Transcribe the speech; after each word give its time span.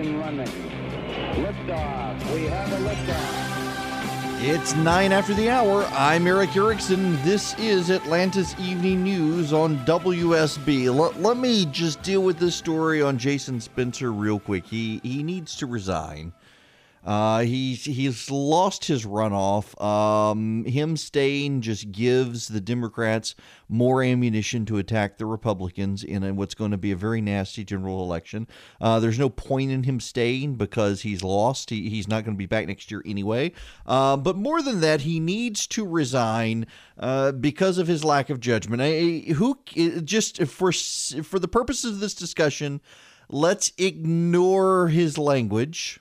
Running. 0.00 0.46
Liftoff. 0.46 2.34
We 2.34 2.44
have 2.46 2.72
a 2.72 2.76
liftoff. 2.88 3.50
It's 4.42 4.74
nine 4.76 5.12
after 5.12 5.34
the 5.34 5.50
hour. 5.50 5.84
I'm 5.92 6.26
Erick 6.26 6.56
Erickson. 6.56 7.22
This 7.22 7.54
is 7.58 7.90
Atlanta's 7.90 8.58
Evening 8.58 9.02
News 9.04 9.52
on 9.52 9.76
WSB. 9.84 10.86
L- 10.86 11.12
let 11.18 11.36
me 11.36 11.66
just 11.66 12.00
deal 12.00 12.22
with 12.22 12.38
this 12.38 12.54
story 12.56 13.02
on 13.02 13.18
Jason 13.18 13.60
Spencer 13.60 14.10
real 14.10 14.40
quick. 14.40 14.64
He 14.64 15.00
he 15.02 15.22
needs 15.22 15.54
to 15.56 15.66
resign. 15.66 16.32
Uh, 17.04 17.40
he's 17.40 17.84
he's 17.84 18.30
lost 18.30 18.84
his 18.84 19.06
runoff. 19.06 19.80
Um, 19.82 20.64
him 20.64 20.96
staying 20.96 21.62
just 21.62 21.90
gives 21.92 22.48
the 22.48 22.60
Democrats 22.60 23.34
more 23.68 24.02
ammunition 24.02 24.66
to 24.66 24.76
attack 24.76 25.16
the 25.16 25.24
Republicans 25.24 26.04
in 26.04 26.22
a, 26.22 26.34
what's 26.34 26.54
going 26.54 26.72
to 26.72 26.76
be 26.76 26.92
a 26.92 26.96
very 26.96 27.20
nasty 27.22 27.64
general 27.64 28.02
election. 28.02 28.46
Uh, 28.80 29.00
there's 29.00 29.18
no 29.18 29.30
point 29.30 29.70
in 29.70 29.84
him 29.84 29.98
staying 29.98 30.56
because 30.56 31.02
he's 31.02 31.22
lost. 31.22 31.70
He, 31.70 31.88
he's 31.88 32.08
not 32.08 32.24
going 32.24 32.34
to 32.34 32.38
be 32.38 32.46
back 32.46 32.66
next 32.66 32.90
year 32.90 33.02
anyway. 33.06 33.52
Uh, 33.86 34.16
but 34.16 34.36
more 34.36 34.60
than 34.60 34.80
that, 34.80 35.02
he 35.02 35.20
needs 35.20 35.66
to 35.68 35.86
resign 35.86 36.66
uh, 36.98 37.32
because 37.32 37.78
of 37.78 37.86
his 37.86 38.04
lack 38.04 38.28
of 38.28 38.40
judgment. 38.40 38.82
I, 38.82 39.32
who 39.32 39.58
just 40.04 40.42
for 40.44 40.72
for 40.72 41.38
the 41.38 41.48
purposes 41.48 41.94
of 41.94 42.00
this 42.00 42.14
discussion, 42.14 42.82
let's 43.30 43.72
ignore 43.78 44.88
his 44.88 45.16
language 45.16 45.98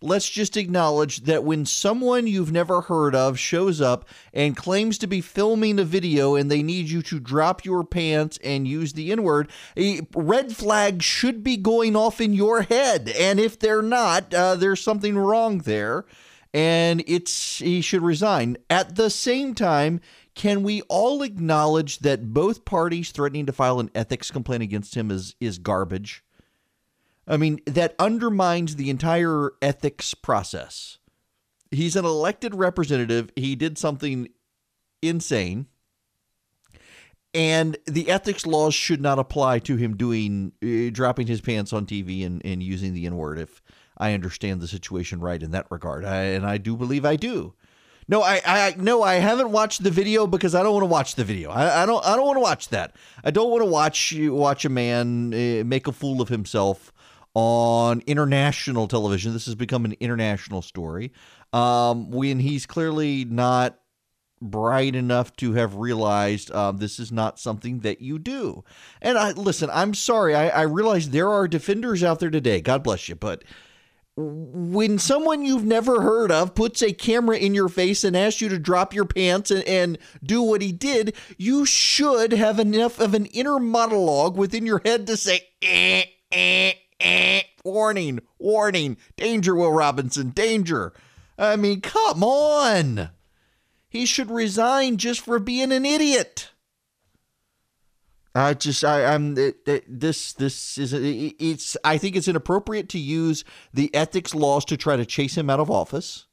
let's 0.00 0.28
just 0.28 0.56
acknowledge 0.56 1.22
that 1.22 1.44
when 1.44 1.66
someone 1.66 2.26
you've 2.26 2.52
never 2.52 2.82
heard 2.82 3.14
of 3.14 3.38
shows 3.38 3.80
up 3.80 4.08
and 4.32 4.56
claims 4.56 4.98
to 4.98 5.06
be 5.06 5.20
filming 5.20 5.78
a 5.78 5.84
video 5.84 6.34
and 6.34 6.50
they 6.50 6.62
need 6.62 6.88
you 6.88 7.02
to 7.02 7.18
drop 7.18 7.64
your 7.64 7.84
pants 7.84 8.38
and 8.44 8.68
use 8.68 8.92
the 8.92 9.10
N 9.10 9.22
word, 9.22 9.50
a 9.76 10.00
red 10.14 10.56
flag 10.56 11.02
should 11.02 11.42
be 11.42 11.56
going 11.56 11.96
off 11.96 12.20
in 12.20 12.32
your 12.32 12.62
head. 12.62 13.08
And 13.08 13.40
if 13.40 13.58
they're 13.58 13.82
not, 13.82 14.32
uh, 14.32 14.54
there's 14.54 14.80
something 14.80 15.16
wrong 15.16 15.58
there. 15.58 16.04
And 16.54 17.04
it's 17.06 17.58
he 17.58 17.82
should 17.82 18.02
resign. 18.02 18.56
At 18.70 18.96
the 18.96 19.10
same 19.10 19.54
time, 19.54 20.00
can 20.34 20.62
we 20.62 20.80
all 20.82 21.22
acknowledge 21.22 21.98
that 21.98 22.32
both 22.32 22.64
parties 22.64 23.10
threatening 23.10 23.44
to 23.46 23.52
file 23.52 23.80
an 23.80 23.90
ethics 23.94 24.30
complaint 24.30 24.62
against 24.62 24.94
him 24.94 25.10
is 25.10 25.34
is 25.40 25.58
garbage? 25.58 26.24
I 27.28 27.36
mean, 27.36 27.60
that 27.66 27.94
undermines 27.98 28.76
the 28.76 28.88
entire 28.88 29.52
ethics 29.60 30.14
process. 30.14 30.98
He's 31.70 31.94
an 31.94 32.06
elected 32.06 32.54
representative. 32.54 33.30
He 33.36 33.54
did 33.54 33.76
something 33.76 34.28
insane. 35.02 35.66
And 37.34 37.76
the 37.86 38.10
ethics 38.10 38.46
laws 38.46 38.74
should 38.74 39.02
not 39.02 39.18
apply 39.18 39.58
to 39.60 39.76
him 39.76 39.96
doing, 39.96 40.52
uh, 40.64 40.90
dropping 40.90 41.26
his 41.26 41.42
pants 41.42 41.74
on 41.74 41.84
TV 41.84 42.24
and, 42.24 42.40
and 42.44 42.62
using 42.62 42.94
the 42.94 43.04
N 43.04 43.16
word, 43.16 43.38
if 43.38 43.62
I 43.98 44.14
understand 44.14 44.62
the 44.62 44.66
situation 44.66 45.20
right 45.20 45.42
in 45.42 45.50
that 45.50 45.66
regard. 45.70 46.06
I, 46.06 46.22
and 46.22 46.46
I 46.46 46.56
do 46.56 46.74
believe 46.74 47.04
I 47.04 47.16
do. 47.16 47.54
No, 48.10 48.22
I, 48.22 48.40
I 48.46 48.74
no, 48.78 49.02
I 49.02 49.16
haven't 49.16 49.52
watched 49.52 49.82
the 49.82 49.90
video 49.90 50.26
because 50.26 50.54
I 50.54 50.62
don't 50.62 50.72
want 50.72 50.84
to 50.84 50.86
watch 50.86 51.14
the 51.16 51.24
video. 51.24 51.50
I, 51.50 51.82
I 51.82 51.86
don't, 51.86 52.02
I 52.06 52.16
don't 52.16 52.24
want 52.24 52.36
to 52.36 52.42
watch 52.42 52.68
that. 52.70 52.96
I 53.22 53.30
don't 53.30 53.50
want 53.50 53.62
to 53.62 53.70
watch 53.70 54.14
watch 54.18 54.64
a 54.64 54.70
man 54.70 55.34
uh, 55.34 55.64
make 55.64 55.86
a 55.86 55.92
fool 55.92 56.22
of 56.22 56.30
himself 56.30 56.90
on 57.40 58.02
international 58.08 58.88
television. 58.88 59.32
This 59.32 59.46
has 59.46 59.54
become 59.54 59.84
an 59.84 59.94
international 60.00 60.60
story. 60.60 61.12
Um, 61.52 62.10
when 62.10 62.40
he's 62.40 62.66
clearly 62.66 63.24
not 63.24 63.78
bright 64.42 64.96
enough 64.96 65.36
to 65.36 65.52
have 65.52 65.76
realized 65.76 66.50
um, 66.50 66.78
this 66.78 66.98
is 66.98 67.12
not 67.12 67.38
something 67.38 67.78
that 67.80 68.00
you 68.00 68.18
do. 68.18 68.64
And 69.00 69.16
I 69.16 69.30
listen, 69.30 69.70
I'm 69.72 69.94
sorry. 69.94 70.34
I, 70.34 70.48
I 70.48 70.62
realize 70.62 71.10
there 71.10 71.30
are 71.30 71.46
defenders 71.46 72.02
out 72.02 72.18
there 72.18 72.28
today. 72.28 72.60
God 72.60 72.82
bless 72.82 73.08
you, 73.08 73.14
but 73.14 73.44
when 74.16 74.98
someone 74.98 75.44
you've 75.44 75.64
never 75.64 76.02
heard 76.02 76.32
of 76.32 76.56
puts 76.56 76.82
a 76.82 76.92
camera 76.92 77.36
in 77.36 77.54
your 77.54 77.68
face 77.68 78.02
and 78.02 78.16
asks 78.16 78.40
you 78.40 78.48
to 78.48 78.58
drop 78.58 78.92
your 78.92 79.04
pants 79.04 79.52
and, 79.52 79.62
and 79.62 79.96
do 80.24 80.42
what 80.42 80.60
he 80.60 80.72
did, 80.72 81.14
you 81.36 81.64
should 81.64 82.32
have 82.32 82.58
enough 82.58 82.98
of 82.98 83.14
an 83.14 83.26
inner 83.26 83.60
monologue 83.60 84.36
within 84.36 84.66
your 84.66 84.82
head 84.84 85.06
to 85.06 85.16
say, 85.16 85.42
eh, 85.62 86.02
eh, 86.32 86.72
eh, 87.00 87.42
warning, 87.64 88.20
warning, 88.38 88.96
danger, 89.16 89.54
Will 89.54 89.72
Robinson, 89.72 90.30
danger. 90.30 90.92
I 91.38 91.56
mean, 91.56 91.80
come 91.80 92.22
on. 92.24 93.10
He 93.88 94.04
should 94.06 94.30
resign 94.30 94.96
just 94.96 95.20
for 95.20 95.38
being 95.38 95.72
an 95.72 95.86
idiot. 95.86 96.50
I 98.34 98.54
just 98.54 98.84
I, 98.84 99.04
I'm 99.14 99.36
it, 99.36 99.56
it, 99.66 100.00
this 100.00 100.32
this 100.34 100.78
is 100.78 100.94
eh, 100.94 101.30
it's 101.40 101.76
I 101.82 101.98
think 101.98 102.14
it's 102.14 102.28
inappropriate 102.28 102.88
to 102.90 102.98
use 102.98 103.44
the 103.74 103.92
ethics 103.94 104.34
laws 104.34 104.64
to 104.66 104.76
try 104.76 104.96
to 104.96 105.06
chase 105.06 105.36
him 105.36 105.50
out 105.50 105.60
of 105.60 105.70
office 105.70 106.27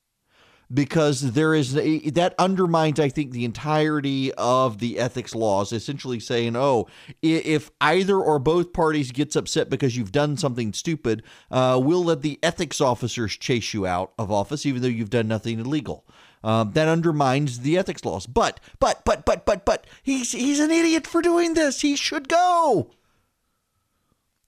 because 0.75 1.31
there 1.31 1.56
is 1.56 1.74
that 1.74 2.36
undermines 2.38 3.00
i 3.00 3.09
think 3.09 3.31
the 3.31 3.46
entirety 3.46 4.31
of 4.34 4.78
the 4.80 5.00
ethics 5.00 5.34
laws 5.34 5.72
essentially 5.72 6.19
saying 6.19 6.56
oh 6.56 6.88
if 7.22 7.72
either 7.81 8.19
or 8.19 8.38
both 8.38 8.74
parties 8.74 9.12
gets 9.12 9.35
upset 9.35 9.69
because 9.69 9.97
you've 9.97 10.12
done 10.12 10.38
something 10.38 10.74
stupid 10.74 11.24
uh, 11.50 11.80
we'll 11.81 12.03
let 12.03 12.22
the 12.22 12.38
ethics 12.44 12.80
officers 12.80 13.35
chase 13.38 13.74
you 13.74 13.88
out 13.88 14.14
of 14.19 14.31
office 14.31 14.66
even 14.66 14.81
though 14.81 14.88
you've 14.88 15.09
done 15.09 15.28
nothing 15.28 15.59
illegal. 15.59 16.06
Um, 16.44 16.74
that 16.74 16.88
undermines 16.88 17.62
the 17.62 17.78
ethics 17.78 18.06
laws. 18.06 18.28
But 18.28 18.59
but 18.80 19.03
but 19.03 19.25
but 19.25 19.46
but 19.46 19.66
but 19.66 19.88
he's 20.03 20.31
he's 20.31 20.59
an 20.59 20.69
idiot 20.69 21.08
for 21.08 21.24
doing 21.24 21.56
this. 21.56 21.81
He 21.81 21.96
should 21.96 22.28
go 22.28 22.91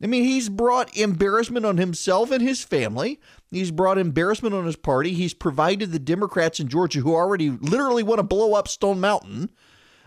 I 0.01 0.07
mean, 0.07 0.23
he's 0.23 0.49
brought 0.49 0.95
embarrassment 0.95 1.65
on 1.65 1.77
himself 1.77 2.31
and 2.31 2.41
his 2.41 2.63
family. 2.63 3.19
He's 3.49 3.71
brought 3.71 3.97
embarrassment 3.97 4.53
on 4.53 4.65
his 4.65 4.75
party. 4.75 5.13
He's 5.13 5.33
provided 5.33 5.91
the 5.91 5.99
Democrats 5.99 6.59
in 6.59 6.67
Georgia, 6.67 6.99
who 6.99 7.15
already 7.15 7.49
literally 7.49 8.03
want 8.03 8.19
to 8.19 8.23
blow 8.23 8.53
up 8.53 8.67
Stone 8.67 8.99
Mountain, 8.99 9.49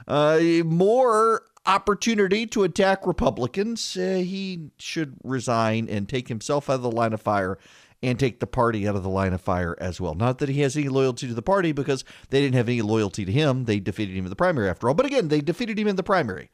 uh, 0.07 0.39
more 0.65 1.43
opportunity 1.67 2.47
to 2.47 2.63
attack 2.63 3.07
Republicans. 3.07 3.97
Uh, 3.97 4.23
he 4.25 4.71
should 4.79 5.17
resign 5.25 5.89
and 5.89 6.09
take 6.09 6.29
himself 6.29 6.71
out 6.71 6.75
of 6.75 6.83
the 6.83 6.91
line 6.91 7.13
of 7.13 7.21
fire 7.21 7.59
and 8.03 8.19
take 8.19 8.41
the 8.41 8.47
party 8.47 8.89
out 8.89 8.97
of 8.97 9.03
the 9.03 9.11
line 9.11 9.33
of 9.33 9.41
fire 9.41 9.77
as 9.79 10.01
well. 10.01 10.15
Not 10.15 10.39
that 10.39 10.49
he 10.49 10.61
has 10.61 10.77
any 10.77 10.89
loyalty 10.89 11.29
to 11.29 11.35
the 11.35 11.43
party 11.43 11.73
because 11.73 12.05
they 12.31 12.41
didn't 12.41 12.55
have 12.55 12.69
any 12.69 12.81
loyalty 12.81 13.25
to 13.25 13.33
him. 13.33 13.65
They 13.65 13.79
defeated 13.79 14.17
him 14.17 14.25
in 14.25 14.31
the 14.31 14.37
primary 14.37 14.71
after 14.71 14.89
all. 14.89 14.95
But 14.95 15.07
again, 15.07 15.29
they 15.29 15.41
defeated 15.41 15.79
him 15.79 15.89
in 15.89 15.97
the 15.97 16.03
primary. 16.03 16.51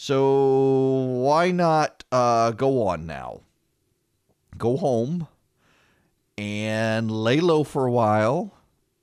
So 0.00 1.08
why 1.24 1.50
not 1.50 2.04
uh, 2.12 2.52
go 2.52 2.86
on 2.86 3.04
now? 3.04 3.40
Go 4.56 4.76
home 4.76 5.26
and 6.38 7.10
lay 7.10 7.40
low 7.40 7.64
for 7.64 7.84
a 7.84 7.90
while 7.90 8.54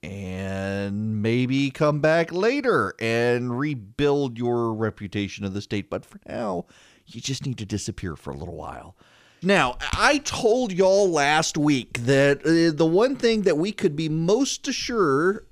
and 0.01 1.21
maybe 1.21 1.69
come 1.69 1.99
back 1.99 2.31
later 2.31 2.95
and 2.97 3.59
rebuild 3.59 4.37
your 4.37 4.73
reputation 4.73 5.43
in 5.43 5.53
the 5.53 5.61
state. 5.61 5.89
But 5.89 6.05
for 6.05 6.21
now, 6.29 6.65
you 7.07 7.19
just 7.19 7.45
need 7.45 7.57
to 7.57 7.65
disappear 7.65 8.15
for 8.15 8.31
a 8.31 8.37
little 8.37 8.55
while. 8.55 8.95
Now, 9.41 9.77
I 9.91 10.19
told 10.19 10.71
y'all 10.71 11.09
last 11.09 11.57
week 11.57 12.05
that 12.05 12.39
uh, 12.45 12.73
the 12.73 12.85
one 12.85 13.17
thing 13.17 13.41
that 13.41 13.57
we 13.57 13.73
could 13.73 13.97
be 13.97 14.07
most 14.07 14.65
assured 14.69 15.45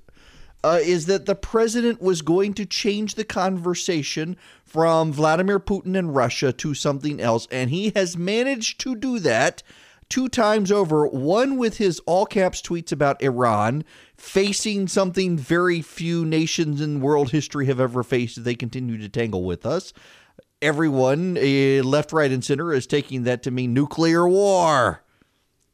uh, 0.64 0.80
is 0.82 1.04
that 1.04 1.26
the 1.26 1.34
president 1.34 2.00
was 2.00 2.22
going 2.22 2.54
to 2.54 2.64
change 2.64 3.14
the 3.14 3.24
conversation 3.24 4.34
from 4.64 5.12
Vladimir 5.12 5.60
Putin 5.60 5.96
and 5.96 6.16
Russia 6.16 6.54
to 6.54 6.72
something 6.72 7.20
else. 7.20 7.46
And 7.50 7.68
he 7.68 7.90
has 7.94 8.16
managed 8.16 8.80
to 8.80 8.96
do 8.96 9.18
that 9.18 9.62
two 10.08 10.26
times 10.26 10.72
over 10.72 11.06
one 11.06 11.58
with 11.58 11.76
his 11.76 12.00
all 12.06 12.24
caps 12.24 12.62
tweets 12.62 12.92
about 12.92 13.22
Iran 13.22 13.84
facing 14.16 14.88
something 14.88 15.36
very 15.36 15.82
few 15.82 16.24
nations 16.24 16.80
in 16.80 17.02
world 17.02 17.30
history 17.30 17.66
have 17.66 17.78
ever 17.78 18.02
faced. 18.02 18.42
They 18.42 18.54
continue 18.54 18.96
to 18.96 19.08
tangle 19.10 19.44
with 19.44 19.66
us. 19.66 19.92
Everyone, 20.62 21.36
uh, 21.36 21.82
left, 21.84 22.10
right, 22.10 22.32
and 22.32 22.42
center, 22.42 22.72
is 22.72 22.86
taking 22.86 23.24
that 23.24 23.42
to 23.42 23.50
mean 23.50 23.74
nuclear 23.74 24.26
war 24.26 25.03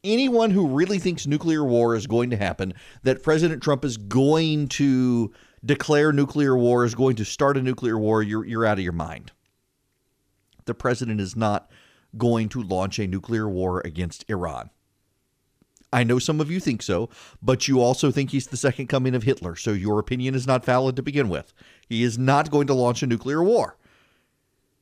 anyone 0.04 0.50
who 0.50 0.66
really 0.66 0.98
thinks 0.98 1.26
nuclear 1.26 1.64
war 1.64 1.94
is 1.94 2.06
going 2.06 2.30
to 2.30 2.36
happen, 2.36 2.74
that 3.02 3.22
President 3.22 3.62
Trump 3.62 3.84
is 3.84 3.96
going 3.96 4.68
to 4.68 5.32
declare 5.64 6.12
nuclear 6.12 6.56
war, 6.56 6.84
is 6.84 6.94
going 6.94 7.16
to 7.16 7.24
start 7.24 7.56
a 7.56 7.62
nuclear 7.62 7.98
war, 7.98 8.22
you're, 8.22 8.44
you're 8.44 8.64
out 8.64 8.78
of 8.78 8.84
your 8.84 8.92
mind. 8.92 9.32
The 10.64 10.74
president 10.74 11.20
is 11.20 11.36
not 11.36 11.70
going 12.16 12.48
to 12.50 12.62
launch 12.62 12.98
a 12.98 13.06
nuclear 13.06 13.48
war 13.48 13.82
against 13.84 14.24
Iran. 14.28 14.70
I 15.92 16.04
know 16.04 16.20
some 16.20 16.40
of 16.40 16.50
you 16.50 16.60
think 16.60 16.82
so, 16.82 17.10
but 17.42 17.66
you 17.66 17.80
also 17.80 18.10
think 18.10 18.30
he's 18.30 18.46
the 18.46 18.56
second 18.56 18.86
coming 18.86 19.14
of 19.14 19.24
Hitler, 19.24 19.56
so 19.56 19.72
your 19.72 19.98
opinion 19.98 20.34
is 20.34 20.46
not 20.46 20.64
valid 20.64 20.94
to 20.96 21.02
begin 21.02 21.28
with. 21.28 21.52
He 21.88 22.04
is 22.04 22.16
not 22.16 22.50
going 22.50 22.68
to 22.68 22.74
launch 22.74 23.02
a 23.02 23.06
nuclear 23.06 23.42
war. 23.42 23.76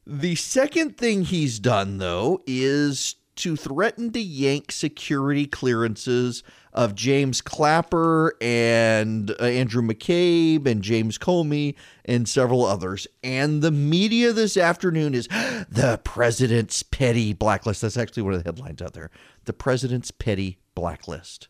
The 0.07 0.35
second 0.35 0.99
thing 0.99 1.25
he's 1.25 1.59
done, 1.59 1.99
though, 1.99 2.43
is 2.47 3.17
to 3.39 3.57
threaten 3.57 4.11
to 4.13 4.21
yank 4.21 4.73
security 4.73 5.47
clearances 5.47 6.43
of 6.73 6.95
James 6.95 7.41
Clapper 7.41 8.35
and 8.41 9.31
uh, 9.31 9.45
Andrew 9.45 9.81
McCabe 9.81 10.67
and 10.67 10.83
James 10.83 11.19
Comey 11.19 11.77
and 12.05 12.29
several 12.29 12.65
others. 12.65 13.07
And 13.23 13.63
the 13.63 13.71
media 13.71 14.33
this 14.33 14.57
afternoon 14.57 15.15
is 15.15 15.29
the 15.69 16.01
president's 16.03 16.83
petty 16.83 17.33
blacklist. 17.33 17.83
That's 17.83 17.97
actually 17.97 18.25
one 18.25 18.35
of 18.35 18.43
the 18.43 18.49
headlines 18.49 18.83
out 18.83 18.93
there. 18.93 19.11
The 19.45 19.53
president's 19.53 20.11
petty 20.11 20.59
blacklist. 20.75 21.49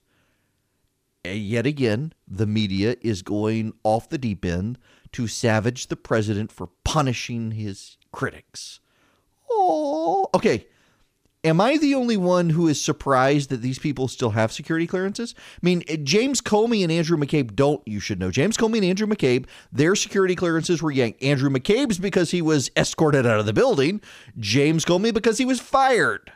And 1.25 1.39
yet 1.39 1.67
again, 1.67 2.13
the 2.27 2.47
media 2.47 2.97
is 3.01 3.23
going 3.23 3.73
off 3.83 4.09
the 4.11 4.19
deep 4.19 4.45
end 4.45 4.79
to 5.13 5.27
savage 5.27 5.87
the 5.87 5.97
president 5.97 6.53
for 6.53 6.69
punishing 6.85 7.53
his 7.53 7.97
critics. 8.13 8.81
Oh, 9.51 10.29
okay. 10.35 10.67
Am 11.45 11.61
I 11.61 11.77
the 11.77 11.95
only 11.95 12.17
one 12.17 12.51
who 12.51 12.67
is 12.67 12.85
surprised 12.85 13.49
that 13.51 13.63
these 13.63 13.79
people 13.79 14.09
still 14.09 14.31
have 14.31 14.51
security 14.51 14.89
clearances? 14.89 15.37
I 15.39 15.59
mean, 15.63 15.85
eh, 15.87 15.97
James 16.03 16.41
Comey 16.41 16.83
and 16.83 16.91
Andrew 16.91 17.17
McCabe 17.17 17.55
don't, 17.55 17.81
you 17.87 18.01
should 18.01 18.19
know. 18.19 18.33
James 18.33 18.57
Comey 18.57 18.79
and 18.79 18.87
Andrew 18.87 19.07
McCabe, 19.07 19.47
their 19.71 19.95
security 19.95 20.35
clearances 20.35 20.83
were 20.83 20.91
yanked. 20.91 21.23
Andrew 21.23 21.49
McCabe's 21.49 21.99
because 21.99 22.33
he 22.33 22.43
was 22.43 22.73
escorted 22.77 23.25
out 23.25 23.39
of 23.39 23.47
the 23.47 23.53
building, 23.53 24.01
James 24.39 24.85
Comey 24.85 25.15
because 25.15 25.39
he 25.39 25.45
was 25.45 25.61
fired. 25.61 26.33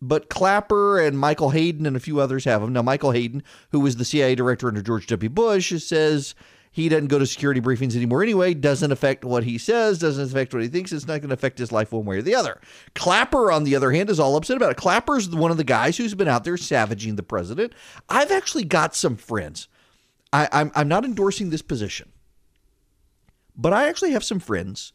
But 0.00 0.28
Clapper 0.28 1.00
and 1.00 1.18
Michael 1.18 1.50
Hayden 1.50 1.86
and 1.86 1.96
a 1.96 2.00
few 2.00 2.20
others 2.20 2.44
have 2.44 2.60
them. 2.60 2.74
Now, 2.74 2.82
Michael 2.82 3.12
Hayden, 3.12 3.42
who 3.72 3.80
was 3.80 3.96
the 3.96 4.04
CIA 4.04 4.34
director 4.34 4.68
under 4.68 4.82
George 4.82 5.06
W. 5.06 5.30
Bush, 5.30 5.72
says 5.82 6.34
he 6.82 6.88
doesn't 6.88 7.08
go 7.08 7.18
to 7.18 7.26
security 7.26 7.60
briefings 7.60 7.96
anymore 7.96 8.22
anyway. 8.22 8.54
Doesn't 8.54 8.92
affect 8.92 9.24
what 9.24 9.44
he 9.44 9.58
says, 9.58 9.98
doesn't 9.98 10.30
affect 10.30 10.54
what 10.54 10.62
he 10.62 10.68
thinks. 10.68 10.92
It's 10.92 11.06
not 11.06 11.20
going 11.20 11.30
to 11.30 11.34
affect 11.34 11.58
his 11.58 11.72
life 11.72 11.92
one 11.92 12.04
way 12.04 12.18
or 12.18 12.22
the 12.22 12.34
other. 12.34 12.60
Clapper, 12.94 13.50
on 13.50 13.64
the 13.64 13.74
other 13.74 13.90
hand, 13.92 14.10
is 14.10 14.20
all 14.20 14.36
upset 14.36 14.56
about 14.56 14.70
it. 14.70 14.76
Clapper's 14.76 15.28
one 15.28 15.50
of 15.50 15.56
the 15.56 15.64
guys 15.64 15.96
who's 15.96 16.14
been 16.14 16.28
out 16.28 16.44
there 16.44 16.56
savaging 16.56 17.16
the 17.16 17.22
president. 17.22 17.72
I've 18.08 18.30
actually 18.30 18.64
got 18.64 18.94
some 18.94 19.16
friends. 19.16 19.68
I, 20.32 20.48
I'm, 20.52 20.70
I'm 20.74 20.88
not 20.88 21.04
endorsing 21.04 21.50
this 21.50 21.62
position, 21.62 22.12
but 23.56 23.72
I 23.72 23.88
actually 23.88 24.12
have 24.12 24.24
some 24.24 24.40
friends 24.40 24.92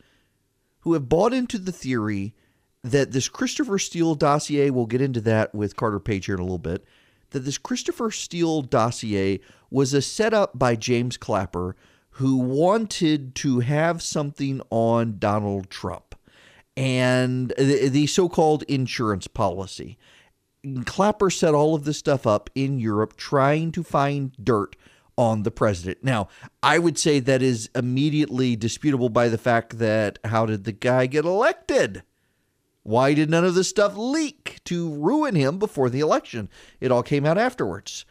who 0.82 0.94
have 0.94 1.10
bought 1.10 1.34
into 1.34 1.58
the 1.58 1.72
theory 1.72 2.36
that 2.84 3.12
this 3.12 3.28
Christopher 3.28 3.80
Steele 3.80 4.16
dossier, 4.16 4.70
we'll 4.70 4.86
get 4.86 5.02
into 5.02 5.22
that 5.22 5.56
with 5.56 5.76
Carter 5.76 6.00
Page 6.00 6.26
here 6.26 6.36
in 6.36 6.42
a 6.42 6.44
little 6.44 6.58
bit, 6.58 6.86
that 7.34 7.42
this 7.42 7.58
Christopher 7.58 8.10
Steele 8.10 8.62
dossier 8.62 9.40
was 9.70 9.94
a 9.94 10.02
setup 10.02 10.58
by 10.58 10.76
James 10.76 11.18
Clapper 11.18 11.76
who 12.18 12.38
wanted 12.38 13.36
to 13.36 13.60
have 13.60 14.02
something 14.02 14.62
on 14.70 15.18
Donald 15.18 15.70
Trump 15.70 16.16
and 16.78 17.54
the, 17.58 17.90
the 17.90 18.08
so 18.08 18.30
called 18.30 18.64
insurance 18.64 19.28
policy. 19.28 19.98
Clapper 20.86 21.30
set 21.30 21.54
all 21.54 21.76
of 21.76 21.84
this 21.84 21.98
stuff 21.98 22.26
up 22.26 22.50
in 22.56 22.80
Europe 22.80 23.18
trying 23.18 23.72
to 23.74 23.84
find 23.84 24.32
dirt 24.42 24.76
on 25.18 25.44
the 25.44 25.52
president. 25.52 26.04
Now, 26.04 26.30
I 26.62 26.80
would 26.80 26.98
say 26.98 27.20
that 27.20 27.42
is 27.42 27.70
immediately 27.76 28.56
disputable 28.56 29.10
by 29.10 29.28
the 29.28 29.38
fact 29.38 29.78
that 29.80 30.20
how 30.24 30.46
did 30.46 30.64
the 30.64 30.72
guy 30.72 31.06
get 31.06 31.26
elected? 31.26 32.04
Why 32.84 33.14
did 33.14 33.30
none 33.30 33.46
of 33.46 33.56
this 33.56 33.70
stuff 33.70 33.94
leak 33.96 34.60
to 34.66 34.94
ruin 34.94 35.36
him 35.36 35.58
before 35.58 35.90
the 35.90 36.02
election? 36.02 36.50
It 36.80 36.92
all 36.92 37.04
came 37.04 37.26
out 37.26 37.38
afterwards. 37.38 38.06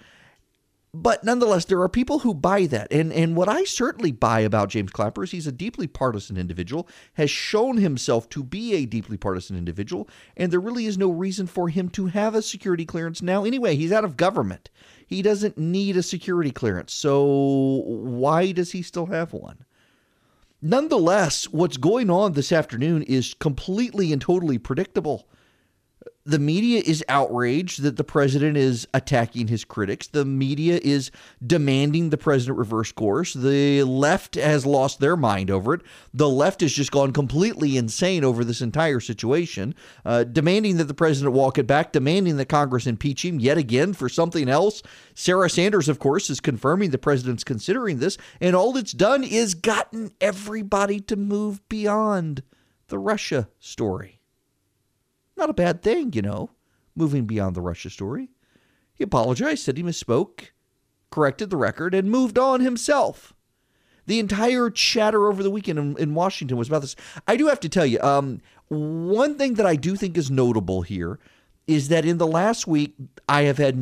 But 0.94 1.24
nonetheless, 1.24 1.64
there 1.64 1.80
are 1.80 1.88
people 1.88 2.18
who 2.18 2.34
buy 2.34 2.66
that. 2.66 2.92
And, 2.92 3.14
and 3.14 3.34
what 3.34 3.48
I 3.48 3.64
certainly 3.64 4.12
buy 4.12 4.40
about 4.40 4.68
James 4.68 4.90
Clapper 4.90 5.24
is 5.24 5.30
he's 5.30 5.46
a 5.46 5.52
deeply 5.52 5.86
partisan 5.86 6.36
individual, 6.36 6.86
has 7.14 7.30
shown 7.30 7.78
himself 7.78 8.28
to 8.30 8.44
be 8.44 8.74
a 8.74 8.84
deeply 8.84 9.16
partisan 9.16 9.56
individual, 9.56 10.06
and 10.36 10.52
there 10.52 10.60
really 10.60 10.84
is 10.84 10.98
no 10.98 11.10
reason 11.10 11.46
for 11.46 11.70
him 11.70 11.88
to 11.90 12.06
have 12.06 12.34
a 12.34 12.42
security 12.42 12.84
clearance 12.84 13.22
now. 13.22 13.44
Anyway, 13.44 13.74
he's 13.74 13.92
out 13.92 14.04
of 14.04 14.18
government. 14.18 14.68
He 15.06 15.22
doesn't 15.22 15.56
need 15.56 15.96
a 15.96 16.02
security 16.02 16.50
clearance. 16.50 16.92
So 16.92 17.24
why 17.86 18.52
does 18.52 18.72
he 18.72 18.82
still 18.82 19.06
have 19.06 19.32
one? 19.32 19.64
Nonetheless, 20.64 21.46
what's 21.46 21.76
going 21.76 22.08
on 22.08 22.34
this 22.34 22.52
afternoon 22.52 23.02
is 23.02 23.34
completely 23.34 24.12
and 24.12 24.22
totally 24.22 24.58
predictable. 24.58 25.28
The 26.24 26.38
media 26.38 26.80
is 26.86 27.04
outraged 27.08 27.82
that 27.82 27.96
the 27.96 28.04
president 28.04 28.56
is 28.56 28.86
attacking 28.94 29.48
his 29.48 29.64
critics. 29.64 30.06
The 30.06 30.24
media 30.24 30.78
is 30.80 31.10
demanding 31.44 32.10
the 32.10 32.16
president 32.16 32.58
reverse 32.58 32.92
course. 32.92 33.32
The 33.34 33.82
left 33.82 34.36
has 34.36 34.64
lost 34.64 35.00
their 35.00 35.16
mind 35.16 35.50
over 35.50 35.74
it. 35.74 35.80
The 36.14 36.28
left 36.28 36.60
has 36.60 36.72
just 36.72 36.92
gone 36.92 37.12
completely 37.12 37.76
insane 37.76 38.22
over 38.22 38.44
this 38.44 38.60
entire 38.60 39.00
situation, 39.00 39.74
uh, 40.04 40.22
demanding 40.22 40.76
that 40.76 40.84
the 40.84 40.94
president 40.94 41.34
walk 41.34 41.58
it 41.58 41.66
back, 41.66 41.90
demanding 41.90 42.36
that 42.36 42.48
Congress 42.48 42.86
impeach 42.86 43.24
him 43.24 43.40
yet 43.40 43.58
again 43.58 43.92
for 43.92 44.08
something 44.08 44.48
else. 44.48 44.80
Sarah 45.14 45.50
Sanders, 45.50 45.88
of 45.88 45.98
course, 45.98 46.30
is 46.30 46.38
confirming 46.38 46.90
the 46.90 46.98
president's 46.98 47.42
considering 47.42 47.98
this, 47.98 48.16
and 48.40 48.54
all 48.54 48.76
it's 48.76 48.92
done 48.92 49.24
is 49.24 49.54
gotten 49.54 50.12
everybody 50.20 51.00
to 51.00 51.16
move 51.16 51.68
beyond 51.68 52.44
the 52.86 52.98
Russia 52.98 53.48
story. 53.58 54.20
Not 55.42 55.50
a 55.50 55.54
bad 55.54 55.82
thing, 55.82 56.12
you 56.12 56.22
know, 56.22 56.50
moving 56.94 57.24
beyond 57.24 57.56
the 57.56 57.60
Russia 57.60 57.90
story. 57.90 58.28
He 58.94 59.02
apologized, 59.02 59.64
said 59.64 59.76
he 59.76 59.82
misspoke, 59.82 60.50
corrected 61.10 61.50
the 61.50 61.56
record, 61.56 61.96
and 61.96 62.08
moved 62.08 62.38
on 62.38 62.60
himself. 62.60 63.34
The 64.06 64.20
entire 64.20 64.70
chatter 64.70 65.26
over 65.26 65.42
the 65.42 65.50
weekend 65.50 65.80
in, 65.80 65.96
in 65.98 66.14
Washington 66.14 66.56
was 66.56 66.68
about 66.68 66.82
this. 66.82 66.94
I 67.26 67.36
do 67.36 67.48
have 67.48 67.58
to 67.58 67.68
tell 67.68 67.84
you, 67.84 67.98
um, 68.02 68.40
one 68.68 69.36
thing 69.36 69.54
that 69.54 69.66
I 69.66 69.74
do 69.74 69.96
think 69.96 70.16
is 70.16 70.30
notable 70.30 70.82
here 70.82 71.18
is 71.66 71.88
that 71.88 72.04
in 72.04 72.18
the 72.18 72.26
last 72.28 72.68
week, 72.68 72.94
I 73.28 73.42
have 73.42 73.58
had 73.58 73.76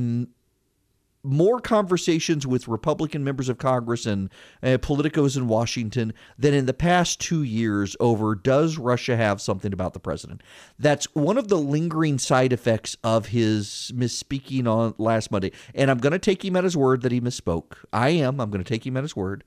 more 1.23 1.61
conversations 1.61 2.47
with 2.47 2.69
Republican 2.69 3.23
members 3.23 3.49
of 3.49 3.59
Congress 3.59 4.07
and 4.07 4.31
uh, 4.63 4.79
politicos 4.79 5.37
in 5.37 5.49
Washington 5.49 6.13
than 6.39 6.55
in 6.55 6.67
the 6.67 6.75
past 6.75 7.21
two 7.21 7.43
years 7.43 7.95
over 8.01 8.35
does 8.35 8.79
Russia 8.79 9.17
have 9.17 9.41
something 9.41 9.73
about 9.73 9.93
the 9.93 10.01
president? 10.01 10.43
That's 10.79 11.07
one 11.15 11.37
of 11.37 11.49
the 11.49 11.59
lingering 11.59 12.19
side 12.19 12.53
effects 12.53 12.97
of 13.05 13.27
his 13.27 13.93
misspeaking 13.95 14.67
on 14.67 14.95
last 14.99 15.31
Monday. 15.31 15.53
And 15.75 15.91
I'm 15.91 15.99
going 15.99 16.13
to 16.13 16.19
take 16.19 16.45
him 16.45 16.57
at 16.57 16.65
his 16.65 16.77
word 16.77 17.03
that 17.03 17.13
he 17.13 17.21
misspoke. 17.21 17.77
I 17.93 18.11
am. 18.11 18.41
I'm 18.41 18.51
going 18.51 18.65
to 18.65 18.69
take 18.69 18.87
him 18.87 18.97
at 18.97 19.05
his 19.05 19.17
word. 19.17 19.45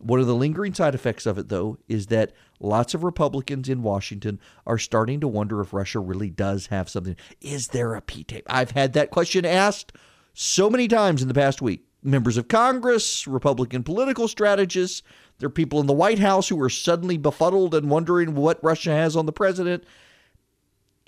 One 0.00 0.20
of 0.20 0.28
the 0.28 0.34
lingering 0.34 0.74
side 0.74 0.94
effects 0.94 1.26
of 1.26 1.38
it, 1.38 1.48
though, 1.48 1.78
is 1.88 2.06
that 2.06 2.32
lots 2.60 2.94
of 2.94 3.02
Republicans 3.02 3.68
in 3.68 3.82
Washington 3.82 4.38
are 4.64 4.78
starting 4.78 5.18
to 5.20 5.26
wonder 5.26 5.60
if 5.60 5.72
Russia 5.72 5.98
really 5.98 6.30
does 6.30 6.68
have 6.68 6.88
something. 6.88 7.16
Is 7.40 7.68
there 7.68 7.96
a 7.96 8.00
P 8.00 8.22
tape? 8.22 8.46
I've 8.48 8.70
had 8.72 8.92
that 8.92 9.10
question 9.10 9.44
asked 9.44 9.92
so 10.40 10.70
many 10.70 10.86
times 10.86 11.20
in 11.20 11.26
the 11.26 11.34
past 11.34 11.60
week. 11.60 11.84
Members 12.00 12.36
of 12.36 12.46
Congress, 12.46 13.26
Republican 13.26 13.82
political 13.82 14.28
strategists, 14.28 15.02
there 15.38 15.48
are 15.48 15.50
people 15.50 15.80
in 15.80 15.88
the 15.88 15.92
White 15.92 16.20
House 16.20 16.48
who 16.48 16.62
are 16.62 16.70
suddenly 16.70 17.18
befuddled 17.18 17.74
and 17.74 17.90
wondering 17.90 18.36
what 18.36 18.62
Russia 18.62 18.92
has 18.92 19.16
on 19.16 19.26
the 19.26 19.32
president. 19.32 19.82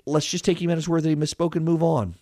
Let's 0.05 0.29
just 0.29 0.43
take 0.43 0.61
him 0.61 0.69
at 0.69 0.75
his 0.75 0.89
word 0.89 1.03
that 1.03 1.09
he 1.09 1.15
misspoke 1.15 1.55
and 1.55 1.63
move 1.63 1.81
on. 1.81 2.15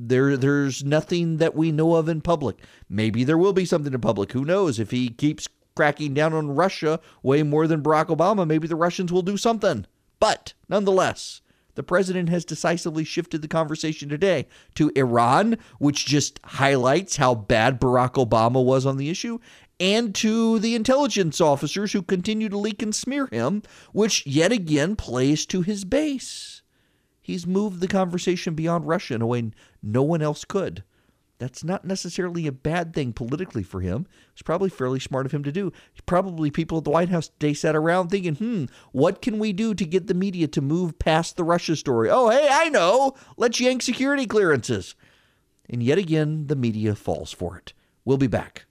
There, 0.00 0.38
there's 0.38 0.82
nothing 0.82 1.36
that 1.36 1.54
we 1.54 1.70
know 1.70 1.96
of 1.96 2.08
in 2.08 2.22
public. 2.22 2.56
Maybe 2.88 3.24
there 3.24 3.36
will 3.36 3.52
be 3.52 3.66
something 3.66 3.92
in 3.92 4.00
public. 4.00 4.32
Who 4.32 4.46
knows? 4.46 4.80
If 4.80 4.90
he 4.90 5.10
keeps 5.10 5.46
cracking 5.76 6.14
down 6.14 6.32
on 6.32 6.54
Russia 6.54 6.98
way 7.22 7.42
more 7.42 7.66
than 7.66 7.82
Barack 7.82 8.06
Obama, 8.06 8.46
maybe 8.46 8.66
the 8.66 8.74
Russians 8.74 9.12
will 9.12 9.20
do 9.20 9.36
something. 9.36 9.84
But 10.18 10.54
nonetheless, 10.70 11.42
the 11.74 11.82
president 11.82 12.28
has 12.28 12.44
decisively 12.44 13.04
shifted 13.04 13.42
the 13.42 13.48
conversation 13.48 14.08
today 14.08 14.46
to 14.74 14.92
Iran, 14.96 15.58
which 15.78 16.06
just 16.06 16.40
highlights 16.44 17.16
how 17.16 17.34
bad 17.34 17.80
Barack 17.80 18.14
Obama 18.14 18.64
was 18.64 18.86
on 18.86 18.96
the 18.96 19.10
issue, 19.10 19.38
and 19.80 20.14
to 20.14 20.58
the 20.58 20.74
intelligence 20.74 21.40
officers 21.40 21.92
who 21.92 22.02
continue 22.02 22.48
to 22.48 22.58
leak 22.58 22.82
and 22.82 22.94
smear 22.94 23.26
him, 23.32 23.62
which 23.92 24.26
yet 24.26 24.52
again 24.52 24.96
plays 24.96 25.46
to 25.46 25.62
his 25.62 25.84
base. 25.84 26.62
He's 27.20 27.46
moved 27.46 27.80
the 27.80 27.88
conversation 27.88 28.54
beyond 28.54 28.86
Russia 28.86 29.14
in 29.14 29.22
a 29.22 29.26
way 29.26 29.50
no 29.82 30.02
one 30.02 30.22
else 30.22 30.44
could. 30.44 30.84
That's 31.44 31.62
not 31.62 31.84
necessarily 31.84 32.46
a 32.46 32.52
bad 32.52 32.94
thing 32.94 33.12
politically 33.12 33.62
for 33.62 33.82
him. 33.82 34.06
It's 34.32 34.40
probably 34.40 34.70
fairly 34.70 34.98
smart 34.98 35.26
of 35.26 35.32
him 35.32 35.44
to 35.44 35.52
do. 35.52 35.74
Probably 36.06 36.50
people 36.50 36.78
at 36.78 36.84
the 36.84 36.90
White 36.90 37.10
House 37.10 37.30
they 37.38 37.52
sat 37.52 37.76
around 37.76 38.08
thinking, 38.08 38.36
hmm, 38.36 38.64
what 38.92 39.20
can 39.20 39.38
we 39.38 39.52
do 39.52 39.74
to 39.74 39.84
get 39.84 40.06
the 40.06 40.14
media 40.14 40.48
to 40.48 40.62
move 40.62 40.98
past 40.98 41.36
the 41.36 41.44
Russia 41.44 41.76
story? 41.76 42.08
Oh, 42.08 42.30
hey, 42.30 42.48
I 42.50 42.70
know. 42.70 43.12
Let's 43.36 43.60
yank 43.60 43.82
security 43.82 44.24
clearances. 44.24 44.94
And 45.68 45.82
yet 45.82 45.98
again, 45.98 46.46
the 46.46 46.56
media 46.56 46.94
falls 46.94 47.30
for 47.30 47.58
it. 47.58 47.74
We'll 48.06 48.16
be 48.16 48.26
back. 48.26 48.64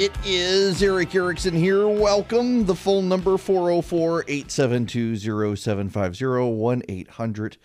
It 0.00 0.16
is 0.24 0.82
Erick 0.82 1.14
Erickson 1.14 1.52
here. 1.52 1.86
Welcome. 1.86 2.64
The 2.64 2.74
phone 2.74 3.06
number 3.06 3.36
404 3.36 4.24
872 4.26 5.56
0750 5.56 6.24
1 6.24 6.82
800 6.88 7.58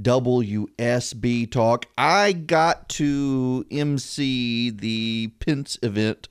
WSB 0.00 1.50
Talk. 1.50 1.84
I 1.98 2.32
got 2.32 2.88
to 2.88 3.66
MC 3.70 4.70
the 4.70 5.34
Pence 5.38 5.78
event 5.82 6.30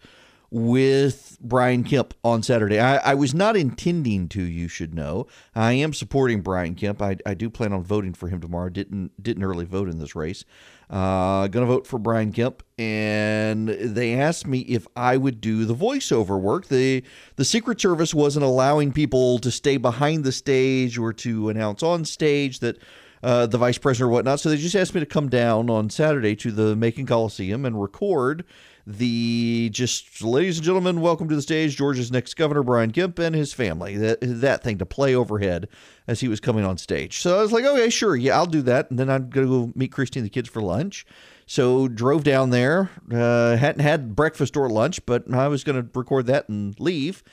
with 0.49 1.37
Brian 1.39 1.83
Kemp 1.83 2.15
on 2.23 2.43
Saturday. 2.43 2.79
I, 2.79 2.97
I, 2.97 3.13
was 3.13 3.33
not 3.33 3.55
intending 3.55 4.27
to, 4.29 4.41
you 4.41 4.67
should 4.67 4.93
know. 4.93 5.27
I 5.55 5.73
am 5.73 5.93
supporting 5.93 6.41
Brian 6.41 6.75
Kemp. 6.75 7.01
I, 7.01 7.17
I 7.25 7.35
do 7.35 7.49
plan 7.49 7.71
on 7.71 7.83
voting 7.83 8.13
for 8.13 8.27
him 8.27 8.41
tomorrow. 8.41 8.69
Didn't 8.69 9.11
didn't 9.21 9.43
early 9.43 9.65
vote 9.65 9.87
in 9.87 9.99
this 9.99 10.15
race. 10.15 10.43
Uh, 10.91 11.48
gonna 11.48 11.65
vote 11.65 11.88
for 11.88 11.98
Brian 11.98 12.33
Kemp, 12.33 12.63
and 12.77 13.69
they 13.69 14.13
asked 14.13 14.45
me 14.45 14.60
if 14.60 14.86
I 14.93 15.15
would 15.15 15.39
do 15.39 15.63
the 15.63 15.74
voiceover 15.74 16.38
work. 16.38 16.67
the 16.67 17.01
The 17.38 17.45
Secret 17.45 17.79
Service 17.79 18.13
wasn't 18.13 18.43
allowing 18.43 18.91
people 18.91 19.39
to 19.39 19.51
stay 19.51 19.77
behind 19.77 20.25
the 20.25 20.33
stage 20.33 20.98
or 20.98 21.13
to 21.13 21.48
announce 21.48 21.81
on 21.81 22.03
stage 22.03 22.60
that 22.60 22.77
uh, 23.24 23.45
the 23.45 23.57
vice 23.57 23.77
president 23.77 24.10
or 24.10 24.12
whatnot. 24.12 24.41
So 24.41 24.50
they 24.50 24.57
just 24.57 24.75
asked 24.75 24.93
me 24.93 25.00
to 25.00 25.05
come 25.05 25.29
down 25.29 25.69
on 25.69 25.89
Saturday 25.89 26.36
to 26.38 26.51
the 26.51 26.75
Macon 26.75 27.05
Coliseum 27.05 27.65
and 27.65 27.81
record 27.81 28.43
the 28.85 29.69
just 29.71 30.23
ladies 30.23 30.57
and 30.57 30.65
gentlemen, 30.65 31.01
welcome 31.01 31.29
to 31.29 31.35
the 31.35 31.41
stage, 31.41 31.75
Georgia's 31.75 32.11
next 32.11 32.35
governor, 32.35 32.63
Brian 32.63 32.91
Kemp, 32.91 33.19
and 33.19 33.35
his 33.35 33.53
family. 33.53 33.97
That 33.97 34.19
that 34.21 34.63
thing 34.63 34.77
to 34.79 34.85
play 34.85 35.13
overhead 35.15 35.67
as 36.07 36.19
he 36.19 36.27
was 36.27 36.39
coming 36.39 36.65
on 36.65 36.77
stage. 36.77 37.19
So 37.19 37.38
I 37.38 37.41
was 37.41 37.51
like, 37.51 37.65
okay, 37.65 37.89
sure, 37.89 38.15
yeah, 38.15 38.38
I'll 38.38 38.45
do 38.45 38.61
that. 38.63 38.89
And 38.89 38.97
then 38.97 39.09
I'm 39.09 39.29
gonna 39.29 39.47
go 39.47 39.71
meet 39.75 39.91
Christy 39.91 40.19
and 40.19 40.25
the 40.25 40.31
kids 40.31 40.50
for 40.50 40.61
lunch. 40.61 41.05
So 41.45 41.88
drove 41.88 42.23
down 42.23 42.50
there. 42.50 42.89
Uh, 43.11 43.55
hadn't 43.55 43.81
had 43.81 44.15
breakfast 44.15 44.55
or 44.57 44.69
lunch, 44.69 45.05
but 45.05 45.31
I 45.33 45.47
was 45.47 45.63
gonna 45.63 45.88
record 45.93 46.27
that 46.27 46.50
and 46.50 46.79
leave. 46.79 47.23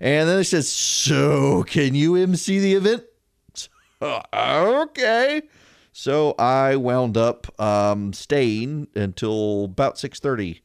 And 0.00 0.28
then 0.28 0.36
they 0.36 0.44
said, 0.44 0.64
"So 0.64 1.64
can 1.64 1.94
you 1.94 2.16
MC 2.16 2.58
the 2.58 2.74
event?" 2.74 3.04
okay. 4.34 5.42
So 5.92 6.34
I 6.38 6.76
wound 6.76 7.16
up 7.16 7.48
um, 7.60 8.12
staying 8.12 8.88
until 8.94 9.64
about 9.64 9.98
six 9.98 10.18
thirty 10.18 10.62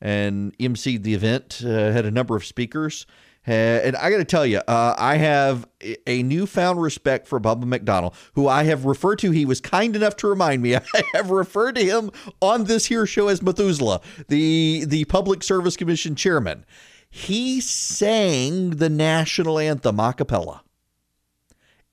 and 0.00 0.56
emceed 0.58 1.02
the 1.02 1.14
event. 1.14 1.62
Uh, 1.64 1.92
had 1.92 2.06
a 2.06 2.10
number 2.10 2.36
of 2.36 2.44
speakers. 2.44 3.06
and 3.46 3.96
I 3.96 4.10
got 4.10 4.18
to 4.18 4.24
tell 4.24 4.44
you, 4.44 4.58
uh, 4.58 4.94
I 4.98 5.16
have 5.16 5.66
a 6.06 6.22
newfound 6.22 6.82
respect 6.82 7.26
for 7.26 7.40
Bubba 7.40 7.64
McDonald, 7.64 8.14
who 8.34 8.46
I 8.46 8.64
have 8.64 8.84
referred 8.84 9.18
to. 9.20 9.30
He 9.30 9.46
was 9.46 9.60
kind 9.60 9.96
enough 9.96 10.16
to 10.16 10.28
remind 10.28 10.62
me. 10.62 10.76
I 10.76 10.80
have 11.14 11.30
referred 11.30 11.76
to 11.76 11.84
him 11.84 12.10
on 12.42 12.64
this 12.64 12.86
here 12.86 13.06
show 13.06 13.28
as 13.28 13.42
Methuselah, 13.42 14.00
the 14.28 14.84
the 14.86 15.04
Public 15.06 15.42
Service 15.42 15.76
Commission 15.76 16.14
chairman. 16.14 16.66
He 17.10 17.60
sang 17.60 18.70
the 18.70 18.90
national 18.90 19.58
anthem 19.58 19.98
a 19.98 20.12
cappella. 20.12 20.62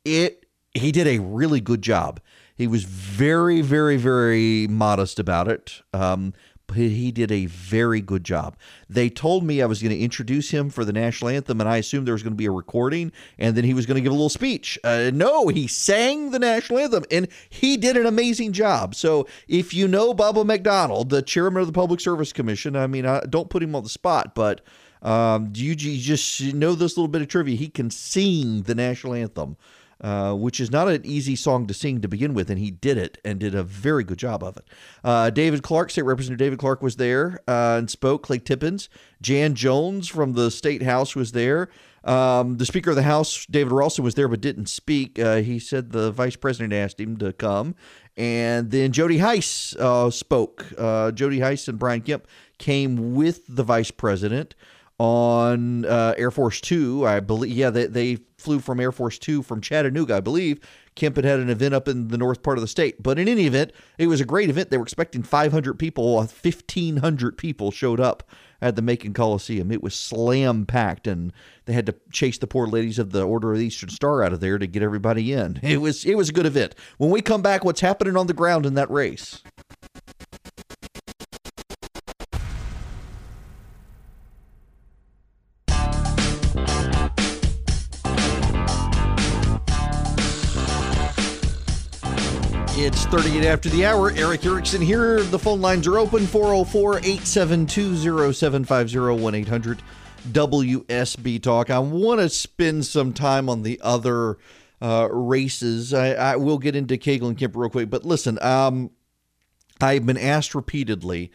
It 0.03 0.45
he 0.73 0.91
did 0.91 1.07
a 1.07 1.19
really 1.19 1.61
good 1.61 1.81
job. 1.81 2.19
He 2.55 2.67
was 2.67 2.83
very, 2.83 3.61
very, 3.61 3.97
very 3.97 4.67
modest 4.67 5.19
about 5.19 5.47
it. 5.47 5.81
Um, 5.93 6.33
he 6.73 7.11
did 7.11 7.31
a 7.31 7.45
very 7.45 8.01
good 8.01 8.23
job. 8.23 8.57
They 8.89 9.09
told 9.09 9.43
me 9.43 9.61
I 9.61 9.65
was 9.65 9.81
going 9.81 9.95
to 9.95 9.99
introduce 9.99 10.49
him 10.49 10.69
for 10.69 10.83
the 10.83 10.93
national 10.93 11.29
anthem, 11.29 11.59
and 11.59 11.69
I 11.69 11.77
assumed 11.77 12.07
there 12.07 12.13
was 12.13 12.23
going 12.23 12.33
to 12.33 12.37
be 12.37 12.45
a 12.45 12.51
recording, 12.51 13.11
and 13.37 13.55
then 13.55 13.63
he 13.63 13.73
was 13.73 13.85
going 13.85 13.95
to 13.95 14.01
give 14.01 14.11
a 14.11 14.15
little 14.15 14.29
speech. 14.29 14.77
Uh, 14.83 15.11
no, 15.13 15.47
he 15.47 15.67
sang 15.67 16.31
the 16.31 16.39
national 16.39 16.79
anthem, 16.79 17.05
and 17.11 17.27
he 17.49 17.77
did 17.77 17.97
an 17.97 18.05
amazing 18.05 18.51
job. 18.51 18.95
So 18.95 19.27
if 19.47 19.73
you 19.73 19.87
know 19.87 20.13
Bubba 20.13 20.45
McDonald, 20.45 21.09
the 21.09 21.21
chairman 21.21 21.61
of 21.61 21.67
the 21.67 21.73
Public 21.73 21.99
Service 21.99 22.33
Commission, 22.33 22.75
I 22.75 22.87
mean, 22.87 23.05
I, 23.05 23.21
don't 23.21 23.49
put 23.49 23.63
him 23.63 23.75
on 23.75 23.83
the 23.83 23.89
spot, 23.89 24.35
but 24.35 24.61
um, 25.01 25.51
you, 25.53 25.73
you 25.73 25.99
just 26.01 26.41
know 26.53 26.73
this 26.73 26.97
little 26.97 27.07
bit 27.07 27.21
of 27.21 27.27
trivia. 27.27 27.55
He 27.55 27.69
can 27.69 27.91
sing 27.91 28.63
the 28.63 28.75
national 28.75 29.13
anthem. 29.13 29.57
Uh, 30.01 30.33
which 30.33 30.59
is 30.59 30.69
not 30.69 30.89
an 30.89 31.05
easy 31.05 31.37
song 31.37 31.65
to 31.65 31.73
sing 31.73 32.01
to 32.01 32.07
begin 32.07 32.33
with, 32.33 32.49
and 32.49 32.59
he 32.59 32.69
did 32.69 32.97
it 32.97 33.17
and 33.23 33.39
did 33.39 33.55
a 33.55 33.63
very 33.63 34.03
good 34.03 34.17
job 34.17 34.43
of 34.43 34.57
it. 34.57 34.65
Uh, 35.05 35.29
David 35.29 35.63
Clark, 35.63 35.89
State 35.89 36.01
Representative 36.01 36.45
David 36.45 36.59
Clark, 36.59 36.83
was 36.83 36.97
there 36.97 37.39
uh, 37.47 37.75
and 37.77 37.89
spoke. 37.89 38.23
Clay 38.23 38.39
Tippins, 38.39 38.89
Jan 39.21 39.55
Jones 39.55 40.09
from 40.09 40.33
the 40.33 40.51
State 40.51 40.83
House 40.83 41.15
was 41.15 41.31
there. 41.31 41.69
Um, 42.03 42.57
the 42.57 42.65
Speaker 42.65 42.89
of 42.89 42.97
the 42.97 43.03
House, 43.03 43.45
David 43.45 43.71
Ralston, 43.71 44.03
was 44.03 44.15
there 44.15 44.27
but 44.27 44.41
didn't 44.41 44.67
speak. 44.67 45.17
Uh, 45.17 45.37
he 45.37 45.59
said 45.59 45.93
the 45.93 46.11
Vice 46.11 46.35
President 46.35 46.73
asked 46.73 46.99
him 46.99 47.15
to 47.17 47.31
come. 47.31 47.73
And 48.17 48.71
then 48.71 48.91
Jody 48.91 49.19
Hice 49.19 49.77
uh, 49.77 50.09
spoke. 50.11 50.65
Jody 50.77 51.39
Hice 51.39 51.69
and 51.69 51.79
Brian 51.79 52.01
Kemp 52.01 52.27
came 52.57 53.15
with 53.15 53.43
the 53.47 53.63
Vice 53.63 53.91
President 53.91 54.55
on 54.97 55.85
uh, 55.85 56.13
Air 56.17 56.31
Force 56.31 56.61
Two. 56.61 57.05
I 57.05 57.19
believe, 57.19 57.51
yeah, 57.51 57.69
they, 57.69 57.85
they 57.87 58.17
flew 58.37 58.59
from 58.59 58.79
Air 58.79 58.91
Force 58.91 59.17
Two 59.19 59.43
from 59.43 59.61
Chattanooga, 59.61 60.15
I 60.15 60.21
believe. 60.21 60.59
Kemp 60.95 61.17
had 61.17 61.25
had 61.25 61.39
an 61.39 61.49
event 61.49 61.73
up 61.73 61.87
in 61.87 62.07
the 62.07 62.17
north 62.17 62.41
part 62.41 62.57
of 62.57 62.61
the 62.61 62.67
state. 62.69 63.03
But 63.03 63.19
in 63.19 63.27
any 63.27 63.45
event, 63.45 63.73
it 63.97 64.07
was 64.07 64.21
a 64.21 64.25
great 64.25 64.49
event. 64.49 64.69
They 64.69 64.77
were 64.77 64.83
expecting 64.83 65.23
500 65.23 65.77
people. 65.77 66.15
1,500 66.15 67.37
people 67.37 67.71
showed 67.71 67.99
up 67.99 68.23
at 68.61 68.77
the 68.77 68.81
Macon 68.81 69.13
Coliseum. 69.13 69.71
It 69.71 69.83
was 69.83 69.93
slam 69.93 70.65
packed, 70.65 71.05
and 71.07 71.33
they 71.65 71.73
had 71.73 71.85
to 71.87 71.95
chase 72.11 72.37
the 72.37 72.47
poor 72.47 72.65
ladies 72.65 72.97
of 72.97 73.11
the 73.11 73.23
Order 73.23 73.51
of 73.51 73.59
the 73.59 73.65
Eastern 73.65 73.89
Star 73.89 74.23
out 74.23 74.31
of 74.31 74.39
there 74.39 74.57
to 74.57 74.67
get 74.67 74.81
everybody 74.83 75.33
in. 75.33 75.59
It 75.61 75.81
was 75.81 76.05
it 76.05 76.15
was 76.15 76.29
a 76.29 76.33
good 76.33 76.45
event. 76.45 76.75
When 76.97 77.09
we 77.09 77.21
come 77.21 77.41
back, 77.41 77.65
what's 77.65 77.81
happening 77.81 78.15
on 78.15 78.27
the 78.27 78.33
ground 78.33 78.65
in 78.65 78.75
that 78.75 78.89
race? 78.89 79.43
It's 92.85 93.05
38 93.05 93.43
after 93.45 93.67
the 93.67 93.83
hour. 93.83 94.11
Erick 94.11 94.45
Erickson 94.45 94.79
here. 94.79 95.23
The 95.23 95.39
phone 95.39 95.59
lines 95.59 95.87
are 95.87 95.97
open 95.97 96.27
404 96.27 96.99
872 96.99 98.31
0750 98.31 99.23
1 99.23 99.33
800 99.33 99.81
WSB 100.31 101.41
Talk. 101.41 101.71
I 101.71 101.79
want 101.79 102.19
to 102.19 102.29
spend 102.29 102.85
some 102.85 103.11
time 103.11 103.49
on 103.49 103.63
the 103.63 103.81
other 103.81 104.37
uh, 104.83 105.07
races. 105.11 105.95
I, 105.95 106.11
I, 106.11 106.35
will 106.35 106.59
get 106.59 106.75
into 106.75 106.95
Cagle 106.95 107.29
and 107.29 107.35
Kemp 107.35 107.55
real 107.55 107.71
quick, 107.71 107.89
but 107.89 108.05
listen, 108.05 108.37
um, 108.43 108.91
I've 109.81 110.05
been 110.05 110.19
asked 110.19 110.53
repeatedly 110.53 111.31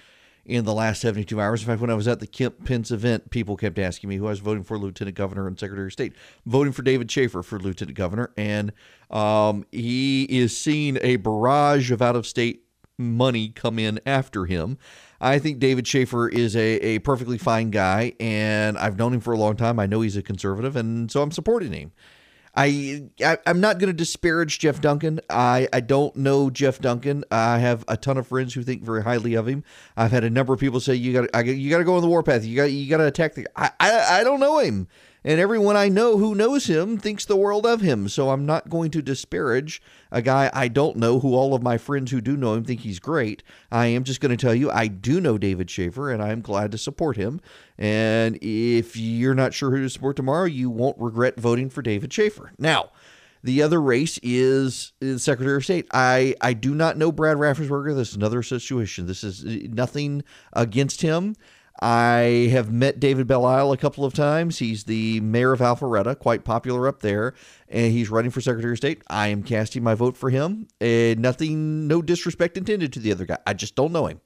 in 0.50 0.64
the 0.64 0.74
last 0.74 1.00
72 1.00 1.40
hours. 1.40 1.62
In 1.62 1.68
fact, 1.68 1.80
when 1.80 1.90
I 1.90 1.94
was 1.94 2.08
at 2.08 2.20
the 2.20 2.26
Kemp 2.26 2.64
Pence 2.64 2.90
event, 2.90 3.30
people 3.30 3.56
kept 3.56 3.78
asking 3.78 4.10
me 4.10 4.16
who 4.16 4.26
I 4.26 4.30
was 4.30 4.40
voting 4.40 4.64
for 4.64 4.76
Lieutenant 4.76 5.16
Governor 5.16 5.46
and 5.46 5.58
Secretary 5.58 5.86
of 5.86 5.92
State. 5.92 6.12
voting 6.44 6.72
for 6.72 6.82
David 6.82 7.10
Shafer 7.10 7.42
for 7.42 7.58
Lieutenant 7.58 7.96
Governor. 7.96 8.32
And 8.36 8.72
um, 9.10 9.64
he 9.70 10.24
is 10.24 10.56
seeing 10.56 10.98
a 11.02 11.16
barrage 11.16 11.90
of 11.90 12.02
out 12.02 12.16
of 12.16 12.26
state 12.26 12.64
money 12.98 13.48
come 13.48 13.78
in 13.78 14.00
after 14.04 14.46
him. 14.46 14.76
I 15.20 15.38
think 15.38 15.58
David 15.58 15.86
Shafer 15.86 16.28
is 16.28 16.56
a, 16.56 16.76
a 16.80 16.98
perfectly 17.00 17.38
fine 17.38 17.70
guy, 17.70 18.14
and 18.18 18.76
I've 18.78 18.98
known 18.98 19.14
him 19.14 19.20
for 19.20 19.32
a 19.32 19.38
long 19.38 19.56
time. 19.56 19.78
I 19.78 19.86
know 19.86 20.00
he's 20.00 20.16
a 20.16 20.22
conservative, 20.22 20.76
and 20.76 21.10
so 21.10 21.22
I'm 21.22 21.30
supporting 21.30 21.72
him. 21.72 21.92
I, 22.54 23.08
I 23.24 23.38
am 23.46 23.60
not 23.60 23.78
going 23.78 23.88
to 23.88 23.96
disparage 23.96 24.58
Jeff 24.58 24.80
Duncan. 24.80 25.20
I 25.30 25.68
I 25.72 25.80
don't 25.80 26.14
know 26.16 26.50
Jeff 26.50 26.80
Duncan. 26.80 27.24
I 27.30 27.58
have 27.58 27.84
a 27.86 27.96
ton 27.96 28.18
of 28.18 28.26
friends 28.26 28.54
who 28.54 28.62
think 28.62 28.82
very 28.82 29.02
highly 29.02 29.34
of 29.34 29.46
him. 29.46 29.62
I've 29.96 30.10
had 30.10 30.24
a 30.24 30.30
number 30.30 30.52
of 30.52 30.60
people 30.60 30.80
say 30.80 30.94
you 30.94 31.12
got 31.12 31.46
you 31.46 31.70
got 31.70 31.78
to 31.78 31.84
go 31.84 31.94
on 31.94 32.02
the 32.02 32.08
warpath. 32.08 32.44
You 32.44 32.56
got 32.56 32.64
you 32.64 32.88
got 32.90 32.98
to 32.98 33.06
attack 33.06 33.34
the. 33.34 33.46
I, 33.56 33.70
I 33.78 34.20
I 34.20 34.24
don't 34.24 34.40
know 34.40 34.58
him 34.58 34.88
and 35.24 35.40
everyone 35.40 35.76
I 35.76 35.88
know 35.88 36.18
who 36.18 36.34
knows 36.34 36.66
him 36.66 36.98
thinks 36.98 37.24
the 37.24 37.36
world 37.36 37.66
of 37.66 37.80
him. 37.80 38.08
So 38.08 38.30
I'm 38.30 38.46
not 38.46 38.68
going 38.68 38.90
to 38.92 39.02
disparage 39.02 39.82
a 40.10 40.22
guy 40.22 40.50
I 40.52 40.68
don't 40.68 40.96
know 40.96 41.20
who 41.20 41.34
all 41.34 41.54
of 41.54 41.62
my 41.62 41.78
friends 41.78 42.10
who 42.10 42.20
do 42.20 42.36
know 42.36 42.54
him 42.54 42.64
think 42.64 42.80
he's 42.80 42.98
great. 42.98 43.42
I 43.70 43.86
am 43.86 44.04
just 44.04 44.20
going 44.20 44.36
to 44.36 44.40
tell 44.40 44.54
you 44.54 44.70
I 44.70 44.86
do 44.86 45.20
know 45.20 45.38
David 45.38 45.70
Shafer 45.70 46.10
and 46.10 46.22
I'm 46.22 46.40
glad 46.40 46.72
to 46.72 46.78
support 46.78 47.16
him. 47.16 47.40
And 47.78 48.38
if 48.42 48.96
you're 48.96 49.34
not 49.34 49.54
sure 49.54 49.70
who 49.70 49.82
to 49.82 49.90
support 49.90 50.16
tomorrow, 50.16 50.46
you 50.46 50.70
won't 50.70 50.98
regret 50.98 51.38
voting 51.38 51.70
for 51.70 51.82
David 51.82 52.12
Shafer. 52.12 52.52
Now, 52.58 52.90
the 53.42 53.62
other 53.62 53.80
race 53.80 54.18
is, 54.22 54.92
the 55.00 55.18
Secretary 55.18 55.56
of 55.56 55.64
State. 55.64 55.86
I, 55.92 56.34
I 56.42 56.52
do 56.52 56.74
not 56.74 56.98
know 56.98 57.10
Brad 57.10 57.38
Raffensperger. 57.38 57.94
This 57.94 58.10
is 58.10 58.16
another 58.16 58.42
situation. 58.42 59.06
This 59.06 59.24
is 59.24 59.44
uh, 59.44 59.66
nothing 59.70 60.22
against 60.52 61.00
him. 61.00 61.36
I 61.82 62.48
have 62.52 62.70
met 62.70 63.00
David 63.00 63.26
Belle-Isle 63.26 63.72
a 63.72 63.76
couple 63.78 64.04
of 64.04 64.12
times. 64.12 64.58
He's 64.58 64.84
the 64.84 65.20
mayor 65.20 65.52
of 65.52 65.60
Alpharetta, 65.60 66.18
quite 66.18 66.44
popular 66.44 66.86
up 66.86 67.00
there, 67.00 67.32
and 67.68 67.90
he's 67.90 68.10
running 68.10 68.30
for 68.30 68.42
Secretary 68.42 68.74
of 68.74 68.78
State. 68.78 69.02
I 69.08 69.28
am 69.28 69.42
casting 69.42 69.82
my 69.82 69.94
vote 69.94 70.16
for 70.16 70.28
him. 70.28 70.68
And 70.78 71.20
nothing, 71.20 71.88
no 71.88 72.02
disrespect 72.02 72.58
intended 72.58 72.92
to 72.92 73.00
the 73.00 73.12
other 73.12 73.24
guy. 73.24 73.38
I 73.46 73.54
just 73.54 73.74
don't 73.74 73.92
know 73.92 74.06
him. 74.06 74.20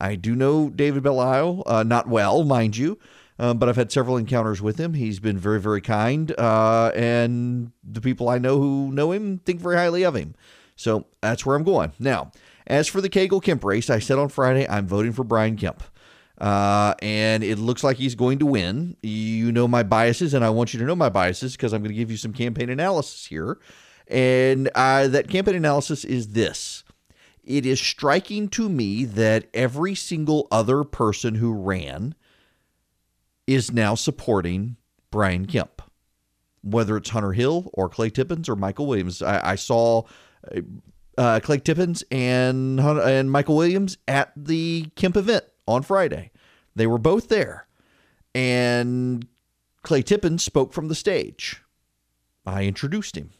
I 0.00 0.14
do 0.14 0.34
know 0.34 0.70
David 0.70 1.02
Belle-Isle, 1.02 1.62
uh, 1.66 1.82
not 1.82 2.08
well, 2.08 2.42
mind 2.42 2.76
you, 2.76 2.98
um, 3.38 3.58
but 3.58 3.68
I've 3.68 3.76
had 3.76 3.92
several 3.92 4.16
encounters 4.16 4.62
with 4.62 4.78
him. 4.78 4.94
He's 4.94 5.20
been 5.20 5.38
very, 5.38 5.60
very 5.60 5.80
kind, 5.80 6.34
uh, 6.38 6.90
and 6.94 7.70
the 7.82 8.00
people 8.00 8.28
I 8.28 8.38
know 8.38 8.58
who 8.58 8.90
know 8.92 9.12
him 9.12 9.38
think 9.38 9.60
very 9.60 9.76
highly 9.76 10.04
of 10.04 10.16
him. 10.16 10.34
So 10.74 11.06
that's 11.20 11.44
where 11.44 11.54
I'm 11.54 11.64
going. 11.64 11.92
Now, 11.98 12.32
as 12.66 12.88
for 12.88 13.00
the 13.00 13.10
Cagle 13.10 13.42
Kemp 13.42 13.62
race, 13.62 13.90
I 13.90 13.98
said 13.98 14.18
on 14.18 14.30
Friday 14.30 14.66
I'm 14.68 14.86
voting 14.86 15.12
for 15.12 15.22
Brian 15.22 15.56
Kemp. 15.56 15.82
Uh, 16.38 16.94
and 17.00 17.44
it 17.44 17.58
looks 17.58 17.84
like 17.84 17.96
he's 17.96 18.14
going 18.14 18.38
to 18.40 18.46
win. 18.46 18.96
You 19.02 19.52
know 19.52 19.68
my 19.68 19.82
biases, 19.82 20.34
and 20.34 20.44
I 20.44 20.50
want 20.50 20.74
you 20.74 20.80
to 20.80 20.86
know 20.86 20.96
my 20.96 21.08
biases 21.08 21.52
because 21.52 21.72
I'm 21.72 21.82
going 21.82 21.92
to 21.92 21.96
give 21.96 22.10
you 22.10 22.16
some 22.16 22.32
campaign 22.32 22.70
analysis 22.70 23.26
here. 23.26 23.58
And 24.08 24.68
uh, 24.74 25.08
that 25.08 25.28
campaign 25.28 25.54
analysis 25.54 26.04
is 26.04 26.28
this 26.28 26.84
it 27.42 27.66
is 27.66 27.80
striking 27.80 28.48
to 28.48 28.68
me 28.68 29.04
that 29.04 29.48
every 29.52 29.94
single 29.94 30.48
other 30.50 30.82
person 30.82 31.36
who 31.36 31.52
ran 31.52 32.14
is 33.46 33.70
now 33.70 33.94
supporting 33.94 34.76
Brian 35.10 35.46
Kemp, 35.46 35.82
whether 36.62 36.96
it's 36.96 37.10
Hunter 37.10 37.32
Hill 37.32 37.70
or 37.74 37.88
Clay 37.88 38.10
Tippins 38.10 38.48
or 38.48 38.56
Michael 38.56 38.86
Williams. 38.86 39.22
I, 39.22 39.52
I 39.52 39.54
saw 39.56 40.02
uh, 41.18 41.40
Clay 41.42 41.58
Tippins 41.58 42.02
and 42.10 42.80
and 42.80 43.30
Michael 43.30 43.56
Williams 43.56 43.98
at 44.08 44.32
the 44.36 44.86
Kemp 44.96 45.16
event 45.16 45.44
on 45.66 45.82
Friday. 45.82 46.30
They 46.74 46.86
were 46.86 46.98
both 46.98 47.28
there, 47.28 47.66
and 48.34 49.26
Clay 49.82 50.02
Tippins 50.02 50.42
spoke 50.42 50.72
from 50.72 50.88
the 50.88 50.94
stage. 50.94 51.62
I 52.46 52.64
introduced 52.64 53.16
him. 53.16 53.30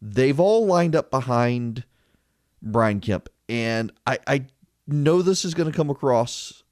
They've 0.00 0.38
all 0.38 0.66
lined 0.66 0.94
up 0.94 1.10
behind 1.10 1.84
Brian 2.62 3.00
Kemp, 3.00 3.28
and 3.48 3.92
I, 4.06 4.18
I 4.26 4.46
know 4.86 5.22
this 5.22 5.44
is 5.44 5.54
going 5.54 5.70
to 5.70 5.76
come 5.76 5.90
across 5.90 6.62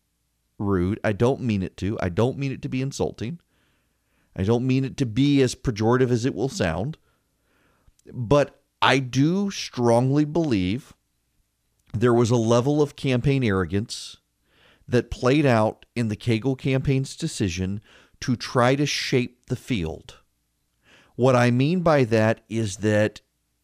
rude. 0.59 1.01
I 1.03 1.13
don't 1.13 1.41
mean 1.41 1.63
it 1.63 1.77
to. 1.79 1.99
I 2.01 2.09
don't 2.09 2.39
mean 2.39 2.53
it 2.53 2.63
to 2.63 2.69
be 2.69 2.83
insulting. 2.83 3.41
I 4.37 4.45
don't 4.45 4.67
mean 4.67 4.85
it 4.85 4.97
to 4.99 5.07
be 5.07 5.43
as 5.43 5.55
pejorative 5.55 6.11
as 6.11 6.25
it 6.25 6.35
will 6.35 6.49
sound. 6.49 6.97
But 8.13 8.63
I 8.81 8.99
do 8.99 9.51
strongly 9.51 10.25
believe 10.25 10.95
there 11.93 12.15
was 12.15 12.31
a 12.31 12.37
level 12.37 12.81
of 12.81 12.97
campaign 12.97 13.45
arrogance 13.45 14.17
that 14.89 15.11
played 15.11 15.47
out 15.47 15.87
in 15.95 16.09
the 16.09 16.17
Cagle 16.17 16.59
campaign's 16.59 17.17
decision 17.17 17.81
to 18.21 18.37
try 18.37 18.75
to 18.75 18.87
shape 18.87 19.47
the 19.47 19.57
field. 19.57 20.19
What 21.17 21.37
I 21.37 21.51
mean 21.51 21.81
by 21.81 22.05
that 22.05 22.43
is 22.49 22.79
that 22.79 23.21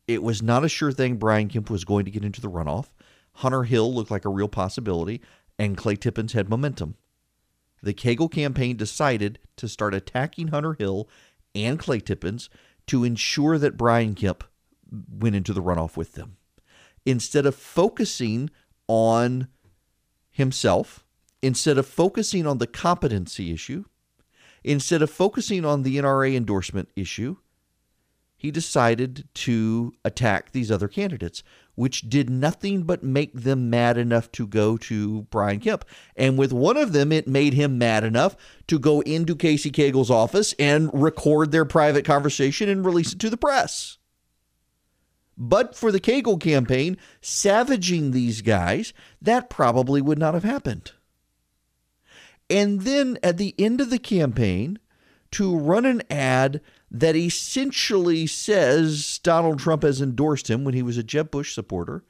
it 0.06 0.22
was 0.22 0.42
not 0.42 0.64
a 0.64 0.68
sure 0.68 0.92
thing 0.92 1.16
Brian 1.16 1.48
Kemp 1.48 1.70
was 1.70 1.84
going 1.84 2.04
to 2.04 2.10
get 2.10 2.24
into 2.24 2.40
the 2.40 2.50
runoff. 2.50 2.86
Hunter 3.34 3.64
Hill 3.64 3.94
looked 3.94 4.10
like 4.10 4.24
a 4.24 4.30
real 4.30 4.48
possibility, 4.48 5.20
and 5.58 5.76
Clay 5.76 5.96
Tippins 5.96 6.32
had 6.32 6.48
momentum. 6.48 6.96
The 7.82 7.94
Cagle 7.94 8.30
campaign 8.30 8.76
decided 8.76 9.38
to 9.56 9.68
start 9.68 9.94
attacking 9.94 10.48
Hunter 10.48 10.74
Hill 10.74 11.08
and 11.54 11.78
Clay 11.78 12.00
Tippins 12.00 12.50
to 12.86 13.04
ensure 13.04 13.58
that 13.58 13.76
Brian 13.76 14.14
Kemp 14.14 14.44
went 14.90 15.36
into 15.36 15.52
the 15.52 15.62
runoff 15.62 15.96
with 15.96 16.14
them. 16.14 16.36
Instead 17.06 17.46
of 17.46 17.54
focusing 17.54 18.50
on 18.88 19.48
himself, 20.30 21.04
instead 21.42 21.78
of 21.78 21.86
focusing 21.86 22.46
on 22.46 22.58
the 22.58 22.66
competency 22.66 23.52
issue, 23.52 23.84
instead 24.64 25.02
of 25.02 25.10
focusing 25.10 25.64
on 25.64 25.82
the 25.82 25.96
NRA 25.96 26.34
endorsement 26.34 26.88
issue, 26.96 27.36
he 28.38 28.52
decided 28.52 29.28
to 29.34 29.92
attack 30.04 30.52
these 30.52 30.70
other 30.70 30.86
candidates, 30.86 31.42
which 31.74 32.08
did 32.08 32.30
nothing 32.30 32.84
but 32.84 33.02
make 33.02 33.32
them 33.32 33.68
mad 33.68 33.98
enough 33.98 34.30
to 34.32 34.46
go 34.46 34.76
to 34.76 35.22
Brian 35.22 35.58
Kemp. 35.58 35.84
And 36.14 36.38
with 36.38 36.52
one 36.52 36.76
of 36.76 36.92
them, 36.92 37.10
it 37.10 37.26
made 37.26 37.54
him 37.54 37.78
mad 37.78 38.04
enough 38.04 38.36
to 38.68 38.78
go 38.78 39.00
into 39.00 39.34
Casey 39.34 39.72
Cagle's 39.72 40.10
office 40.10 40.54
and 40.56 40.88
record 40.92 41.50
their 41.50 41.64
private 41.64 42.04
conversation 42.04 42.68
and 42.68 42.86
release 42.86 43.12
it 43.12 43.18
to 43.18 43.30
the 43.30 43.36
press. 43.36 43.98
But 45.36 45.76
for 45.76 45.90
the 45.90 46.00
Cagle 46.00 46.40
campaign, 46.40 46.96
savaging 47.20 48.12
these 48.12 48.40
guys, 48.40 48.92
that 49.20 49.50
probably 49.50 50.00
would 50.00 50.18
not 50.18 50.34
have 50.34 50.44
happened. 50.44 50.92
And 52.50 52.82
then 52.82 53.18
at 53.22 53.36
the 53.36 53.54
end 53.58 53.80
of 53.80 53.90
the 53.90 53.98
campaign, 53.98 54.78
to 55.32 55.56
run 55.56 55.84
an 55.84 56.02
ad 56.10 56.60
that 56.90 57.14
essentially 57.14 58.26
says 58.26 59.20
Donald 59.22 59.58
Trump 59.58 59.82
has 59.82 60.00
endorsed 60.00 60.48
him 60.48 60.64
when 60.64 60.74
he 60.74 60.82
was 60.82 60.96
a 60.96 61.02
Jeb 61.02 61.30
Bush 61.30 61.54
supporter. 61.54 62.02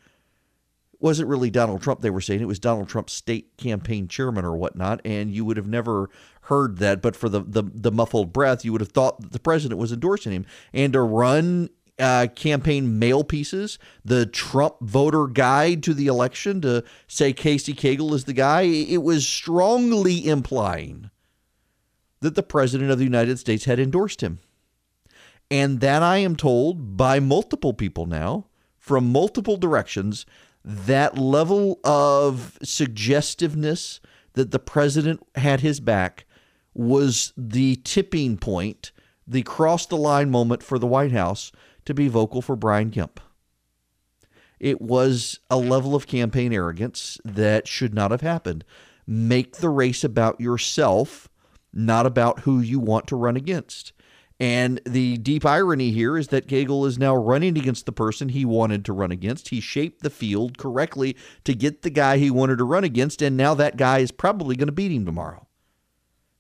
wasn't 1.01 1.29
really 1.29 1.51
Donald 1.51 1.83
Trump 1.83 2.01
they 2.01 2.11
were 2.11 2.21
saying, 2.21 2.41
it 2.41 2.47
was 2.47 2.59
Donald 2.59 2.89
Trump's 2.89 3.13
state 3.13 3.57
campaign 3.57 4.09
chairman 4.09 4.45
or 4.45 4.57
whatnot. 4.57 5.01
And 5.05 5.33
you 5.33 5.45
would 5.45 5.57
have 5.57 5.69
never 5.69 6.11
heard 6.43 6.79
that, 6.79 7.03
but 7.03 7.17
for 7.17 7.29
the, 7.29 7.41
the, 7.41 7.63
the 7.63 7.93
muffled 7.93 8.33
breath, 8.33 8.65
you 8.65 8.73
would 8.73 8.81
have 8.81 8.93
thought 8.93 9.21
that 9.21 9.33
the 9.33 9.41
president 9.41 9.81
was 9.81 9.93
endorsing 9.93 10.33
him. 10.33 10.47
And 10.73 10.93
to 10.93 11.03
run 11.03 11.71
uh, 11.99 12.29
campaign 12.35 12.99
mail 12.99 13.25
pieces, 13.25 13.79
the 14.05 14.27
Trump 14.27 14.77
voter 14.81 15.27
guide 15.27 15.83
to 15.85 15.95
the 15.95 16.07
election 16.07 16.61
to 16.63 16.85
say 17.07 17.33
Casey 17.33 17.75
Cagle 17.75 18.15
is 18.15 18.25
the 18.25 18.33
guy, 18.33 18.63
it 18.63 19.03
was 19.03 19.27
strongly 19.27 20.27
implying 20.27 21.11
that 22.21 22.35
the 22.35 22.43
President 22.43 22.91
of 22.91 22.99
the 22.99 23.05
United 23.05 23.39
States 23.39 23.65
had 23.65 23.79
endorsed 23.79 24.21
him. 24.21 24.39
And 25.51 25.81
that 25.81 26.03
I 26.03 26.19
am 26.19 26.37
told 26.37 26.97
by 26.97 27.21
multiple 27.21 27.73
people 27.73 28.07
now 28.07 28.47
from 28.77 29.11
multiple 29.11 29.57
directions 29.57 30.27
that 30.65 31.17
level 31.17 31.81
of 31.85 32.59
suggestiveness 32.63 34.01
that 34.35 34.51
the 34.51 34.59
president 34.59 35.27
had 35.37 35.61
his 35.61 35.81
back 35.81 36.27
was 36.75 37.33
the 37.37 37.77
tipping 37.77 38.37
point, 38.37 38.93
the 39.27 39.43
cross 39.43 39.87
the 39.87 39.97
line 39.97 40.31
moment 40.31 40.63
for 40.63 40.79
the 40.79 40.87
White 40.87 41.13
House 41.13 41.51
to 41.89 41.95
be 41.95 42.07
vocal 42.07 42.43
for 42.43 42.55
Brian 42.55 42.91
Kemp. 42.91 43.19
It 44.61 44.79
was 44.79 45.41
a 45.49 45.57
level 45.57 45.95
of 45.95 46.07
campaign 46.07 46.53
arrogance 46.53 47.19
that 47.25 47.67
should 47.67 47.95
not 47.95 48.11
have 48.11 48.21
happened. 48.21 48.63
Make 49.07 49.57
the 49.57 49.71
race 49.71 50.05
about 50.05 50.39
yourself, 50.39 51.31
not 51.73 52.05
about 52.05 52.41
who 52.41 52.61
you 52.61 52.79
want 52.79 53.07
to 53.07 53.17
run 53.17 53.37
against. 53.37 53.95
And 54.39 54.83
the 54.85 55.17
deep 55.17 55.47
irony 55.47 55.91
here 55.91 56.19
is 56.19 56.29
that 56.29 56.47
Cagle 56.47 56.87
is 56.87 56.99
now 56.99 57.17
running 57.17 57.57
against 57.57 57.87
the 57.87 57.93
person 57.93 58.29
he 58.29 58.45
wanted 58.45 58.85
to 58.85 58.93
run 58.93 59.11
against. 59.11 59.49
He 59.49 59.61
shaped 59.63 60.03
the 60.03 60.11
field 60.11 60.59
correctly 60.59 61.17
to 61.45 61.55
get 61.55 61.81
the 61.81 61.91
guy 61.91 62.19
he 62.19 62.31
wanted 62.31 62.59
to 62.59 62.65
run 62.65 62.85
against, 62.85 63.23
and 63.23 63.35
now 63.35 63.55
that 63.55 63.79
guy 63.79 64.01
is 64.01 64.13
probably 64.13 64.57
going 64.57 64.67
to 64.69 64.73
beat 64.73 64.93
him 64.93 65.07
tomorrow. 65.07 65.47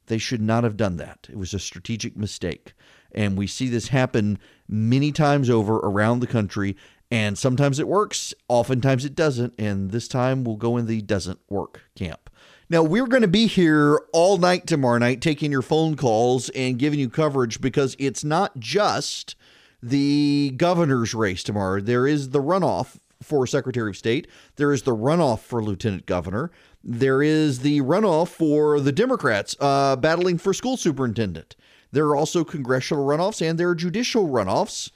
They 0.08 0.18
should 0.18 0.42
not 0.42 0.64
have 0.64 0.76
done 0.76 0.98
that. 0.98 1.26
It 1.30 1.38
was 1.38 1.54
a 1.54 1.58
strategic 1.58 2.18
mistake. 2.18 2.74
And 3.14 3.36
we 3.36 3.46
see 3.46 3.68
this 3.68 3.88
happen 3.88 4.38
many 4.68 5.12
times 5.12 5.48
over 5.48 5.76
around 5.76 6.20
the 6.20 6.26
country. 6.26 6.76
And 7.10 7.38
sometimes 7.38 7.78
it 7.78 7.88
works, 7.88 8.34
oftentimes 8.48 9.04
it 9.04 9.14
doesn't. 9.14 9.54
And 9.58 9.90
this 9.90 10.08
time 10.08 10.44
we'll 10.44 10.56
go 10.56 10.76
in 10.76 10.86
the 10.86 11.00
doesn't 11.00 11.40
work 11.48 11.82
camp. 11.94 12.28
Now, 12.70 12.82
we're 12.82 13.06
going 13.06 13.22
to 13.22 13.28
be 13.28 13.46
here 13.46 13.98
all 14.12 14.36
night 14.36 14.66
tomorrow 14.66 14.98
night 14.98 15.22
taking 15.22 15.50
your 15.50 15.62
phone 15.62 15.96
calls 15.96 16.50
and 16.50 16.78
giving 16.78 16.98
you 17.00 17.08
coverage 17.08 17.62
because 17.62 17.96
it's 17.98 18.22
not 18.22 18.58
just 18.58 19.36
the 19.82 20.52
governor's 20.54 21.14
race 21.14 21.42
tomorrow. 21.42 21.80
There 21.80 22.06
is 22.06 22.30
the 22.30 22.42
runoff 22.42 22.98
for 23.22 23.46
Secretary 23.46 23.90
of 23.90 23.96
State, 23.96 24.28
there 24.56 24.72
is 24.72 24.82
the 24.82 24.94
runoff 24.94 25.40
for 25.40 25.62
Lieutenant 25.62 26.06
Governor, 26.06 26.50
there 26.84 27.22
is 27.22 27.60
the 27.60 27.80
runoff 27.80 28.28
for 28.28 28.80
the 28.80 28.92
Democrats 28.92 29.56
uh, 29.60 29.96
battling 29.96 30.38
for 30.38 30.52
school 30.54 30.76
superintendent. 30.76 31.56
There 31.92 32.06
are 32.06 32.16
also 32.16 32.44
congressional 32.44 33.06
runoffs 33.06 33.46
and 33.46 33.58
there 33.58 33.68
are 33.70 33.74
judicial 33.74 34.28
runoffs 34.28 34.90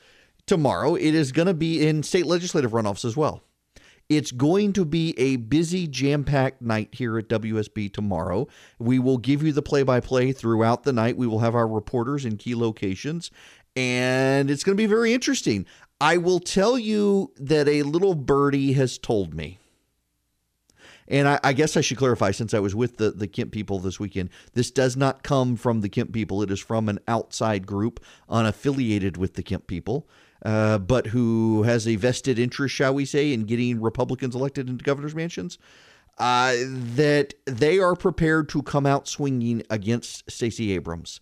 tomorrow. 0.46 0.94
It 0.94 1.14
is 1.14 1.33
going 1.33 1.48
to 1.48 1.55
be 1.55 1.87
in 1.87 2.02
state 2.02 2.26
legislative 2.26 2.72
runoffs 2.72 3.05
as 3.05 3.16
well. 3.16 3.42
It's 4.09 4.33
going 4.33 4.74
to 4.74 4.85
be 4.85 5.18
a 5.18 5.37
busy, 5.37 5.87
jam 5.87 6.24
packed 6.24 6.61
night 6.61 6.90
here 6.92 7.16
at 7.16 7.28
WSB 7.28 7.92
tomorrow. 7.92 8.46
We 8.78 8.98
will 8.98 9.16
give 9.16 9.42
you 9.42 9.52
the 9.52 9.62
play 9.62 9.85
by 9.85 10.00
play 10.00 10.33
throughout 10.33 10.83
the 10.83 10.92
night. 10.92 11.16
We 11.16 11.26
will 11.26 11.38
have 11.38 11.55
our 11.55 11.66
reporters 11.66 12.26
in 12.26 12.37
key 12.37 12.55
locations, 12.55 13.31
and 13.74 14.50
it's 14.50 14.64
going 14.64 14.76
to 14.76 14.83
be 14.83 14.87
very 14.87 15.14
interesting. 15.14 15.64
I 15.98 16.18
will 16.18 16.40
tell 16.40 16.78
you 16.78 17.33
that 17.38 17.68
a 17.68 17.85
little 17.85 18.14
birdie 18.14 18.74
has 18.74 18.98
told 18.98 19.33
me. 19.33 19.61
And 21.09 21.29
I, 21.29 21.41
I, 21.43 21.53
guess 21.53 21.77
I 21.77 21.81
should 21.81 21.99
clarify 21.99 22.31
since 22.31 22.55
I 22.55 22.59
was 22.61 22.75
with 22.75 22.97
the, 22.97 23.11
the 23.11 23.27
Kemp 23.27 23.53
people 23.53 23.79
this 23.79 23.99
weekend, 23.99 24.31
this 24.55 24.71
does 24.71 24.97
not 24.97 25.23
come 25.23 25.57
from 25.57 25.81
the 25.81 25.88
Kemp 25.88 26.12
people. 26.12 26.43
It 26.43 26.51
is 26.51 26.61
from 26.61 26.88
an 26.88 27.01
outside 27.09 27.67
group 27.67 28.01
unaffiliated 28.31 29.17
with 29.17 29.35
the 29.35 29.43
Kemp 29.43 29.67
people 29.67 30.09
uh, 30.45 30.79
but 30.79 31.09
who 31.09 31.62
has 31.62 31.87
a 31.87 31.97
vested 31.97 32.38
interest, 32.38 32.75
shall 32.75 32.95
we 32.95 33.05
say, 33.05 33.33
in 33.33 33.45
getting 33.45 33.81
Republicans 33.81 34.35
elected 34.35 34.69
into 34.69 34.83
governor's 34.83 35.15
mansions, 35.15 35.59
uh, 36.19 36.55
that 36.69 37.35
they 37.47 37.79
are 37.79 37.95
prepared 37.95 38.49
to 38.49 38.62
come 38.62 38.85
out 38.85 39.09
swinging 39.09 39.62
against 39.71 40.31
Stacey 40.31 40.73
Abrams. 40.73 41.21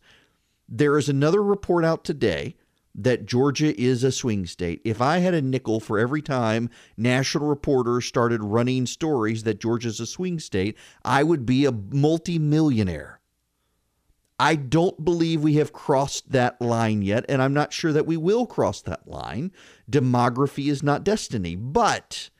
There 0.68 0.96
is 0.96 1.08
another 1.08 1.42
report 1.42 1.84
out 1.84 2.04
today 2.04 2.56
that 2.94 3.26
Georgia 3.26 3.78
is 3.80 4.02
a 4.04 4.12
swing 4.12 4.46
state. 4.46 4.80
If 4.84 5.00
I 5.00 5.18
had 5.18 5.34
a 5.34 5.42
nickel 5.42 5.80
for 5.80 5.98
every 5.98 6.22
time 6.22 6.70
national 6.96 7.46
reporters 7.46 8.04
started 8.04 8.42
running 8.42 8.86
stories 8.86 9.44
that 9.44 9.60
Georgia's 9.60 10.00
a 10.00 10.06
swing 10.06 10.38
state, 10.38 10.76
I 11.04 11.22
would 11.22 11.46
be 11.46 11.64
a 11.64 11.72
multimillionaire. 11.72 13.20
I 14.38 14.56
don't 14.56 15.04
believe 15.04 15.42
we 15.42 15.54
have 15.56 15.72
crossed 15.72 16.32
that 16.32 16.60
line 16.62 17.02
yet, 17.02 17.26
and 17.28 17.42
I'm 17.42 17.52
not 17.52 17.74
sure 17.74 17.92
that 17.92 18.06
we 18.06 18.16
will 18.16 18.46
cross 18.46 18.80
that 18.82 19.06
line. 19.06 19.52
Demography 19.90 20.70
is 20.70 20.82
not 20.82 21.04
destiny, 21.04 21.54
but 21.54 22.30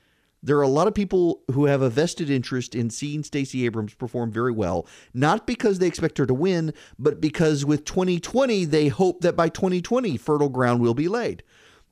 there 0.42 0.57
are 0.59 0.62
a 0.62 0.68
lot 0.68 0.88
of 0.88 0.94
people 0.94 1.42
who 1.53 1.66
have 1.66 1.83
a 1.83 1.90
vested 1.90 2.31
interest 2.31 2.74
in 2.74 2.90
seeing 2.90 3.22
Stacey 3.22 3.64
Abrams 3.66 3.94
perform 3.94 4.33
very 4.33 4.53
well, 4.53 4.87
not 5.12 5.46
because 5.46 5.79
they 5.79 5.87
expect 5.87 6.18
her 6.18 6.26
to 6.26 6.35
win, 6.35 6.72
but 6.98 7.20
because 7.20 7.64
with 7.64 7.85
2020, 7.85 8.64
they 8.64 8.88
hope 8.88 9.20
that 9.20 9.37
by 9.37 9.48
2020, 9.48 10.16
fertile 10.16 10.48
ground 10.48 10.81
will 10.81 10.94
be 10.94 11.09
laid. 11.09 11.42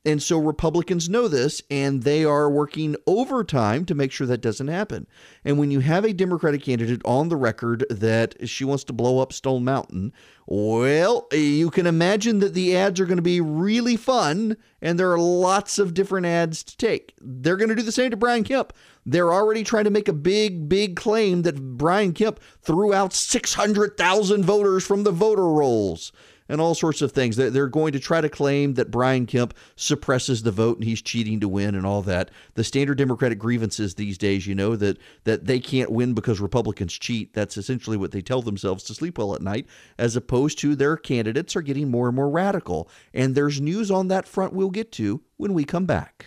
And 0.05 0.23
so 0.23 0.39
Republicans 0.39 1.09
know 1.09 1.27
this 1.27 1.61
and 1.69 2.03
they 2.03 2.23
are 2.23 2.49
working 2.49 2.95
overtime 3.05 3.85
to 3.85 3.95
make 3.95 4.11
sure 4.11 4.27
that 4.27 4.41
doesn't 4.41 4.69
happen. 4.69 5.07
And 5.43 5.59
when 5.59 5.71
you 5.71 5.81
have 5.81 6.05
a 6.05 6.13
Democratic 6.13 6.63
candidate 6.63 7.01
on 7.03 7.27
the 7.27 7.35
record 7.35 7.85
that 7.89 8.47
she 8.47 8.63
wants 8.63 8.85
to 8.85 8.93
blow 8.93 9.19
up 9.19 9.33
Stone 9.33 9.65
Mountain, 9.65 10.13
well, 10.47 11.27
you 11.31 11.69
can 11.69 11.85
imagine 11.85 12.39
that 12.39 12.53
the 12.53 12.75
ads 12.75 12.99
are 12.99 13.05
going 13.05 13.17
to 13.17 13.21
be 13.21 13.41
really 13.41 13.97
fun 13.97 14.55
and 14.81 14.97
there 14.97 15.11
are 15.11 15.19
lots 15.19 15.77
of 15.77 15.93
different 15.93 16.25
ads 16.25 16.63
to 16.63 16.77
take. 16.77 17.13
They're 17.21 17.57
going 17.57 17.69
to 17.69 17.75
do 17.75 17.83
the 17.83 17.91
same 17.91 18.11
to 18.11 18.17
Brian 18.17 18.45
Kemp. 18.45 18.73
They're 19.05 19.33
already 19.33 19.63
trying 19.63 19.83
to 19.83 19.89
make 19.89 20.07
a 20.07 20.13
big, 20.13 20.69
big 20.69 20.95
claim 20.95 21.41
that 21.41 21.77
Brian 21.77 22.13
Kemp 22.13 22.39
threw 22.61 22.93
out 22.93 23.13
600,000 23.13 24.45
voters 24.45 24.85
from 24.85 25.03
the 25.03 25.11
voter 25.11 25.47
rolls 25.47 26.11
and 26.49 26.59
all 26.59 26.75
sorts 26.75 27.01
of 27.01 27.11
things. 27.11 27.37
They're 27.37 27.67
going 27.67 27.93
to 27.93 27.99
try 27.99 28.19
to 28.19 28.27
claim 28.27 28.73
that 28.73 28.91
Brian 28.91 29.25
Kemp 29.25 29.53
suppresses 29.75 30.43
the 30.43 30.51
vote 30.51 30.77
and 30.77 30.83
he's 30.85 31.01
cheating 31.01 31.39
to 31.39 31.47
win 31.47 31.75
and 31.75 31.85
all 31.85 32.01
that. 32.01 32.31
The 32.55 32.63
standard 32.63 32.97
Democratic 32.97 33.39
grievances 33.39 33.95
these 33.95 34.17
days, 34.17 34.47
you 34.47 34.55
know, 34.55 34.75
that 34.75 34.97
that 35.23 35.45
they 35.45 35.59
can't 35.59 35.91
win 35.91 36.13
because 36.13 36.39
Republicans 36.39 36.93
cheat. 36.93 37.33
That's 37.33 37.55
essentially 37.55 37.95
what 37.95 38.11
they 38.11 38.21
tell 38.21 38.41
themselves 38.41 38.83
to 38.85 38.93
sleep 38.93 39.17
well 39.17 39.35
at 39.35 39.41
night, 39.41 39.67
as 39.97 40.15
opposed 40.15 40.59
to 40.59 40.75
their 40.75 40.97
candidates 40.97 41.55
are 41.55 41.61
getting 41.61 41.89
more 41.89 42.07
and 42.07 42.15
more 42.15 42.29
radical. 42.29 42.89
And 43.13 43.35
there's 43.35 43.61
news 43.61 43.91
on 43.91 44.07
that 44.07 44.27
front 44.27 44.53
we'll 44.53 44.71
get 44.71 44.91
to 44.93 45.21
when 45.37 45.53
we 45.53 45.63
come 45.63 45.85
back. 45.85 46.25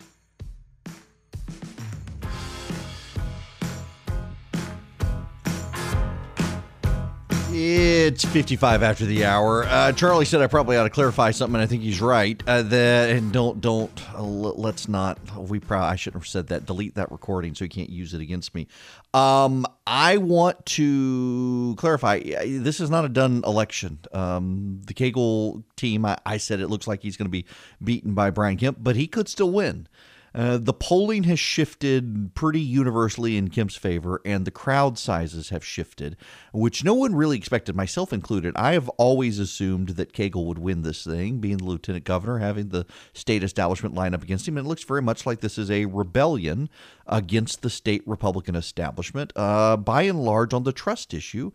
It's 7.55 8.25
55 8.25 8.83
after 8.83 9.05
the 9.05 9.27
hour. 9.27 9.65
Uh, 9.65 9.93
Charlie 9.93 10.25
said 10.25 10.41
I 10.41 10.47
probably 10.47 10.79
ought 10.79 10.85
to 10.85 10.91
clarify 10.91 11.33
something. 11.33 11.57
And 11.57 11.63
I 11.63 11.67
think 11.67 11.83
he's 11.83 12.01
right. 12.01 12.43
Uh, 12.47 12.63
that 12.63 13.11
and 13.11 13.31
don't 13.31 13.61
don't 13.61 13.91
uh, 14.15 14.23
let's 14.23 14.89
not. 14.89 15.19
We 15.37 15.61
probably 15.61 15.89
I 15.89 15.97
shouldn't 15.97 16.23
have 16.23 16.29
said 16.29 16.47
that. 16.47 16.65
Delete 16.65 16.95
that 16.95 17.13
recording 17.13 17.55
so 17.55 17.67
he 17.67 17.69
can't 17.69 17.91
use 17.91 18.15
it 18.15 18.23
against 18.23 18.55
me. 18.55 18.69
Um, 19.13 19.67
I 19.87 20.17
want 20.17 20.65
to 20.67 21.75
clarify. 21.77 22.21
This 22.21 22.81
is 22.81 22.89
not 22.89 23.05
a 23.05 23.11
done 23.11 23.43
election. 23.47 23.99
Um, 24.13 24.81
the 24.87 24.95
Cagle 24.95 25.63
team. 25.77 26.07
I, 26.07 26.17
I 26.25 26.39
said 26.39 26.61
it 26.61 26.69
looks 26.69 26.87
like 26.87 27.03
he's 27.03 27.19
going 27.19 27.27
to 27.27 27.31
be 27.31 27.45
beaten 27.85 28.15
by 28.15 28.31
Brian 28.31 28.57
Kemp, 28.57 28.79
but 28.81 28.97
he 28.97 29.07
could 29.07 29.29
still 29.29 29.51
win. 29.51 29.89
Uh, 30.35 30.59
the 30.59 30.73
polling 30.73 31.25
has 31.25 31.39
shifted 31.39 32.35
pretty 32.35 32.61
universally 32.61 33.37
in 33.37 33.49
Kemp's 33.49 33.77
favor, 33.77 34.21
and 34.25 34.45
the 34.45 34.51
crowd 34.51 34.99
sizes 34.99 35.51
have 35.51 35.65
shifted, 35.65 36.17
which 36.53 36.85
no 36.85 36.95
one 36.95 37.15
really 37.15 37.37
expected, 37.37 37.77
myself 37.77 38.13
included. 38.13 38.55
I 38.57 38.73
have 38.73 38.89
always 38.91 39.39
assumed 39.39 39.91
that 39.91 40.13
Cagle 40.13 40.47
would 40.47 40.59
win 40.59 40.83
this 40.83 41.05
thing, 41.05 41.39
being 41.39 41.59
the 41.59 41.65
lieutenant 41.65 42.05
governor, 42.05 42.39
having 42.39 42.69
the 42.69 42.87
state 43.13 43.43
establishment 43.43 43.95
line 43.95 44.15
up 44.15 44.23
against 44.23 44.49
him. 44.49 44.57
And 44.57 44.67
it 44.67 44.69
looks 44.69 44.85
very 44.85 45.03
much 45.03 45.27
like 45.27 45.41
this 45.41 45.59
is 45.59 45.71
a 45.71 45.85
rebellion 45.87 46.69
against 47.07 47.63
the 47.63 47.71
state 47.71 48.03
Republican 48.07 48.55
establishment, 48.55 49.33
uh, 49.37 49.77
by 49.77 50.03
and 50.03 50.25
large 50.25 50.55
on 50.55 50.65
the 50.65 50.73
trust 50.73 51.13
issue. 51.13 51.53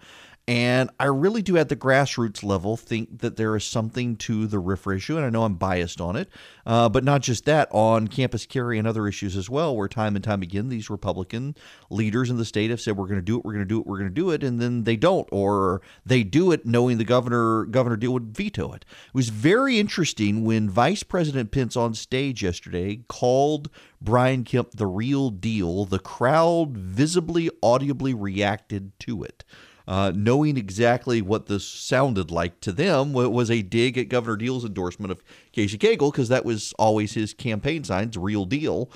And 0.49 0.89
I 0.97 1.05
really 1.05 1.41
do, 1.41 1.57
at 1.57 1.67
the 1.67 1.75
grassroots 1.75 2.41
level, 2.41 2.77
think 2.77 3.19
that 3.19 3.35
there 3.35 3.53
is 3.57 3.65
something 3.65 4.15
to 4.17 4.47
the 4.47 4.61
RFRA 4.61 4.95
issue. 4.95 5.17
And 5.17 5.25
I 5.25 5.29
know 5.29 5.43
I'm 5.43 5.55
biased 5.55 5.99
on 5.99 6.15
it, 6.15 6.29
uh, 6.65 6.87
but 6.87 7.03
not 7.03 7.21
just 7.21 7.43
that, 7.45 7.67
on 7.71 8.07
campus 8.07 8.45
carry 8.45 8.79
and 8.79 8.87
other 8.87 9.09
issues 9.09 9.35
as 9.35 9.49
well, 9.49 9.75
where 9.75 9.89
time 9.89 10.15
and 10.15 10.23
time 10.23 10.41
again, 10.41 10.69
these 10.69 10.89
Republican 10.89 11.53
leaders 11.89 12.29
in 12.29 12.37
the 12.37 12.45
state 12.45 12.69
have 12.69 12.79
said, 12.79 12.95
we're 12.95 13.07
going 13.07 13.19
to 13.19 13.21
do 13.21 13.37
it, 13.37 13.43
we're 13.43 13.51
going 13.51 13.65
to 13.65 13.67
do 13.67 13.81
it, 13.81 13.85
we're 13.85 13.97
going 13.97 14.09
to 14.09 14.15
do 14.15 14.29
it. 14.29 14.41
And 14.41 14.61
then 14.61 14.85
they 14.85 14.95
don't, 14.95 15.27
or 15.33 15.81
they 16.05 16.23
do 16.23 16.53
it 16.53 16.65
knowing 16.65 16.97
the 16.97 17.03
governor, 17.03 17.65
Governor 17.65 17.97
Deal 17.97 18.13
would 18.13 18.35
veto 18.35 18.71
it. 18.71 18.85
It 19.07 19.13
was 19.13 19.27
very 19.27 19.79
interesting 19.79 20.45
when 20.45 20.69
Vice 20.69 21.03
President 21.03 21.51
Pence 21.51 21.75
on 21.75 21.93
stage 21.93 22.41
yesterday 22.41 23.01
called 23.09 23.69
Brian 24.01 24.45
Kemp 24.45 24.71
the 24.71 24.87
real 24.87 25.29
deal. 25.29 25.83
The 25.83 25.99
crowd 25.99 26.77
visibly, 26.77 27.49
audibly 27.61 28.13
reacted 28.13 28.97
to 29.01 29.23
it 29.23 29.43
uh, 29.87 30.11
knowing 30.13 30.57
exactly 30.57 31.21
what 31.21 31.45
this 31.45 31.65
sounded 31.65 32.29
like 32.29 32.59
to 32.61 32.71
them 32.71 33.13
was 33.13 33.49
a 33.49 33.61
dig 33.61 33.97
at 33.97 34.09
Governor 34.09 34.35
Deal's 34.35 34.65
endorsement 34.65 35.11
of 35.11 35.23
Casey 35.51 35.77
Cagle 35.77 36.11
because 36.11 36.29
that 36.29 36.43
was 36.43 36.73
always 36.77 37.13
his 37.13 37.33
campaign 37.33 37.83
signs, 37.83 38.17
real 38.17 38.45
deal. 38.45 38.89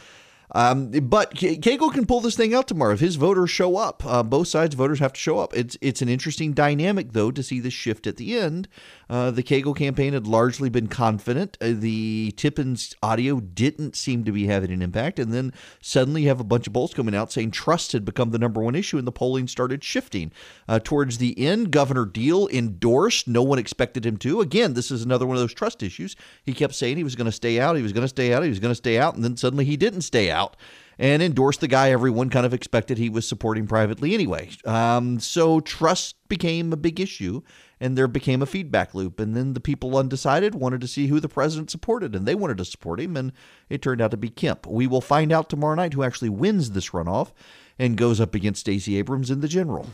Um, 0.53 0.91
but 0.91 1.33
Cagle 1.35 1.93
can 1.93 2.05
pull 2.05 2.19
this 2.19 2.35
thing 2.35 2.53
out 2.53 2.67
tomorrow 2.67 2.93
if 2.93 2.99
his 2.99 3.15
voters 3.15 3.49
show 3.49 3.77
up. 3.77 4.03
Uh, 4.05 4.23
both 4.23 4.47
sides 4.47 4.75
voters 4.75 4.99
have 4.99 5.13
to 5.13 5.19
show 5.19 5.39
up. 5.39 5.55
It's 5.55 5.77
it's 5.81 6.01
an 6.01 6.09
interesting 6.09 6.53
dynamic 6.53 7.13
though 7.13 7.31
to 7.31 7.41
see 7.41 7.59
the 7.59 7.69
shift 7.69 8.05
at 8.07 8.17
the 8.17 8.37
end. 8.37 8.67
Uh, 9.09 9.31
the 9.31 9.43
Cagle 9.43 9.75
campaign 9.75 10.13
had 10.13 10.27
largely 10.27 10.69
been 10.69 10.87
confident. 10.87 11.57
Uh, 11.61 11.71
the 11.73 12.33
Tippins 12.37 12.95
audio 13.01 13.39
didn't 13.39 13.95
seem 13.95 14.23
to 14.23 14.31
be 14.31 14.47
having 14.47 14.71
an 14.71 14.81
impact, 14.81 15.19
and 15.19 15.33
then 15.33 15.53
suddenly 15.81 16.23
you 16.23 16.27
have 16.27 16.39
a 16.39 16.45
bunch 16.45 16.67
of 16.67 16.73
bolts 16.73 16.93
coming 16.93 17.15
out 17.15 17.31
saying 17.31 17.51
trust 17.51 17.91
had 17.91 18.05
become 18.05 18.31
the 18.31 18.39
number 18.39 18.61
one 18.61 18.75
issue, 18.75 18.97
and 18.97 19.07
the 19.07 19.11
polling 19.11 19.47
started 19.47 19.83
shifting. 19.83 20.31
Uh, 20.67 20.79
towards 20.79 21.17
the 21.17 21.37
end, 21.39 21.71
Governor 21.71 22.05
Deal 22.05 22.47
endorsed. 22.47 23.27
No 23.27 23.43
one 23.43 23.59
expected 23.59 24.05
him 24.05 24.17
to. 24.17 24.41
Again, 24.41 24.73
this 24.73 24.91
is 24.91 25.03
another 25.03 25.25
one 25.25 25.35
of 25.35 25.41
those 25.41 25.53
trust 25.53 25.83
issues. 25.83 26.15
He 26.43 26.53
kept 26.53 26.75
saying 26.75 26.97
he 26.97 27.03
was 27.03 27.15
going 27.15 27.25
to 27.25 27.31
stay 27.31 27.59
out. 27.59 27.75
He 27.75 27.83
was 27.83 27.93
going 27.93 28.05
to 28.05 28.09
stay 28.09 28.33
out. 28.33 28.43
He 28.43 28.49
was 28.49 28.59
going 28.59 28.71
to 28.71 28.75
stay 28.75 28.97
out, 28.97 29.15
and 29.15 29.23
then 29.23 29.37
suddenly 29.37 29.65
he 29.65 29.77
didn't 29.77 30.01
stay 30.01 30.29
out 30.29 30.40
out 30.41 30.55
and 31.01 31.23
endorsed 31.23 31.61
the 31.61 31.67
guy 31.67 31.89
everyone 31.89 32.29
kind 32.29 32.45
of 32.45 32.53
expected 32.53 32.97
he 32.97 33.09
was 33.09 33.27
supporting 33.27 33.65
privately 33.65 34.13
anyway. 34.13 34.49
Um, 34.65 35.19
so 35.19 35.59
trust 35.59 36.15
became 36.27 36.71
a 36.71 36.77
big 36.77 36.99
issue, 36.99 37.41
and 37.79 37.97
there 37.97 38.07
became 38.07 38.43
a 38.43 38.45
feedback 38.45 38.93
loop. 38.93 39.19
And 39.19 39.35
then 39.35 39.53
the 39.53 39.59
people 39.59 39.97
undecided 39.97 40.53
wanted 40.53 40.79
to 40.81 40.87
see 40.87 41.07
who 41.07 41.19
the 41.19 41.27
president 41.27 41.71
supported, 41.71 42.15
and 42.15 42.27
they 42.27 42.35
wanted 42.35 42.57
to 42.59 42.65
support 42.65 42.99
him, 42.99 43.17
and 43.17 43.31
it 43.67 43.81
turned 43.81 43.99
out 43.99 44.11
to 44.11 44.17
be 44.17 44.29
Kemp. 44.29 44.67
We 44.67 44.85
will 44.85 45.01
find 45.01 45.31
out 45.31 45.49
tomorrow 45.49 45.75
night 45.75 45.93
who 45.93 46.03
actually 46.03 46.29
wins 46.29 46.71
this 46.71 46.89
runoff 46.89 47.31
and 47.79 47.97
goes 47.97 48.21
up 48.21 48.35
against 48.35 48.61
Stacey 48.61 48.97
Abrams 48.97 49.31
in 49.31 49.41
the 49.41 49.47
general. 49.47 49.87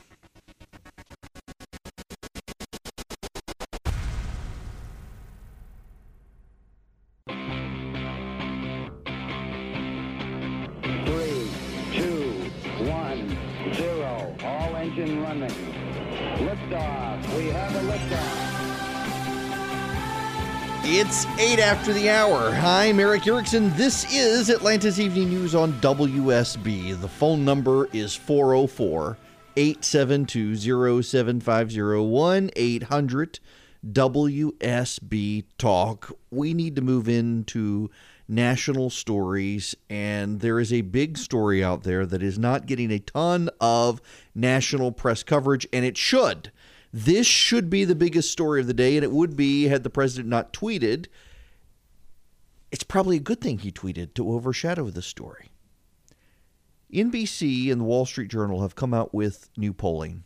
It's 21.09 21.25
8 21.39 21.59
after 21.59 21.93
the 21.93 22.09
hour. 22.09 22.51
Hi, 22.51 22.87
I'm 22.87 22.99
Erick 22.99 23.27
Erickson. 23.27 23.73
This 23.77 24.13
is 24.13 24.49
Atlanta's 24.49 24.99
Evening 24.99 25.29
News 25.29 25.55
on 25.55 25.71
WSB. 25.79 26.99
The 26.99 27.07
phone 27.07 27.45
number 27.45 27.87
is 27.93 28.13
404 28.13 29.17
872 29.55 31.01
0750 31.01 32.51
800 32.57 33.39
WSB 33.89 35.43
Talk. 35.57 36.11
We 36.29 36.53
need 36.53 36.75
to 36.75 36.81
move 36.81 37.07
into 37.07 37.89
national 38.27 38.89
stories, 38.89 39.75
and 39.89 40.41
there 40.41 40.59
is 40.59 40.73
a 40.73 40.81
big 40.81 41.17
story 41.17 41.63
out 41.63 41.83
there 41.83 42.05
that 42.05 42.21
is 42.21 42.37
not 42.37 42.65
getting 42.65 42.91
a 42.91 42.99
ton 42.99 43.49
of 43.61 44.01
national 44.35 44.91
press 44.91 45.23
coverage, 45.23 45.65
and 45.71 45.85
it 45.85 45.95
should. 45.95 46.51
This 46.93 47.27
should 47.27 47.69
be 47.69 47.83
the 47.83 47.95
biggest 47.95 48.31
story 48.31 48.61
of 48.61 48.67
the 48.67 48.73
day, 48.73 48.95
and 48.95 49.03
it 49.03 49.11
would 49.11 49.35
be 49.35 49.65
had 49.65 49.83
the 49.83 49.89
president 49.89 50.29
not 50.29 50.53
tweeted. 50.53 51.07
It's 52.71 52.83
probably 52.83 53.17
a 53.17 53.21
good 53.21 53.41
thing 53.41 53.59
he 53.59 53.71
tweeted 53.71 54.13
to 54.15 54.31
overshadow 54.31 54.89
the 54.89 55.01
story. 55.01 55.49
NBC 56.93 57.71
and 57.71 57.81
the 57.81 57.85
Wall 57.85 58.05
Street 58.05 58.29
Journal 58.29 58.61
have 58.61 58.75
come 58.75 58.93
out 58.93 59.13
with 59.13 59.49
new 59.57 59.73
polling. 59.73 60.23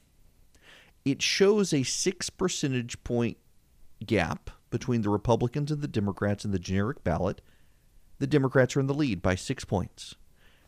It 1.04 1.21
shows 1.21 1.74
a 1.74 1.84
six 1.84 2.30
percentage 2.30 3.04
point 3.04 3.38
gap 4.06 4.52
between 4.69 5.02
the 5.02 5.10
Republicans 5.10 5.71
and 5.71 5.82
the 5.82 5.88
Democrats 5.88 6.45
in 6.45 6.52
the 6.52 6.60
generic 6.60 7.04
ballot. 7.04 7.41
The 8.19 8.28
Democrats 8.28 8.76
are 8.76 8.80
in 8.80 8.88
the 8.88 8.93
lead 8.93 9.21
by 9.21 9.36
six 9.36 9.65
points. 9.65 10.15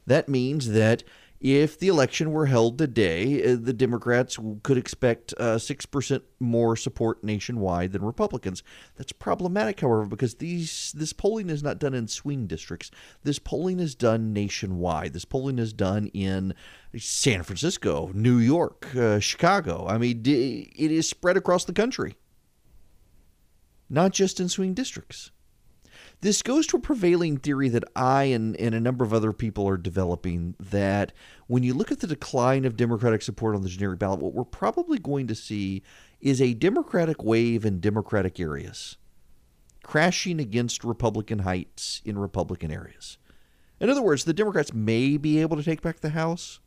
That 0.06 0.27
means 0.27 0.69
that 0.69 1.03
if 1.43 1.77
the 1.77 1.89
election 1.89 2.32
were 2.32 2.45
held 2.45 2.77
today, 2.77 3.43
uh, 3.43 3.58
the 3.60 3.73
Democrats 3.73 4.39
could 4.63 4.77
expect 4.77 5.34
uh, 5.38 5.58
6% 5.58 6.21
more 6.39 6.77
support 6.77 7.21
nationwide 7.21 7.91
than 7.91 8.01
Republicans. 8.01 8.63
That's 8.95 9.12
problematic, 9.12 9.82
however, 9.82 10.06
because 10.06 10.36
these 10.36 10.93
this 10.95 11.12
polling 11.12 11.49
is 11.49 11.62
not 11.62 11.79
done 11.79 11.93
in 11.93 12.08
swing 12.08 12.47
districts. 12.47 12.91
This 13.23 13.39
polling 13.39 13.82
is 13.82 13.93
done 13.93 14.32
nationwide. 14.32 15.12
This 15.12 15.25
polling 15.25 15.60
is 15.60 15.73
done 15.73 16.08
in 16.13 16.53
San 16.97 17.43
Francisco, 17.43 18.10
New 18.13 18.38
York, 18.38 18.95
uh, 18.95 19.19
Chicago. 19.19 19.86
I 19.86 19.97
mean, 19.97 20.21
it 20.25 20.91
is 20.91 21.10
spread 21.10 21.36
across 21.36 21.65
the 21.65 21.73
country, 21.73 22.15
not 23.89 24.13
just 24.13 24.39
in 24.39 24.47
swing 24.47 24.73
districts. 24.73 25.32
This 26.23 26.41
goes 26.41 26.65
to 26.67 26.77
a 26.77 26.79
prevailing 26.79 27.36
theory 27.36 27.67
that 27.67 27.83
I 27.97 28.23
and, 28.23 28.55
and 28.55 28.73
a 28.73 28.79
number 28.79 29.03
of 29.03 29.13
other 29.13 29.33
people 29.33 29.67
are 29.67 29.75
developing 29.75 30.55
that 30.57 31.12
when 31.47 31.63
you 31.63 31.73
look 31.73 31.91
at 31.91 31.99
the 31.99 32.07
decline 32.07 32.63
of 32.63 32.77
Democratic 32.77 33.21
support 33.21 33.57
on 33.57 33.62
the 33.62 33.67
generic 33.67 33.99
ballot, 33.99 34.21
what 34.21 34.33
we're 34.33 34.45
probably 34.45 34.97
going 34.97 35.27
to 35.27 35.36
see 35.36 35.83
is 36.21 36.41
a 36.41 36.53
Democratic 36.53 37.21
wave 37.21 37.65
in 37.65 37.81
Democratic 37.81 38.39
areas. 38.39 38.95
crashing 39.83 40.39
against 40.39 40.86
Republican 40.86 41.39
heights 41.39 42.01
in 42.05 42.17
Republican 42.17 42.71
areas. 42.71 43.17
In 43.81 43.89
other 43.89 44.01
words, 44.01 44.23
the 44.23 44.31
Democrats 44.31 44.73
may 44.73 45.17
be 45.17 45.41
able 45.41 45.57
to 45.57 45.63
take 45.63 45.81
back 45.81 45.99
the 45.99 46.12
House 46.12 46.62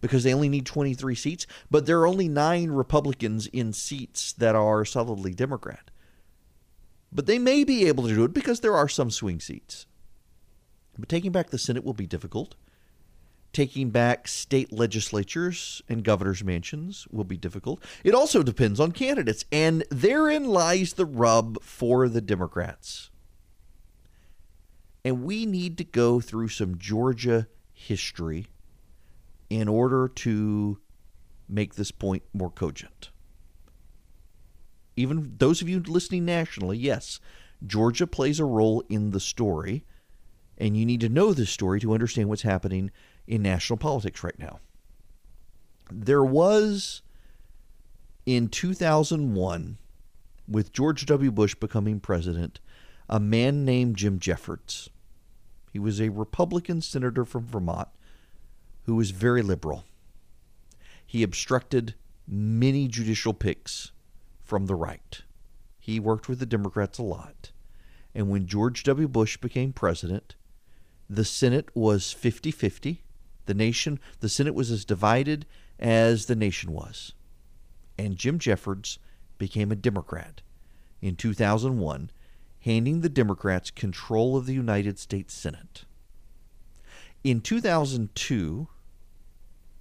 because 0.00 0.22
they 0.22 0.32
only 0.32 0.48
need 0.48 0.66
23 0.66 1.16
seats, 1.16 1.48
but 1.68 1.86
there 1.86 1.98
are 1.98 2.06
only 2.06 2.28
nine 2.28 2.70
Republicans 2.70 3.48
in 3.48 3.72
seats 3.72 4.32
that 4.34 4.54
are 4.54 4.84
solidly 4.84 5.34
Democrat. 5.34 5.90
But 7.14 7.26
they 7.26 7.38
may 7.38 7.62
be 7.62 7.86
able 7.86 8.08
to 8.08 8.14
do 8.14 8.24
it 8.24 8.34
because 8.34 8.60
there 8.60 8.74
are 8.74 8.88
some 8.88 9.10
swing 9.10 9.38
seats. 9.38 9.86
But 10.98 11.08
taking 11.08 11.32
back 11.32 11.50
the 11.50 11.58
Senate 11.58 11.84
will 11.84 11.94
be 11.94 12.06
difficult. 12.06 12.56
Taking 13.52 13.90
back 13.90 14.26
state 14.26 14.72
legislatures 14.72 15.80
and 15.88 16.02
governor's 16.02 16.42
mansions 16.42 17.06
will 17.12 17.24
be 17.24 17.36
difficult. 17.36 17.80
It 18.02 18.12
also 18.12 18.42
depends 18.42 18.80
on 18.80 18.90
candidates, 18.90 19.44
and 19.52 19.84
therein 19.90 20.46
lies 20.46 20.94
the 20.94 21.06
rub 21.06 21.62
for 21.62 22.08
the 22.08 22.20
Democrats. 22.20 23.10
And 25.04 25.22
we 25.22 25.46
need 25.46 25.78
to 25.78 25.84
go 25.84 26.18
through 26.20 26.48
some 26.48 26.78
Georgia 26.78 27.46
history 27.72 28.46
in 29.50 29.68
order 29.68 30.08
to 30.08 30.80
make 31.48 31.74
this 31.74 31.92
point 31.92 32.24
more 32.32 32.50
cogent. 32.50 33.10
Even 34.96 35.34
those 35.38 35.60
of 35.60 35.68
you 35.68 35.80
listening 35.80 36.24
nationally, 36.24 36.78
yes, 36.78 37.20
Georgia 37.66 38.06
plays 38.06 38.38
a 38.38 38.44
role 38.44 38.82
in 38.88 39.10
the 39.10 39.20
story, 39.20 39.84
and 40.56 40.76
you 40.76 40.86
need 40.86 41.00
to 41.00 41.08
know 41.08 41.32
this 41.32 41.50
story 41.50 41.80
to 41.80 41.94
understand 41.94 42.28
what's 42.28 42.42
happening 42.42 42.90
in 43.26 43.42
national 43.42 43.76
politics 43.76 44.22
right 44.22 44.38
now. 44.38 44.60
There 45.90 46.24
was 46.24 47.02
in 48.26 48.48
2001, 48.48 49.78
with 50.46 50.72
George 50.72 51.06
W. 51.06 51.30
Bush 51.30 51.54
becoming 51.54 52.00
president, 52.00 52.60
a 53.08 53.20
man 53.20 53.64
named 53.64 53.96
Jim 53.96 54.18
Jeffords. 54.18 54.88
He 55.72 55.78
was 55.78 56.00
a 56.00 56.10
Republican 56.10 56.80
senator 56.80 57.24
from 57.24 57.46
Vermont 57.46 57.88
who 58.84 58.94
was 58.94 59.10
very 59.10 59.42
liberal. 59.42 59.84
He 61.04 61.22
obstructed 61.22 61.94
many 62.26 62.88
judicial 62.88 63.34
picks 63.34 63.92
from 64.54 64.66
the 64.66 64.76
right. 64.76 65.22
He 65.80 65.98
worked 65.98 66.28
with 66.28 66.38
the 66.38 66.46
Democrats 66.46 67.00
a 67.00 67.02
lot. 67.02 67.50
And 68.14 68.30
when 68.30 68.46
George 68.46 68.84
W. 68.84 69.08
Bush 69.08 69.36
became 69.36 69.72
president, 69.72 70.36
the 71.10 71.24
Senate 71.24 71.70
was 71.74 72.12
50 72.12 72.52
50. 72.52 73.02
The 73.46 73.54
nation, 73.54 73.98
the 74.20 74.28
Senate 74.28 74.54
was 74.54 74.70
as 74.70 74.84
divided 74.84 75.44
as 75.80 76.26
the 76.26 76.36
nation 76.36 76.70
was. 76.70 77.14
And 77.98 78.16
Jim 78.16 78.38
Jeffords 78.38 79.00
became 79.38 79.72
a 79.72 79.74
Democrat 79.74 80.40
in 81.02 81.16
2001, 81.16 82.10
handing 82.60 83.00
the 83.00 83.08
Democrats 83.08 83.72
control 83.72 84.36
of 84.36 84.46
the 84.46 84.54
United 84.54 85.00
States 85.00 85.34
Senate. 85.34 85.84
In 87.24 87.40
2002, 87.40 88.68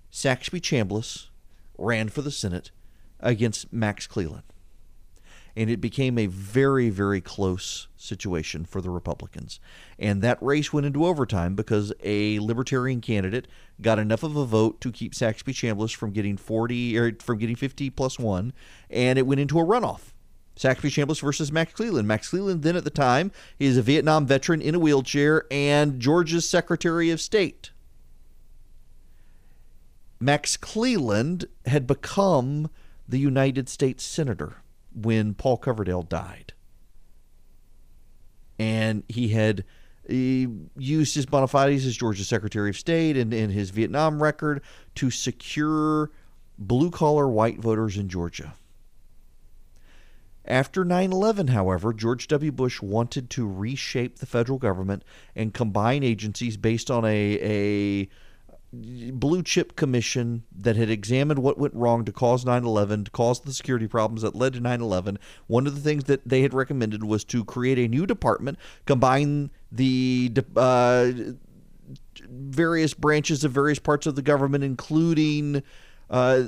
Saxby 0.10 0.60
Chambliss 0.60 1.28
ran 1.78 2.10
for 2.10 2.24
the 2.24 2.32
Senate 2.32 2.72
against 3.20 3.72
Max 3.72 4.08
Cleland 4.08 4.42
and 5.56 5.70
it 5.70 5.82
became 5.82 6.18
a 6.18 6.26
very, 6.26 6.89
very 6.89 7.22
close 7.22 7.88
situation 7.96 8.66
for 8.66 8.82
the 8.82 8.89
Republicans. 8.89 9.60
And 10.00 10.22
that 10.22 10.42
race 10.42 10.74
went 10.74 10.86
into 10.86 11.06
overtime 11.06 11.56
because 11.56 11.94
a 12.04 12.39
Libertarian 12.39 13.02
candidate 13.02 13.48
got 13.82 14.00
enough 14.00 14.24
of 14.24 14.36
a 14.36 14.46
vote 14.46 14.82
to 14.82 14.92
keep 14.92 15.13
Saxby 15.13 15.54
Chambliss 15.54 15.96
from 15.96 16.12
getting 16.12 16.38
40 16.38 16.98
or 16.98 17.16
from 17.22 17.38
getting 17.38 17.56
50 17.56 17.89
plus 17.92 18.18
one, 18.18 18.54
and 18.89 19.20
it 19.20 19.28
went 19.28 19.42
into 19.42 19.60
a 19.60 19.66
runoff. 19.66 20.13
Saxby 20.56 20.89
Chambliss 20.89 21.22
versus 21.22 21.52
Max 21.52 21.74
Cleland. 21.74 22.08
Max 22.08 22.30
Cleland, 22.30 22.62
then 22.62 22.76
at 22.76 22.84
the 22.84 22.92
time, 22.92 23.32
is 23.60 23.78
a 23.78 23.82
Vietnam 23.82 24.26
veteran 24.26 24.62
in 24.62 24.76
a 24.76 24.80
wheelchair 24.80 25.46
and 25.50 26.00
Georgia's 26.00 26.48
Secretary 26.48 27.10
of 27.10 27.20
State. 27.20 27.72
Max 30.20 30.56
Cleland 30.56 31.46
had 31.66 31.88
become 31.88 32.70
the 33.08 33.18
United 33.18 33.68
States 33.68 34.04
Senator 34.04 34.62
when 34.96 35.34
Paul 35.34 35.58
Coverdell 35.58 36.08
died. 36.08 36.54
And 38.60 39.04
he 39.08 39.30
had 39.30 39.64
he 40.08 40.48
used 40.78 41.16
his 41.16 41.26
bona 41.26 41.48
fides 41.48 41.86
as 41.86 41.96
Georgia 41.96 42.26
Secretary 42.26 42.70
of 42.70 42.78
State 42.78 43.16
and, 43.16 43.34
and 43.34 43.52
his 43.52 43.70
Vietnam 43.70 44.22
record 44.22 44.62
to 44.96 45.10
secure 45.10 46.12
blue 46.58 46.92
collar 46.92 47.28
white 47.28 47.60
voters 47.60 47.98
in 47.98 48.10
Georgia. 48.10 48.54
After 50.46 50.84
9 50.84 51.14
11, 51.14 51.48
however, 51.48 51.94
George 51.94 52.28
W. 52.28 52.52
Bush 52.52 52.82
wanted 52.82 53.30
to 53.32 53.48
reshape 53.48 54.20
the 54.20 54.26
federal 54.26 54.58
government 54.58 55.04
and 55.36 55.54
combine 55.54 56.04
agencies 56.04 56.58
based 56.58 56.92
on 56.92 57.06
a, 57.06 57.40
a 57.42 58.10
blue 58.74 59.44
chip 59.44 59.76
commission 59.76 60.44
that 60.56 60.76
had 60.76 60.90
examined 60.90 61.40
what 61.40 61.60
went 61.60 61.76
wrong 61.76 62.04
to 62.04 62.12
cause 62.12 62.44
9-11 62.44 63.06
to 63.06 63.12
cause 63.12 63.40
the 63.42 63.54
security 63.54 63.88
problems 63.88 64.24
that 64.24 64.36
led 64.36 64.54
to 64.54 64.60
9-11 64.60 65.18
one 65.46 65.68
of 65.68 65.76
the 65.76 65.82
things 65.82 66.06
that 66.06 66.28
they 66.28 66.42
had 66.42 66.56
recommended 66.56 67.04
was 67.04 67.24
to 67.24 67.46
create 67.46 67.78
a 67.78 67.88
new 67.88 68.08
department 68.08 68.58
combine 68.88 69.52
the 69.72 70.32
uh, 70.56 71.12
various 72.28 72.96
branches 72.96 73.44
of 73.44 73.52
various 73.52 73.78
parts 73.78 74.08
of 74.08 74.16
the 74.16 74.24
government 74.24 74.64
including 74.64 75.62
uh, 76.10 76.46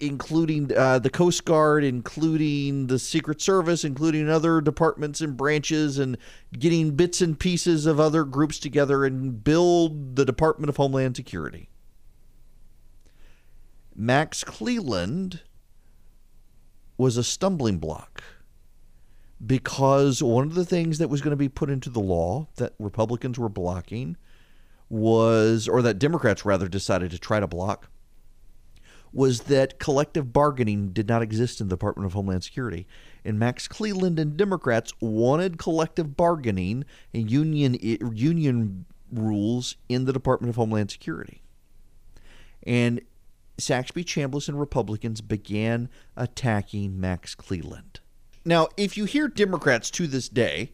including 0.00 0.76
uh, 0.76 0.98
the 0.98 1.10
Coast 1.10 1.44
Guard, 1.44 1.84
including 1.84 2.86
the 2.86 2.98
Secret 2.98 3.40
Service, 3.40 3.84
including 3.84 4.28
other 4.28 4.60
departments 4.60 5.20
and 5.20 5.36
branches, 5.36 5.98
and 5.98 6.16
getting 6.58 6.96
bits 6.96 7.20
and 7.20 7.38
pieces 7.38 7.86
of 7.86 8.00
other 8.00 8.24
groups 8.24 8.58
together 8.58 9.04
and 9.04 9.44
build 9.44 10.16
the 10.16 10.24
Department 10.24 10.68
of 10.68 10.76
Homeland 10.76 11.16
Security. 11.16 11.68
Max 13.94 14.42
Cleland 14.44 15.42
was 16.96 17.16
a 17.16 17.24
stumbling 17.24 17.78
block 17.78 18.22
because 19.44 20.22
one 20.22 20.46
of 20.46 20.54
the 20.54 20.64
things 20.64 20.98
that 20.98 21.08
was 21.08 21.20
going 21.20 21.30
to 21.30 21.36
be 21.36 21.48
put 21.48 21.70
into 21.70 21.90
the 21.90 22.00
law 22.00 22.48
that 22.56 22.74
Republicans 22.78 23.38
were 23.38 23.48
blocking 23.48 24.16
was, 24.88 25.68
or 25.68 25.82
that 25.82 25.98
Democrats 25.98 26.44
rather 26.44 26.68
decided 26.68 27.10
to 27.10 27.18
try 27.18 27.40
to 27.40 27.46
block, 27.46 27.88
was 29.12 29.42
that 29.42 29.78
collective 29.78 30.32
bargaining 30.32 30.90
did 30.90 31.08
not 31.08 31.22
exist 31.22 31.60
in 31.60 31.68
the 31.68 31.76
Department 31.76 32.06
of 32.06 32.12
Homeland 32.12 32.44
Security. 32.44 32.86
And 33.24 33.38
Max 33.38 33.66
Cleland 33.68 34.18
and 34.18 34.36
Democrats 34.36 34.92
wanted 35.00 35.58
collective 35.58 36.16
bargaining 36.16 36.84
and 37.12 37.30
union 37.30 37.74
union 37.74 38.86
rules 39.12 39.76
in 39.88 40.04
the 40.04 40.12
Department 40.12 40.50
of 40.50 40.56
Homeland 40.56 40.90
Security. 40.90 41.42
And 42.64 43.00
Saxby 43.58 44.04
Chambliss 44.04 44.48
and 44.48 44.58
Republicans 44.58 45.20
began 45.20 45.88
attacking 46.16 46.98
Max 46.98 47.34
Cleland. 47.34 48.00
Now, 48.44 48.68
if 48.76 48.96
you 48.96 49.04
hear 49.04 49.28
Democrats 49.28 49.90
to 49.92 50.06
this 50.06 50.28
day, 50.28 50.72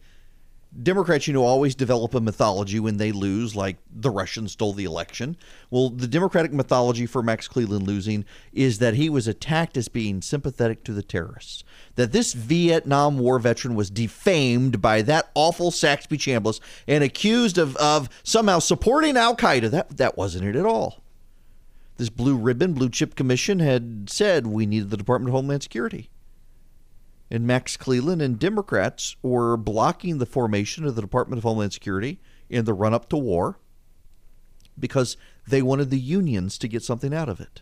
Democrats, 0.83 1.27
you 1.27 1.33
know, 1.33 1.43
always 1.43 1.75
develop 1.75 2.13
a 2.13 2.19
mythology 2.19 2.79
when 2.79 2.97
they 2.97 3.11
lose, 3.11 3.55
like 3.55 3.77
the 3.89 4.09
Russians 4.09 4.51
stole 4.51 4.73
the 4.73 4.83
election. 4.83 5.37
Well, 5.69 5.89
the 5.89 6.07
Democratic 6.07 6.53
mythology 6.53 7.05
for 7.05 7.23
Max 7.23 7.47
Cleland 7.47 7.87
losing 7.87 8.25
is 8.51 8.79
that 8.79 8.93
he 8.93 9.09
was 9.09 9.27
attacked 9.27 9.77
as 9.77 9.87
being 9.87 10.21
sympathetic 10.21 10.83
to 10.83 10.93
the 10.93 11.01
terrorists. 11.01 11.63
That 11.95 12.11
this 12.11 12.33
Vietnam 12.33 13.17
War 13.17 13.39
veteran 13.39 13.75
was 13.75 13.89
defamed 13.89 14.81
by 14.81 15.01
that 15.03 15.31
awful 15.35 15.71
Saxby 15.71 16.17
Chambliss 16.17 16.59
and 16.87 17.03
accused 17.03 17.57
of, 17.57 17.75
of 17.77 18.09
somehow 18.23 18.59
supporting 18.59 19.17
Al 19.17 19.35
Qaeda. 19.35 19.71
That, 19.71 19.97
that 19.97 20.17
wasn't 20.17 20.45
it 20.45 20.55
at 20.55 20.65
all. 20.65 21.01
This 21.95 22.09
blue 22.09 22.35
ribbon, 22.35 22.73
blue 22.73 22.89
chip 22.89 23.15
commission 23.15 23.59
had 23.59 24.09
said 24.09 24.45
we 24.45 24.67
needed 24.67 24.91
the 24.91 24.97
Department 24.97 25.29
of 25.29 25.33
Homeland 25.33 25.63
Security 25.63 26.11
and 27.29 27.45
Max 27.45 27.77
Cleland 27.77 28.21
and 28.21 28.39
Democrats 28.39 29.15
were 29.21 29.57
blocking 29.57 30.17
the 30.17 30.25
formation 30.25 30.85
of 30.85 30.95
the 30.95 31.01
Department 31.01 31.37
of 31.37 31.43
Homeland 31.43 31.73
Security 31.73 32.19
in 32.49 32.65
the 32.65 32.73
run 32.73 32.93
up 32.93 33.09
to 33.09 33.17
war 33.17 33.59
because 34.79 35.17
they 35.47 35.61
wanted 35.61 35.89
the 35.89 35.99
unions 35.99 36.57
to 36.57 36.67
get 36.67 36.83
something 36.83 37.13
out 37.13 37.29
of 37.29 37.39
it. 37.39 37.61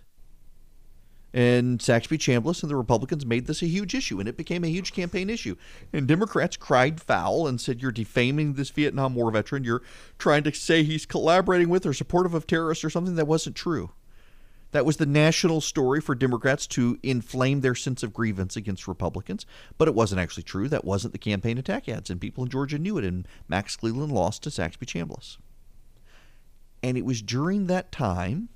And 1.34 1.82
Saxby 1.82 2.18
Chambliss 2.18 2.64
and 2.64 2.70
the 2.70 2.78
Republicans 2.78 3.26
made 3.26 3.46
this 3.46 3.62
a 3.62 3.68
huge 3.68 3.94
issue, 3.94 4.22
and 4.22 4.30
it 4.30 4.38
became 4.38 4.64
a 4.64 4.70
huge 4.70 4.94
campaign 4.94 5.30
issue. 5.30 5.58
And 5.92 6.08
Democrats 6.08 6.56
cried 6.56 7.02
foul 7.02 7.46
and 7.46 7.60
said, 7.60 7.82
You're 7.82 7.92
defaming 7.92 8.54
this 8.54 8.70
Vietnam 8.70 9.16
War 9.16 9.30
veteran. 9.32 9.66
You're 9.66 9.82
trying 10.18 10.44
to 10.44 10.54
say 10.54 10.84
he's 10.84 11.06
collaborating 11.06 11.68
with 11.68 11.86
or 11.86 11.94
supportive 11.94 12.34
of 12.34 12.48
terrorists 12.48 12.86
or 12.86 12.90
something 12.90 13.16
that 13.16 13.28
wasn't 13.28 13.58
true. 13.58 13.92
That 14.76 14.86
was 14.86 14.98
the 14.98 15.06
national 15.06 15.62
story 15.62 16.02
for 16.02 16.16
Democrats 16.16 16.68
to 16.68 17.00
inflame 17.02 17.62
their 17.62 17.76
sense 17.76 18.04
of 18.04 18.12
grievance 18.12 18.58
against 18.58 18.90
Republicans, 18.90 19.46
but 19.78 19.88
it 19.88 19.96
wasn't 19.96 20.20
actually 20.20 20.44
true. 20.44 20.68
That 20.68 20.84
wasn't 20.84 21.14
the 21.14 21.18
campaign 21.18 21.58
attack 21.58 21.88
ads, 21.88 22.10
and 22.10 22.20
people 22.20 22.44
in 22.44 22.50
Georgia 22.50 22.78
knew 22.78 22.98
it, 22.98 23.06
and 23.06 23.26
Max 23.48 23.78
Cleland 23.78 24.12
lost 24.12 24.44
to 24.44 24.52
Saxby 24.52 24.86
Chambliss. 24.86 25.38
And 26.84 26.98
it 26.98 27.06
was 27.06 27.22
during 27.22 27.68
that 27.68 27.94
time, 27.94 28.50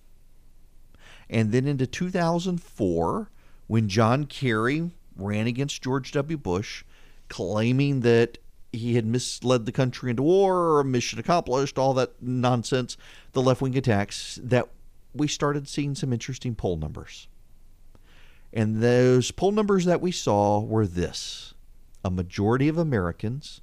and 1.30 1.54
then 1.54 1.66
into 1.66 1.88
2004, 1.88 3.32
when 3.68 3.88
John 3.88 4.26
Kerry 4.26 4.92
ran 5.16 5.48
against 5.48 5.82
George 5.82 6.12
W. 6.12 6.36
Bush, 6.36 6.84
claiming 7.30 8.02
that 8.02 8.40
he 8.74 8.96
had 8.96 9.06
misled 9.06 9.66
the 9.66 9.72
country 9.72 10.10
into 10.10 10.24
war 10.24 10.84
mission 10.84 11.18
accomplished, 11.18 11.78
all 11.78 11.94
that 11.94 12.22
nonsense, 12.22 12.98
the 13.32 13.42
left 13.42 13.62
wing 13.62 13.78
attacks, 13.78 14.38
that 14.44 14.68
we 15.14 15.28
started 15.28 15.68
seeing 15.68 15.96
some 15.96 16.14
interesting 16.14 16.56
poll 16.56 16.78
numbers. 16.78 17.28
And 18.52 18.82
those 18.82 19.32
poll 19.32 19.52
numbers 19.52 19.86
that 19.86 20.02
we 20.02 20.12
saw 20.12 20.60
were 20.60 20.88
this 20.88 21.54
a 22.04 22.10
majority 22.10 22.68
of 22.68 22.78
Americans 22.78 23.62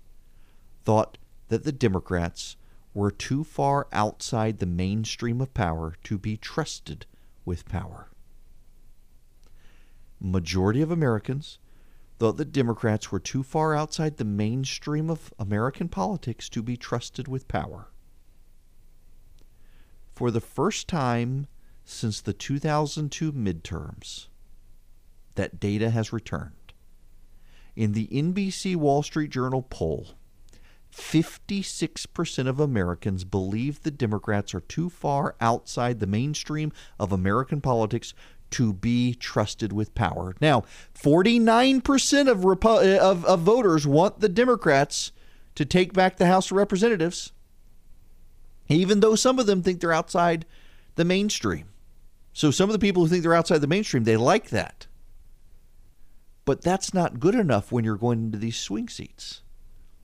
thought 0.85 1.19
that 1.49 1.65
the 1.65 1.73
Democrats 1.73 2.57
were 2.93 3.11
too 3.11 3.45
far 3.45 3.87
outside 3.93 4.59
the 4.59 4.67
mainstream 4.67 5.41
of 5.41 5.55
power 5.55 5.95
to 6.05 6.19
be 6.19 6.37
trusted 6.37 7.07
with 7.45 7.69
power. 7.69 8.09
Majority 10.21 10.83
of 10.83 10.91
Americans 10.91 11.59
thought 12.19 12.37
the 12.37 12.45
Democrats 12.45 13.13
were 13.13 13.21
too 13.21 13.43
far 13.43 13.75
outside 13.75 14.17
the 14.17 14.25
mainstream 14.25 15.11
of 15.11 15.33
American 15.39 15.89
politics 15.89 16.49
to 16.49 16.63
be 16.63 16.77
trusted 16.77 17.29
with 17.29 17.49
power. 17.49 17.89
For 20.17 20.31
the 20.31 20.41
first 20.41 20.89
time 20.89 21.47
since 21.85 22.23
the 22.23 22.33
2002 22.33 23.33
midterms, 23.33 24.29
that 25.35 25.61
data 25.61 25.91
has 25.91 26.11
returned. 26.11 26.73
In 27.77 27.93
the 27.93 28.07
NBC 28.07 28.77
Wall 28.77 29.03
Street 29.03 29.29
Journal 29.29 29.61
poll, 29.61 30.15
56% 30.91 32.49
of 32.49 32.59
Americans 32.59 33.25
believe 33.25 33.83
the 33.83 33.91
Democrats 33.91 34.55
are 34.55 34.61
too 34.61 34.89
far 34.89 35.37
outside 35.39 36.01
the 36.01 36.07
mainstream 36.07 36.73
of 36.99 37.13
American 37.13 37.61
politics 37.61 38.15
to 38.53 38.73
be 38.73 39.13
trusted 39.13 39.71
with 39.71 39.95
power. 39.95 40.35
Now, 40.41 40.63
49% 40.95 42.31
of, 42.31 42.39
Repu- 42.39 42.97
of, 42.97 43.23
of 43.27 43.41
voters 43.41 43.87
want 43.87 44.21
the 44.21 44.31
Democrats 44.31 45.13
to 45.57 45.67
take 45.67 45.93
back 45.93 46.17
the 46.17 46.27
House 46.27 46.51
of 46.51 46.57
Representatives, 46.57 47.33
even 48.69 49.01
though 49.01 49.15
some 49.15 49.39
of 49.39 49.47
them 49.47 49.63
think 49.63 49.81
they're 49.81 49.93
outside 49.93 50.47
the 50.97 51.05
mainstream. 51.05 51.69
So 52.33 52.51
some 52.51 52.69
of 52.69 52.73
the 52.73 52.79
people 52.79 53.03
who 53.03 53.09
think 53.09 53.23
they're 53.23 53.35
outside 53.35 53.61
the 53.61 53.67
mainstream, 53.67 54.05
they 54.05 54.17
like 54.17 54.51
that. 54.51 54.87
But 56.45 56.63
that's 56.63 56.95
not 56.95 57.19
good 57.19 57.35
enough 57.35 57.73
when 57.73 57.85
you're 57.85 57.97
going 57.97 58.21
into 58.21 58.39
these 58.39 58.57
swing 58.57 58.89
seats. 58.89 59.43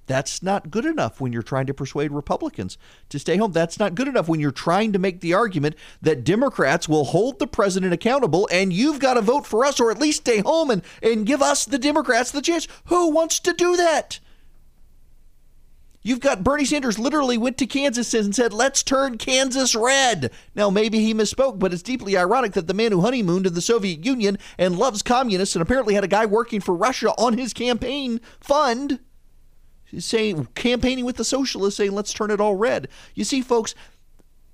That's 0.07 0.43
not 0.43 0.71
good 0.71 0.85
enough 0.85 1.21
when 1.21 1.33
you're 1.33 1.43
trying 1.43 1.67
to 1.67 1.75
persuade 1.75 2.11
Republicans 2.11 2.77
to 3.09 3.19
stay 3.19 3.37
home. 3.37 3.53
That's 3.53 3.79
not 3.79 3.95
good 3.95 4.09
enough 4.09 4.29
when 4.29 4.41
you're 4.41 4.51
trying 4.51 4.93
to 4.93 4.99
make 4.99 5.21
the 5.21 5.35
argument 5.35 5.77
that 6.01 6.25
Democrats 6.25 6.89
will 6.89 7.05
hold 7.05 7.39
the 7.39 7.47
president 7.47 7.93
accountable 7.93 8.49
and 8.51 8.73
you've 8.73 8.99
got 8.99 9.15
to 9.15 9.21
vote 9.21 9.47
for 9.47 9.65
us 9.65 9.79
or 9.79 9.91
at 9.91 10.01
least 10.01 10.23
stay 10.23 10.41
home 10.41 10.71
and, 10.71 10.83
and 11.03 11.25
give 11.25 11.41
us, 11.41 11.65
the 11.65 11.79
Democrats, 11.79 12.33
the 12.33 12.43
chance. 12.43 12.67
Who 12.87 13.11
wants 13.11 13.39
to 13.41 13.53
do 13.53 13.77
that? 13.77 14.19
You've 16.05 16.21
got 16.21 16.43
Bernie 16.43 16.65
Sanders 16.65 16.99
literally 16.99 17.39
went 17.39 17.59
to 17.59 17.67
Kansas 17.67 18.13
and 18.13 18.35
said, 18.35 18.53
let's 18.53 18.83
turn 18.83 19.19
Kansas 19.19 19.75
red. 19.75 20.33
Now, 20.55 20.69
maybe 20.69 20.99
he 20.99 21.15
misspoke, 21.15 21.61
but 21.61 21.73
it's 21.73 21.83
deeply 21.83 22.17
ironic 22.17 22.53
that 22.53 22.67
the 22.67 22.75
man 22.75 22.91
who 22.91 23.03
honeymooned 23.03 23.47
in 23.47 23.55
the 23.55 23.61
Soviet 23.61 24.05
Union 24.05 24.37
and 24.59 24.79
loves 24.79 25.03
communists 25.03 25.55
and 25.55 25.63
apparently 25.63 25.95
had 25.95 26.05
a 26.05 26.09
guy 26.09 26.27
working 26.27 26.61
for 26.61 26.75
Russia 26.75 27.11
on 27.19 27.39
his 27.39 27.53
campaign 27.53 28.21
fund 28.41 28.99
saying 29.99 30.49
campaigning 30.55 31.05
with 31.05 31.17
the 31.17 31.25
socialists 31.25 31.77
saying 31.77 31.93
let's 31.93 32.13
turn 32.13 32.31
it 32.31 32.41
all 32.41 32.55
red. 32.55 32.89
You 33.15 33.25
see 33.25 33.43
folks, 33.43 33.75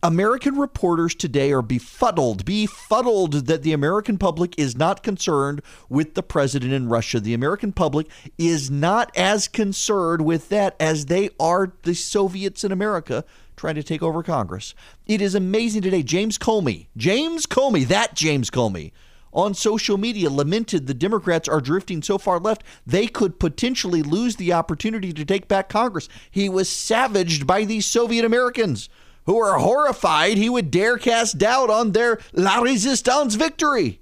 American 0.01 0.57
reporters 0.57 1.13
today 1.13 1.51
are 1.51 1.63
befuddled, 1.63 2.45
befuddled 2.45 3.47
that 3.47 3.65
the 3.65 3.73
American 3.73 4.17
public 4.17 4.57
is 4.57 4.77
not 4.77 5.03
concerned 5.03 5.61
with 5.89 6.15
the 6.15 6.23
president 6.23 6.73
in 6.73 6.89
Russia. 6.89 7.19
The 7.19 7.35
American 7.35 7.73
public 7.73 8.07
is 8.39 8.71
not 8.71 9.11
as 9.17 9.49
concerned 9.49 10.25
with 10.25 10.51
that 10.51 10.77
as 10.79 11.07
they 11.07 11.31
are 11.41 11.73
the 11.83 11.95
Soviets 11.95 12.63
in 12.63 12.71
America 12.71 13.25
trying 13.57 13.75
to 13.75 13.83
take 13.83 14.01
over 14.01 14.23
Congress. 14.23 14.73
It 15.07 15.21
is 15.21 15.35
amazing 15.35 15.83
today. 15.83 16.05
James 16.05 16.39
Comey, 16.39 16.87
James 16.97 17.45
Comey, 17.47 17.85
that 17.89 18.15
James 18.15 18.51
Comey, 18.51 18.93
on 19.33 19.53
social 19.53 19.99
media 19.99 20.31
lamented 20.31 20.87
the 20.87 20.95
Democrats 20.95 21.49
are 21.49 21.61
drifting 21.61 22.03
so 22.03 22.19
far 22.19 22.39
left 22.39 22.63
they 22.87 23.09
could 23.09 23.39
potentially 23.41 24.03
lose 24.03 24.37
the 24.37 24.53
opportunity 24.53 25.13
to 25.13 25.25
take 25.25 25.49
back 25.49 25.69
Congress. 25.69 26.09
He 26.31 26.49
was 26.49 26.69
savaged 26.69 27.49
by 27.49 27.65
these 27.65 27.85
Soviet 27.85 28.25
Americans 28.25 28.89
who 29.29 29.39
are 29.39 29.59
horrified 29.59 30.39
he 30.39 30.49
would 30.49 30.71
dare 30.71 30.97
cast 30.97 31.37
doubt 31.37 31.69
on 31.69 31.93
their 31.93 32.19
La 32.33 32.61
Resistance 32.61 33.35
victory. 33.35 34.01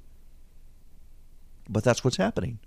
But 1.69 1.83
that's 1.83 2.05
what's 2.05 2.17
happening. 2.17 2.61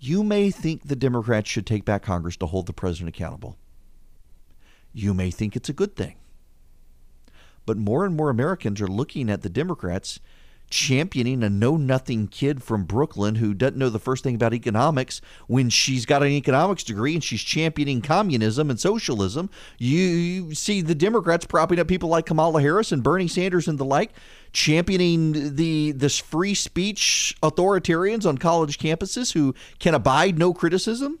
You 0.00 0.24
may 0.24 0.50
think 0.50 0.82
the 0.82 0.96
Democrats 0.96 1.48
should 1.48 1.64
take 1.64 1.84
back 1.84 2.02
Congress 2.02 2.36
to 2.38 2.46
hold 2.46 2.66
the 2.66 2.72
president 2.72 3.14
accountable. 3.14 3.56
You 4.92 5.14
may 5.14 5.30
think 5.30 5.54
it's 5.54 5.68
a 5.68 5.72
good 5.72 5.94
thing. 5.94 6.16
But 7.66 7.76
more 7.76 8.04
and 8.04 8.16
more 8.16 8.28
Americans 8.28 8.80
are 8.80 8.88
looking 8.88 9.30
at 9.30 9.42
the 9.42 9.48
Democrats 9.48 10.18
championing 10.70 11.42
a 11.42 11.50
know 11.50 11.76
nothing 11.76 12.28
kid 12.28 12.62
from 12.62 12.84
Brooklyn 12.84 13.34
who 13.34 13.52
doesn't 13.52 13.76
know 13.76 13.90
the 13.90 13.98
first 13.98 14.22
thing 14.22 14.36
about 14.36 14.54
economics 14.54 15.20
when 15.48 15.68
she's 15.68 16.06
got 16.06 16.22
an 16.22 16.28
economics 16.28 16.84
degree 16.84 17.14
and 17.14 17.22
she's 17.22 17.42
championing 17.42 18.00
communism 18.00 18.70
and 18.70 18.78
socialism. 18.78 19.50
You 19.78 20.54
see 20.54 20.80
the 20.80 20.94
Democrats 20.94 21.44
propping 21.44 21.80
up 21.80 21.88
people 21.88 22.08
like 22.08 22.26
Kamala 22.26 22.62
Harris 22.62 22.92
and 22.92 23.02
Bernie 23.02 23.28
Sanders 23.28 23.68
and 23.68 23.78
the 23.78 23.84
like, 23.84 24.12
championing 24.52 25.56
the 25.56 25.92
this 25.92 26.18
free 26.18 26.54
speech 26.54 27.36
authoritarians 27.42 28.26
on 28.26 28.38
college 28.38 28.78
campuses 28.78 29.32
who 29.32 29.54
can 29.78 29.94
abide 29.94 30.38
no 30.38 30.54
criticism 30.54 31.18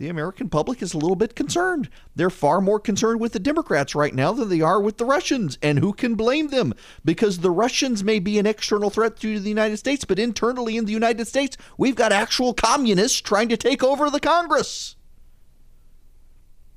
the 0.00 0.08
American 0.08 0.48
public 0.48 0.80
is 0.80 0.94
a 0.94 0.98
little 0.98 1.14
bit 1.14 1.36
concerned. 1.36 1.90
They're 2.16 2.30
far 2.30 2.62
more 2.62 2.80
concerned 2.80 3.20
with 3.20 3.34
the 3.34 3.38
Democrats 3.38 3.94
right 3.94 4.14
now 4.14 4.32
than 4.32 4.48
they 4.48 4.62
are 4.62 4.80
with 4.80 4.96
the 4.96 5.04
Russians. 5.04 5.58
And 5.60 5.78
who 5.78 5.92
can 5.92 6.14
blame 6.14 6.48
them? 6.48 6.72
Because 7.04 7.40
the 7.40 7.50
Russians 7.50 8.02
may 8.02 8.18
be 8.18 8.38
an 8.38 8.46
external 8.46 8.88
threat 8.88 9.18
to 9.18 9.38
the 9.38 9.48
United 9.50 9.76
States, 9.76 10.06
but 10.06 10.18
internally 10.18 10.78
in 10.78 10.86
the 10.86 10.92
United 10.92 11.28
States, 11.28 11.58
we've 11.76 11.96
got 11.96 12.12
actual 12.12 12.54
communists 12.54 13.20
trying 13.20 13.50
to 13.50 13.58
take 13.58 13.84
over 13.84 14.08
the 14.08 14.20
Congress. 14.20 14.96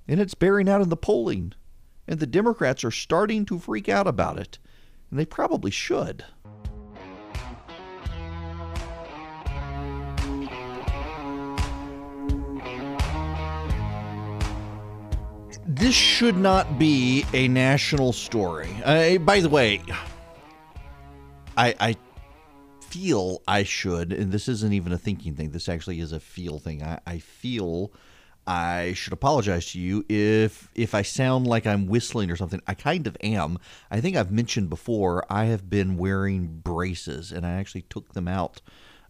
And 0.06 0.20
it's 0.20 0.34
bearing 0.34 0.68
out 0.68 0.82
in 0.82 0.90
the 0.90 0.98
polling. 0.98 1.54
And 2.06 2.20
the 2.20 2.28
Democrats 2.28 2.84
are 2.84 2.92
starting 2.92 3.46
to 3.46 3.58
freak 3.58 3.88
out 3.88 4.06
about 4.06 4.38
it. 4.38 4.60
And 5.10 5.18
they 5.18 5.26
probably 5.26 5.72
should. 5.72 6.26
This 15.84 15.94
should 15.94 16.38
not 16.38 16.80
be 16.80 17.26
a 17.34 17.46
national 17.50 18.14
story. 18.14 18.74
Uh, 18.86 19.18
by 19.18 19.42
the 19.42 19.50
way, 19.50 19.82
I, 21.58 21.76
I 21.78 21.98
feel 22.80 23.42
I 23.50 23.64
should, 23.64 24.14
and 24.14 24.32
this 24.32 24.48
isn't 24.48 24.72
even 24.72 24.94
a 24.94 24.98
thinking 24.98 25.36
thing. 25.36 25.50
This 25.50 25.68
actually 25.68 26.00
is 26.00 26.14
a 26.14 26.22
feel 26.22 26.58
thing. 26.58 26.82
I, 26.82 27.02
I 27.06 27.18
feel 27.20 27.92
I 28.48 28.94
should 28.94 29.12
apologize 29.12 29.74
to 29.74 29.80
you 29.80 30.06
if 30.08 30.70
if 30.74 30.96
I 30.96 31.02
sound 31.02 31.48
like 31.48 31.68
I'm 31.68 31.88
whistling 31.88 32.32
or 32.32 32.38
something. 32.38 32.62
I 32.66 32.76
kind 32.76 33.06
of 33.06 33.18
am. 33.22 33.60
I 33.92 34.00
think 34.00 34.16
I've 34.16 34.32
mentioned 34.32 34.70
before. 34.70 35.26
I 35.30 35.46
have 35.46 35.70
been 35.70 35.98
wearing 35.98 36.62
braces, 36.64 37.34
and 37.34 37.46
I 37.46 37.56
actually 37.56 37.82
took 37.90 38.14
them 38.14 38.30
out. 38.30 38.62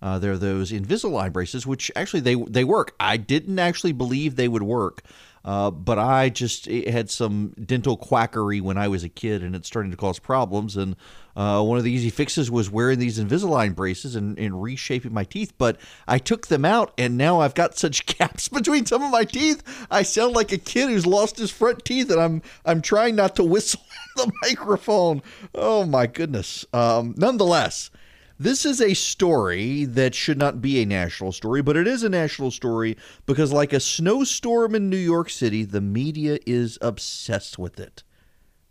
Uh, 0.01 0.17
they're 0.17 0.39
those 0.39 0.71
Invisalign 0.71 1.31
braces, 1.31 1.67
which 1.67 1.91
actually 1.95 2.21
they 2.21 2.33
they 2.33 2.63
work. 2.63 2.95
I 2.99 3.17
didn't 3.17 3.59
actually 3.59 3.93
believe 3.93 4.35
they 4.35 4.47
would 4.47 4.63
work 4.63 5.03
uh, 5.45 5.69
but 5.71 5.99
I 5.99 6.29
just 6.29 6.65
had 6.65 7.09
some 7.09 7.53
dental 7.63 7.97
quackery 7.97 8.61
when 8.61 8.77
I 8.77 8.87
was 8.87 9.03
a 9.03 9.09
kid, 9.09 9.43
and 9.43 9.55
it's 9.55 9.67
starting 9.67 9.91
to 9.91 9.97
cause 9.97 10.17
problems. 10.17 10.77
And 10.77 10.95
uh, 11.35 11.61
one 11.63 11.77
of 11.77 11.83
the 11.83 11.91
easy 11.91 12.09
fixes 12.09 12.49
was 12.49 12.69
wearing 12.69 12.99
these 12.99 13.19
Invisalign 13.19 13.75
braces 13.75 14.15
and, 14.15 14.39
and, 14.39 14.61
reshaping 14.61 15.13
my 15.13 15.25
teeth. 15.25 15.53
But 15.57 15.77
I 16.07 16.17
took 16.17 16.47
them 16.47 16.63
out, 16.63 16.93
and 16.97 17.17
now 17.17 17.41
I've 17.41 17.55
got 17.55 17.77
such 17.77 18.05
gaps 18.17 18.47
between 18.47 18.85
some 18.85 19.03
of 19.03 19.11
my 19.11 19.25
teeth. 19.25 19.63
I 19.91 20.03
sound 20.03 20.33
like 20.33 20.53
a 20.53 20.57
kid 20.57 20.89
who's 20.89 21.05
lost 21.05 21.37
his 21.37 21.51
front 21.51 21.83
teeth, 21.83 22.09
and 22.09 22.21
I'm 22.21 22.41
I'm 22.65 22.81
trying 22.81 23.15
not 23.15 23.35
to 23.35 23.43
whistle 23.43 23.81
the 24.15 24.31
microphone. 24.43 25.21
Oh 25.53 25.85
my 25.85 26.07
goodness. 26.07 26.65
Um, 26.71 27.15
nonetheless. 27.17 27.89
This 28.39 28.65
is 28.65 28.81
a 28.81 28.95
story 28.95 29.85
that 29.85 30.15
should 30.15 30.39
not 30.39 30.61
be 30.61 30.81
a 30.81 30.85
national 30.85 31.31
story, 31.31 31.61
but 31.61 31.77
it 31.77 31.87
is 31.87 32.03
a 32.03 32.09
national 32.09 32.49
story 32.51 32.97
because, 33.25 33.53
like 33.53 33.73
a 33.73 33.79
snowstorm 33.79 34.73
in 34.73 34.89
New 34.89 34.97
York 34.97 35.29
City, 35.29 35.63
the 35.63 35.81
media 35.81 36.39
is 36.45 36.79
obsessed 36.81 37.59
with 37.59 37.79
it. 37.79 38.03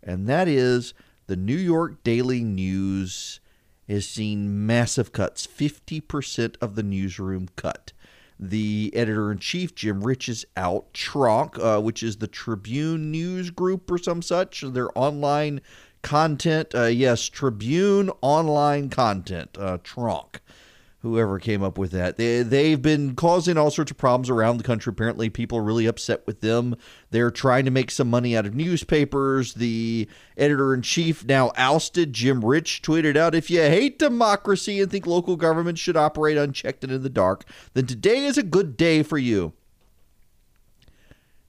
And 0.02 0.26
that 0.26 0.48
is 0.48 0.94
the 1.28 1.36
New 1.36 1.56
York 1.56 2.02
Daily 2.02 2.42
News 2.42 3.40
has 3.88 4.06
seen 4.06 4.66
massive 4.66 5.12
cuts 5.12 5.46
50% 5.46 6.56
of 6.60 6.74
the 6.74 6.82
newsroom 6.82 7.48
cut. 7.56 7.92
The 8.38 8.92
editor 8.94 9.30
in 9.30 9.38
chief, 9.38 9.74
Jim 9.74 10.02
Rich, 10.02 10.28
is 10.28 10.44
out. 10.56 10.92
Tronc, 10.92 11.58
uh, 11.58 11.80
which 11.80 12.02
is 12.02 12.16
the 12.16 12.26
Tribune 12.26 13.12
News 13.12 13.50
Group 13.50 13.88
or 13.90 13.98
some 13.98 14.22
such, 14.22 14.62
their 14.62 14.88
online 14.98 15.60
content. 16.02 16.74
Uh, 16.74 16.84
yes, 16.84 17.28
Tribune 17.28 18.10
online 18.20 18.90
content, 18.90 19.56
uh, 19.58 19.78
Tronc. 19.78 20.40
whoever 21.00 21.40
came 21.40 21.64
up 21.64 21.78
with 21.78 21.90
that. 21.90 22.16
They, 22.16 22.42
they've 22.42 22.80
been 22.80 23.16
causing 23.16 23.58
all 23.58 23.72
sorts 23.72 23.90
of 23.90 23.98
problems 23.98 24.30
around 24.30 24.58
the 24.58 24.64
country. 24.64 24.90
Apparently, 24.90 25.28
people 25.30 25.58
are 25.58 25.62
really 25.62 25.86
upset 25.86 26.24
with 26.26 26.40
them. 26.40 26.76
They're 27.10 27.30
trying 27.32 27.64
to 27.64 27.72
make 27.72 27.90
some 27.90 28.08
money 28.08 28.36
out 28.36 28.46
of 28.46 28.54
newspapers. 28.54 29.54
The 29.54 30.08
editor 30.36 30.72
in 30.72 30.82
chief, 30.82 31.24
now 31.24 31.50
ousted, 31.56 32.12
Jim 32.12 32.44
Rich, 32.44 32.82
tweeted 32.82 33.16
out 33.16 33.34
If 33.34 33.50
you 33.50 33.60
hate 33.62 33.98
democracy 33.98 34.80
and 34.80 34.90
think 34.90 35.06
local 35.06 35.36
government 35.36 35.78
should 35.78 35.96
operate 35.96 36.36
unchecked 36.36 36.84
and 36.84 36.92
in 36.92 37.02
the 37.02 37.10
dark, 37.10 37.44
then 37.74 37.86
today 37.86 38.24
is 38.24 38.38
a 38.38 38.42
good 38.44 38.76
day 38.76 39.02
for 39.02 39.18
you. 39.18 39.54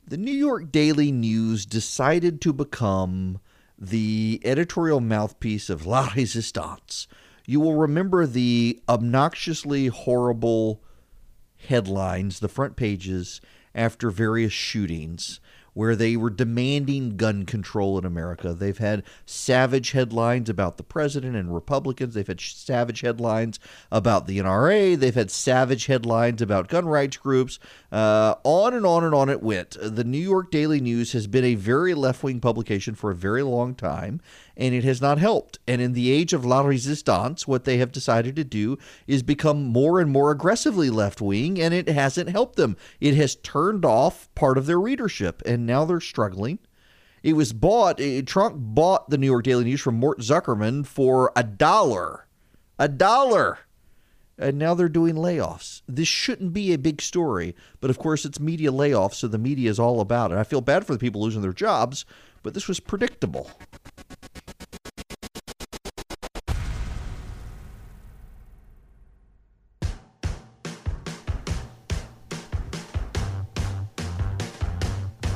The 0.06 0.18
New 0.18 0.34
York 0.34 0.72
Daily 0.72 1.12
News 1.12 1.66
decided 1.66 2.42
to 2.42 2.54
become 2.54 3.40
the 3.90 4.42
editorial 4.44 5.00
mouthpiece 5.00 5.70
of 5.70 5.86
La 5.86 6.12
Resistance 6.16 7.08
you 7.46 7.60
will 7.60 7.76
remember 7.76 8.26
the 8.26 8.82
obnoxiously 8.88 9.88
horrible 9.88 10.82
headlines, 11.68 12.40
the 12.40 12.48
front 12.48 12.76
pages 12.76 13.42
after 13.76 14.10
various 14.10 14.54
shootings 14.54 15.40
where 15.74 15.96
they 15.96 16.16
were 16.16 16.30
demanding 16.30 17.18
gun 17.18 17.46
control 17.46 17.98
in 17.98 18.06
America. 18.06 18.54
They've 18.54 18.78
had 18.78 19.04
savage 19.26 19.92
headlines 19.92 20.48
about 20.48 20.78
the 20.78 20.84
president 20.84 21.36
and 21.36 21.54
Republicans. 21.54 22.14
They've 22.14 22.28
had 22.28 22.40
savage 22.40 23.02
headlines 23.02 23.60
about 23.92 24.28
the 24.28 24.38
NRA. 24.38 24.96
They've 24.96 25.16
had 25.16 25.32
savage 25.32 25.88
headlines 25.88 26.44
about 26.44 26.68
gun 26.68 26.86
rights 26.86 27.18
groups. 27.18 27.58
Uh, 27.94 28.34
on 28.44 28.74
and 28.74 28.88
on 28.88 29.04
and 29.04 29.14
on 29.14 29.30
it 29.30 29.44
went. 29.44 29.78
The 29.80 30.04
New 30.04 30.18
York 30.18 30.50
Daily 30.50 30.82
News 30.82 31.12
has 31.12 31.28
been 31.28 31.44
a 31.44 31.54
very 31.54 31.94
left 31.94 32.24
wing 32.24 32.40
publication 32.40 32.96
for 32.96 33.12
a 33.12 33.16
very 33.16 33.44
long 33.44 33.76
time, 33.76 34.20
and 34.58 34.74
it 34.74 34.84
has 34.84 35.00
not 35.00 35.20
helped. 35.20 35.60
And 35.68 35.80
in 35.80 35.94
the 35.94 36.12
age 36.12 36.34
of 36.34 36.44
La 36.44 36.62
Resistance, 36.62 37.48
what 37.48 37.66
they 37.66 37.78
have 37.78 37.92
decided 37.92 38.36
to 38.36 38.44
do 38.44 38.80
is 39.06 39.22
become 39.22 39.66
more 39.66 40.00
and 40.00 40.10
more 40.10 40.32
aggressively 40.32 40.90
left 40.90 41.22
wing, 41.22 41.62
and 41.62 41.72
it 41.72 41.88
hasn't 41.88 42.32
helped 42.32 42.56
them. 42.56 42.78
It 43.00 43.14
has 43.14 43.36
turned 43.36 43.86
off 43.86 44.28
part 44.34 44.58
of 44.58 44.66
their 44.66 44.80
readership, 44.80 45.44
and 45.46 45.68
now 45.68 45.86
they're 45.86 46.00
struggling. 46.00 46.58
It 47.22 47.34
was 47.34 47.54
bought, 47.54 48.00
eh, 48.00 48.24
Trump 48.24 48.56
bought 48.58 49.12
the 49.12 49.20
New 49.20 49.28
York 49.28 49.44
Daily 49.44 49.66
News 49.66 49.82
from 49.82 50.00
Mort 50.00 50.20
Zuckerman 50.20 50.88
for 50.88 51.32
a 51.36 51.44
dollar. 51.44 52.26
A 52.80 52.88
dollar 52.88 53.60
and 54.38 54.58
now 54.58 54.74
they're 54.74 54.90
doing 54.90 55.16
layoffs. 55.16 55.82
This 55.88 56.08
shouldn't 56.08 56.54
be 56.54 56.74
a 56.74 56.78
big 56.78 57.02
story, 57.02 57.56
but 57.80 57.90
of 57.90 58.00
course 58.00 58.26
it's 58.26 58.40
media 58.40 58.72
layoffs, 58.72 59.16
so 59.16 59.28
the 59.28 59.38
media 59.38 59.70
is 59.70 59.80
all 59.80 60.02
about 60.02 60.32
it. 60.32 60.38
I 60.38 60.44
feel 60.44 60.62
bad 60.62 60.86
for 60.86 60.94
the 60.94 61.00
people 61.00 61.22
losing 61.22 61.42
their 61.42 61.54
jobs, 61.54 62.06
but 62.42 62.54
this 62.54 62.68
was 62.68 62.80
predictable. 62.80 63.52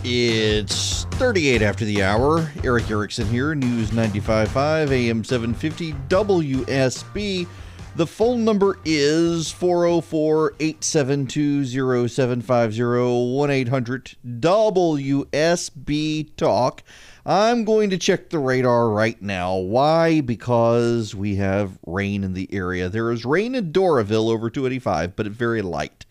It's 0.09 1.03
38 1.15 1.61
after 1.61 1.83
the 1.83 2.01
hour. 2.01 2.49
Erick 2.63 2.89
Erickson 2.89 3.27
here, 3.27 3.53
News 3.53 3.89
95.5, 3.89 4.89
AM 4.91 5.23
750, 5.23 5.91
WSB. 6.07 7.45
The 7.97 8.05
phone 8.05 8.45
number 8.45 8.77
is 8.85 9.49
404 9.49 10.53
872 10.59 11.65
0750 12.07 13.33
1 13.33 13.49
800 13.49 14.15
WSB 14.39 16.35
Talk. 16.37 16.83
I'm 17.25 17.65
going 17.65 17.89
to 17.89 17.97
check 17.97 18.29
the 18.29 18.37
radar 18.37 18.91
right 18.91 19.19
now. 19.19 19.55
Why? 19.55 20.21
Because 20.21 21.15
we 21.15 21.37
have 21.37 21.79
rain 21.87 22.23
in 22.23 22.35
the 22.35 22.47
area. 22.53 22.87
There 22.87 23.11
is 23.11 23.25
rain 23.25 23.55
in 23.55 23.73
Doraville 23.73 24.29
over 24.29 24.51
285, 24.51 25.15
but 25.15 25.25
it's 25.25 25.35
very 25.35 25.63
light. 25.63 26.05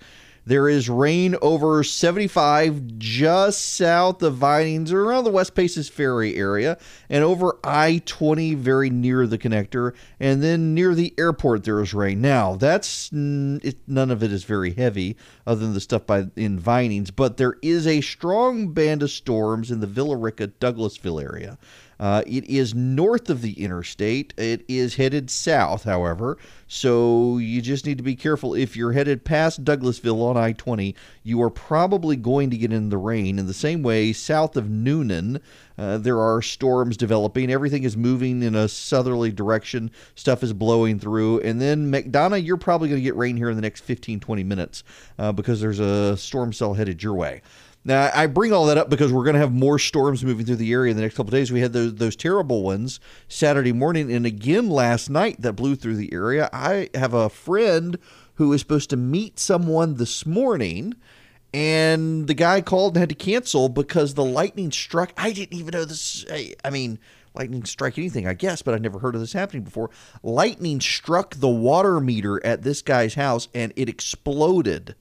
There 0.47 0.69
is 0.69 0.89
rain 0.89 1.35
over 1.43 1.83
75 1.83 2.99
just 2.99 3.75
south 3.75 4.23
of 4.23 4.37
Vinings, 4.37 4.93
around 4.93 5.25
the 5.25 5.33
West 5.33 5.57
Paces 5.57 5.89
Ferry 5.89 6.37
area, 6.37 6.79
and 7.11 7.25
over 7.25 7.59
I 7.65 8.01
20 8.07 8.55
very 8.55 8.89
near 8.89 9.27
the 9.27 9.39
connector. 9.39 9.93
And 10.21 10.45
then 10.45 10.73
near 10.73 10.95
the 10.95 11.13
airport, 11.19 11.65
there 11.65 11.81
is 11.81 11.93
rain. 11.93 12.21
Now, 12.21 12.55
that's 12.55 13.11
it, 13.13 13.77
none 13.89 14.13
of 14.13 14.23
it 14.23 14.33
is 14.33 14.45
very 14.45 14.73
heavy, 14.75 15.17
other 15.49 15.63
than 15.63 15.75
the 15.75 15.81
stuff 15.81 16.07
by 16.07 16.27
in 16.37 16.61
Vinings, 16.61 17.11
but 17.11 17.39
there 17.39 17.57
is 17.61 17.85
a 17.85 18.01
strong 18.01 18.73
band 18.73 19.03
of 19.03 19.11
storms 19.11 19.73
in 19.73 19.81
the 19.81 19.87
Villa 19.89 20.17
Rica 20.17 20.47
Douglasville 20.47 21.21
area. 21.21 21.59
Uh, 21.99 22.23
it 22.27 22.45
is 22.45 22.75
north 22.75 23.31
of 23.31 23.43
the 23.43 23.63
interstate. 23.63 24.35
It 24.37 24.65
is 24.69 24.97
headed 24.97 25.31
south, 25.31 25.85
however, 25.85 26.37
so 26.69 27.39
you 27.39 27.63
just 27.63 27.87
need 27.87 27.99
to 27.99 28.05
be 28.05 28.17
careful. 28.17 28.55
If 28.55 28.77
you're 28.77 28.93
headed 28.93 29.25
past 29.25 29.65
Douglasville 29.65 30.23
on 30.23 30.37
I 30.37 30.53
20, 30.53 30.95
you 31.23 31.41
are 31.43 31.51
probably 31.51 32.17
going 32.17 32.51
to 32.51 32.57
get 32.57 32.73
in 32.73 32.91
the 32.91 32.99
rain. 32.99 33.39
In 33.39 33.47
the 33.47 33.55
same 33.55 33.83
way, 33.83 34.13
south 34.13 34.57
of 34.57 34.67
Newnan, 34.67 35.41
uh, 35.79 35.99
there 35.99 36.21
are 36.21 36.43
storms 36.43 36.97
developing. 36.97 37.51
Everything 37.51 37.85
is 37.85 37.97
moving 37.97 38.43
in 38.43 38.55
a 38.55 38.69
southerly 38.69 39.33
direction. 39.33 39.91
Stuff 40.15 40.43
is 40.43 40.53
blowing 40.53 40.99
through. 40.99 41.41
And 41.41 41.61
then 41.61 41.91
McDonough, 41.91 42.45
you're 42.45 42.57
probably 42.57 42.89
going 42.89 43.01
to 43.01 43.05
get 43.05 43.17
rain 43.17 43.37
here 43.37 43.51
in 43.51 43.57
the 43.57 43.63
next 43.63 43.83
15, 43.83 44.21
20 44.21 44.45
minutes 44.45 44.85
uh, 45.19 45.33
because 45.33 45.61
there's 45.61 45.81
a 45.81 46.17
storm 46.17 46.53
cell 46.53 46.75
headed 46.75 47.03
your 47.03 47.15
way. 47.15 47.43
Now, 47.87 48.11
I 48.13 48.27
bring 48.27 48.53
all 48.53 48.67
that 48.67 48.79
up 48.79 48.91
because 48.91 49.13
we're 49.13 49.23
going 49.23 49.35
to 49.35 49.41
have 49.41 49.53
more 49.53 49.79
storms 49.79 50.25
moving 50.25 50.45
through 50.45 50.57
the 50.57 50.73
area 50.73 50.91
in 50.91 50.97
the 50.97 51.05
next 51.05 51.17
couple 51.17 51.31
days. 51.31 51.53
We 51.53 51.61
had 51.61 51.73
those, 51.73 51.95
those 51.95 52.17
terrible 52.17 52.65
ones 52.65 52.99
Saturday 53.29 53.73
morning 53.73 54.13
and 54.13 54.27
again 54.27 54.69
last 54.69 55.09
night 55.09 55.41
that 55.43 55.53
blew 55.53 55.77
through 55.77 55.95
the 55.95 56.13
area. 56.13 56.51
I 56.53 56.91
have 56.95 57.15
a 57.15 57.29
friend 57.29 57.97
who 58.35 58.53
is 58.53 58.61
supposed 58.61 58.91
to 58.91 58.97
meet 58.97 59.39
someone 59.39 59.95
this 59.95 60.27
morning, 60.27 60.95
and 61.55 62.27
the 62.27 62.35
guy 62.35 62.61
called 62.61 62.97
and 62.97 63.03
had 63.03 63.09
to 63.11 63.15
cancel 63.15 63.69
because 63.69 64.15
the 64.15 64.25
lightning 64.25 64.73
struck. 64.73 65.13
I 65.17 65.33
didn't 65.33 65.57
even 65.57 65.71
know 65.71 65.85
this. 65.85 66.27
I 66.65 66.71
mean, 66.71 66.99
lightning 67.37 67.65
strike 67.67 67.99
anything, 67.99 68.27
I 68.27 68.35
guess, 68.35 68.63
but 68.63 68.75
I 68.75 68.79
never 68.79 68.99
heard 68.99 69.15
of 69.15 69.21
this 69.21 69.33
happening 69.33 69.63
before. 69.63 69.91
Lightning 70.25 70.81
struck 70.81 71.37
the 71.37 71.49
water 71.49 72.01
meter 72.01 72.45
at 72.45 72.63
this 72.63 72.83
guy's 72.83 73.15
house 73.15 73.47
and 73.55 73.73
it 73.77 73.89
exploded 73.89 74.97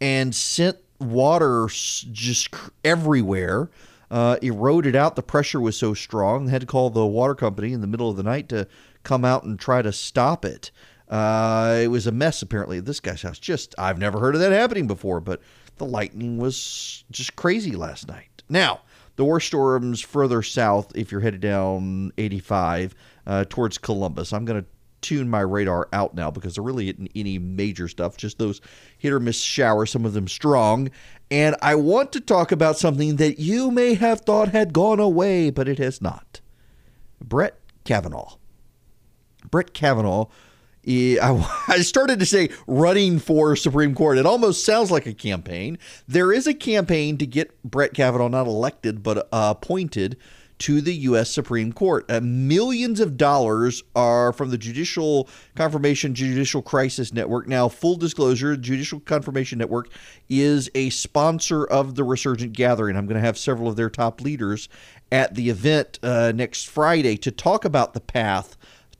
and 0.00 0.32
sent 0.32 0.78
water 1.04 1.68
just 1.68 2.54
everywhere. 2.84 3.70
Uh, 4.10 4.36
eroded 4.42 4.94
out. 4.94 5.16
The 5.16 5.22
pressure 5.22 5.60
was 5.60 5.76
so 5.76 5.92
strong. 5.92 6.44
They 6.44 6.52
had 6.52 6.60
to 6.60 6.66
call 6.66 6.90
the 6.90 7.06
water 7.06 7.34
company 7.34 7.72
in 7.72 7.80
the 7.80 7.86
middle 7.86 8.08
of 8.08 8.16
the 8.16 8.22
night 8.22 8.48
to 8.50 8.68
come 9.02 9.24
out 9.24 9.42
and 9.42 9.58
try 9.58 9.82
to 9.82 9.92
stop 9.92 10.44
it. 10.44 10.70
Uh, 11.08 11.80
it 11.82 11.88
was 11.88 12.06
a 12.06 12.12
mess, 12.12 12.40
apparently, 12.40 12.80
this 12.80 13.00
guy's 13.00 13.22
house. 13.22 13.38
Just, 13.38 13.74
I've 13.78 13.98
never 13.98 14.20
heard 14.20 14.34
of 14.34 14.40
that 14.40 14.52
happening 14.52 14.86
before, 14.86 15.20
but 15.20 15.40
the 15.78 15.84
lightning 15.84 16.38
was 16.38 17.04
just 17.10 17.34
crazy 17.36 17.72
last 17.72 18.06
night. 18.08 18.42
Now, 18.48 18.82
the 19.16 19.24
worst 19.24 19.48
storms 19.48 20.00
further 20.00 20.42
south 20.42 20.92
if 20.96 21.12
you're 21.12 21.20
headed 21.20 21.40
down 21.40 22.12
85 22.18 22.94
uh, 23.26 23.44
towards 23.48 23.78
Columbus. 23.78 24.32
I'm 24.32 24.44
going 24.44 24.62
to 24.62 24.68
tune 25.04 25.28
my 25.28 25.40
radar 25.40 25.86
out 25.92 26.14
now 26.14 26.30
because 26.30 26.54
there 26.54 26.64
really 26.64 26.88
isn't 26.88 27.12
any 27.14 27.38
major 27.38 27.88
stuff, 27.88 28.16
just 28.16 28.38
those 28.38 28.60
hit 28.96 29.12
or 29.12 29.20
miss 29.20 29.38
showers, 29.38 29.90
some 29.90 30.04
of 30.04 30.14
them 30.14 30.26
strong. 30.26 30.90
And 31.30 31.54
I 31.60 31.74
want 31.74 32.10
to 32.12 32.20
talk 32.20 32.50
about 32.50 32.78
something 32.78 33.16
that 33.16 33.38
you 33.38 33.70
may 33.70 33.94
have 33.94 34.22
thought 34.22 34.48
had 34.48 34.72
gone 34.72 35.00
away, 35.00 35.50
but 35.50 35.68
it 35.68 35.78
has 35.78 36.00
not. 36.00 36.40
Brett 37.22 37.58
Kavanaugh. 37.84 38.36
Brett 39.50 39.74
Kavanaugh. 39.74 40.26
I 40.86 41.80
started 41.80 42.18
to 42.20 42.26
say 42.26 42.50
running 42.66 43.18
for 43.18 43.56
Supreme 43.56 43.94
Court. 43.94 44.18
It 44.18 44.26
almost 44.26 44.64
sounds 44.64 44.90
like 44.90 45.06
a 45.06 45.14
campaign. 45.14 45.78
There 46.08 46.32
is 46.32 46.46
a 46.46 46.54
campaign 46.54 47.16
to 47.18 47.26
get 47.26 47.62
Brett 47.62 47.94
Kavanaugh 47.94 48.28
not 48.28 48.46
elected, 48.46 49.02
but 49.02 49.28
appointed 49.32 50.16
to 50.64 50.80
the 50.80 50.94
U.S. 50.94 51.30
Supreme 51.30 51.74
Court. 51.74 52.06
Uh, 52.10 52.20
millions 52.22 52.98
of 52.98 53.18
dollars 53.18 53.82
are 53.94 54.32
from 54.32 54.48
the 54.48 54.56
Judicial 54.56 55.28
Confirmation 55.56 56.14
Judicial 56.14 56.62
Crisis 56.62 57.12
Network. 57.12 57.46
Now, 57.46 57.68
full 57.68 57.96
disclosure, 57.96 58.56
Judicial 58.56 58.98
Confirmation 59.00 59.58
Network 59.58 59.90
is 60.30 60.70
a 60.74 60.88
sponsor 60.88 61.66
of 61.66 61.96
the 61.96 62.02
Resurgent 62.02 62.54
Gathering. 62.54 62.96
I'm 62.96 63.04
going 63.04 63.20
to 63.20 63.26
have 63.26 63.36
several 63.36 63.68
of 63.68 63.76
their 63.76 63.90
top 63.90 64.22
leaders 64.22 64.70
at 65.12 65.34
the 65.34 65.50
event 65.50 65.98
uh, 66.02 66.32
next 66.34 66.64
Friday 66.70 67.18
to 67.18 67.30
talk 67.30 67.66
about 67.66 67.92
the 67.92 68.00
path 68.00 68.56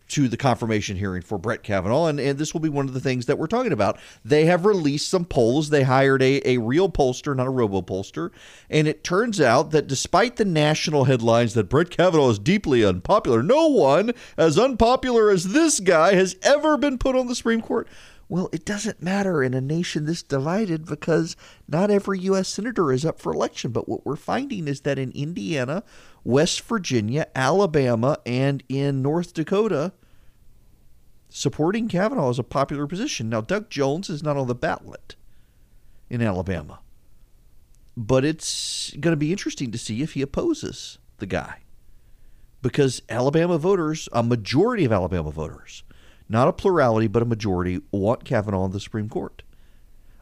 to 0.09 0.29
the 0.29 0.37
confirmation 0.37 0.97
hearing 0.97 1.23
for 1.23 1.39
Brett 1.39 1.63
Kavanaugh. 1.63 2.07
And, 2.07 2.21
and 2.21 2.39
this 2.39 2.53
will 2.53 2.61
be 2.61 2.69
one 2.69 2.87
of 2.87 2.95
the 2.95 3.01
things 3.01 3.27
that 3.27 3.39
we're 3.39 3.47
talking 3.47 3.73
about. 3.73 3.99
They 4.25 4.45
have 4.47 4.65
released 4.65 5.09
some 5.09 5.25
polls. 5.25 5.71
They 5.71 5.83
hired 5.83 6.23
a, 6.23 6.47
a 6.49 6.59
real 6.59 6.89
pollster, 6.89 7.35
not 7.35 7.47
a 7.47 7.51
robo 7.51 7.83
pollster. 7.83 8.31
And 8.69 8.87
it 8.87 9.03
turns 9.03 9.41
out 9.41 9.71
that 9.71 9.87
despite 9.87 10.37
the 10.37 10.45
national 10.45 11.05
headlines 11.05 11.55
that 11.55 11.69
Brett 11.69 11.91
Kavanaugh 11.91 12.31
is 12.31 12.39
deeply 12.39 12.85
unpopular, 12.85 13.43
no 13.43 13.69
one 13.69 14.13
as 14.37 14.59
unpopular 14.59 15.31
as 15.31 15.49
this 15.53 15.81
guy 15.81 16.15
has 16.15 16.37
ever 16.43 16.77
been 16.77 16.99
put 16.99 17.17
on 17.17 17.27
the 17.27 17.35
Supreme 17.35 17.63
Court. 17.63 17.89
Well, 18.35 18.49
it 18.51 18.65
doesn't 18.65 19.01
matter 19.01 19.45
in 19.45 19.55
a 19.55 19.61
nation 19.61 20.07
this 20.07 20.21
divided 20.21 20.87
because 20.87 21.37
not 21.69 21.89
every 21.89 22.19
U.S. 22.23 22.49
senator 22.49 22.91
is 22.91 23.05
up 23.05 23.21
for 23.21 23.33
election. 23.33 23.71
But 23.71 23.89
what 23.89 24.05
we're 24.05 24.17
finding 24.17 24.67
is 24.67 24.81
that 24.81 24.99
in 24.99 25.13
Indiana, 25.13 25.85
West 26.25 26.61
Virginia, 26.63 27.29
Alabama, 27.37 28.19
and 28.27 28.65
in 28.69 29.03
North 29.03 29.35
Dakota, 29.35 29.93
supporting 31.29 31.87
Kavanaugh 31.87 32.31
is 32.31 32.41
a 32.41 32.43
popular 32.43 32.89
position. 32.89 33.29
Now, 33.29 33.41
Doug 33.41 33.71
Jones 33.71 34.11
is 34.11 34.25
not 34.25 34.37
on 34.37 34.49
the 34.49 34.55
ballot 34.57 35.15
in 36.11 36.21
Alabama, 36.21 36.81
but 37.97 38.25
it's 38.25 38.91
going 38.99 39.13
to 39.13 39.17
be 39.17 39.31
interesting 39.31 39.71
to 39.71 39.79
see 39.79 40.03
if 40.03 40.15
he 40.15 40.23
opposes 40.23 40.99
the 41.19 41.27
guy 41.27 41.59
because 42.63 43.01
Alabama 43.09 43.59
voters, 43.59 44.09
a 44.13 44.25
majority 44.25 44.85
of 44.85 44.91
Alabama 44.91 45.31
voters, 45.31 45.85
not 46.35 46.49
a 46.49 46.53
plurality, 46.53 47.07
but 47.07 47.23
a 47.23 47.27
majority, 47.27 47.81
want 47.93 48.25
Kavanaugh 48.25 48.65
on 48.65 48.73
the 48.73 48.81
Supreme 48.81 49.09
Court. 49.09 49.45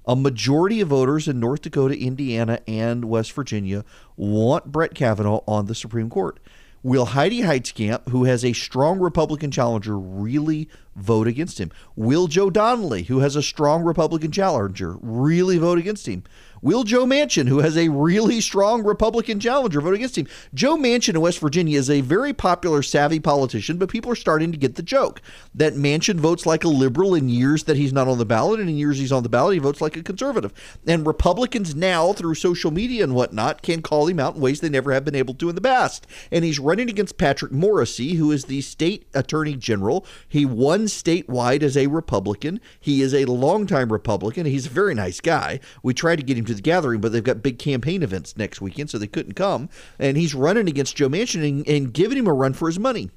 A 0.06 0.14
majority 0.14 0.82
of 0.82 0.88
voters 0.88 1.26
in 1.26 1.40
North 1.40 1.62
Dakota, 1.62 1.98
Indiana, 1.98 2.60
and 2.68 3.06
West 3.06 3.32
Virginia 3.32 3.82
want 4.14 4.70
Brett 4.70 4.94
Kavanaugh 4.94 5.40
on 5.48 5.66
the 5.66 5.74
Supreme 5.74 6.10
Court. 6.10 6.38
Will 6.82 7.06
Heidi 7.06 7.40
Heitkamp, 7.40 8.10
who 8.10 8.24
has 8.24 8.44
a 8.44 8.52
strong 8.52 8.98
Republican 8.98 9.50
challenger, 9.50 9.98
really 9.98 10.68
vote 10.94 11.26
against 11.26 11.58
him? 11.58 11.70
Will 11.96 12.26
Joe 12.26 12.50
Donnelly, 12.50 13.04
who 13.04 13.20
has 13.20 13.36
a 13.36 13.42
strong 13.42 13.82
Republican 13.82 14.32
challenger, 14.32 14.96
really 15.00 15.58
vote 15.58 15.78
against 15.78 16.06
him? 16.06 16.24
Will 16.62 16.84
Joe 16.84 17.04
Manchin, 17.04 17.48
who 17.48 17.58
has 17.58 17.76
a 17.76 17.88
really 17.88 18.40
strong 18.40 18.84
Republican 18.84 19.40
challenger, 19.40 19.80
vote 19.80 19.94
against 19.94 20.16
him? 20.16 20.28
Joe 20.54 20.76
Manchin 20.76 21.16
in 21.16 21.20
West 21.20 21.40
Virginia 21.40 21.76
is 21.76 21.90
a 21.90 22.02
very 22.02 22.32
popular, 22.32 22.82
savvy 22.82 23.18
politician, 23.18 23.78
but 23.78 23.88
people 23.88 24.12
are 24.12 24.16
starting 24.16 24.52
to 24.52 24.58
get 24.58 24.76
the 24.76 24.82
joke 24.82 25.20
that 25.52 25.74
Manchin 25.74 26.20
votes 26.20 26.46
like 26.46 26.62
a 26.62 26.68
liberal 26.68 27.16
in 27.16 27.28
years 27.28 27.64
that 27.64 27.76
he's 27.76 27.92
not 27.92 28.06
on 28.06 28.18
the 28.18 28.24
ballot, 28.24 28.60
and 28.60 28.70
in 28.70 28.76
years 28.76 28.98
he's 28.98 29.10
on 29.10 29.24
the 29.24 29.28
ballot, 29.28 29.54
he 29.54 29.58
votes 29.58 29.80
like 29.80 29.96
a 29.96 30.04
conservative. 30.04 30.52
And 30.86 31.04
Republicans 31.04 31.74
now, 31.74 32.12
through 32.12 32.36
social 32.36 32.70
media 32.70 33.02
and 33.02 33.16
whatnot, 33.16 33.62
can 33.62 33.82
call 33.82 34.06
him 34.06 34.20
out 34.20 34.36
in 34.36 34.40
ways 34.40 34.60
they 34.60 34.68
never 34.68 34.92
have 34.92 35.04
been 35.04 35.16
able 35.16 35.34
to 35.34 35.48
in 35.48 35.56
the 35.56 35.60
past. 35.60 36.06
And 36.30 36.44
he's 36.44 36.60
running 36.60 36.88
against 36.88 37.18
Patrick 37.18 37.50
Morrisey, 37.50 38.14
who 38.14 38.30
is 38.30 38.44
the 38.44 38.60
state 38.60 39.08
attorney 39.14 39.56
general. 39.56 40.06
He 40.28 40.46
won 40.46 40.81
statewide 40.86 41.62
as 41.62 41.76
a 41.76 41.86
Republican. 41.86 42.60
He 42.80 43.02
is 43.02 43.14
a 43.14 43.24
longtime 43.24 43.92
Republican. 43.92 44.46
He's 44.46 44.66
a 44.66 44.70
very 44.70 44.94
nice 44.94 45.20
guy. 45.20 45.60
We 45.82 45.94
tried 45.94 46.16
to 46.16 46.22
get 46.22 46.38
him 46.38 46.44
to 46.46 46.54
the 46.54 46.62
gathering, 46.62 47.00
but 47.00 47.12
they've 47.12 47.22
got 47.22 47.42
big 47.42 47.58
campaign 47.58 48.02
events 48.02 48.36
next 48.36 48.60
weekend, 48.60 48.90
so 48.90 48.98
they 48.98 49.06
couldn't 49.06 49.34
come. 49.34 49.68
And 49.98 50.16
he's 50.16 50.34
running 50.34 50.68
against 50.68 50.96
Joe 50.96 51.08
Manchin 51.08 51.46
and, 51.46 51.68
and 51.68 51.92
giving 51.92 52.18
him 52.18 52.26
a 52.26 52.32
run 52.32 52.52
for 52.52 52.68
his 52.68 52.78
money. 52.78 53.10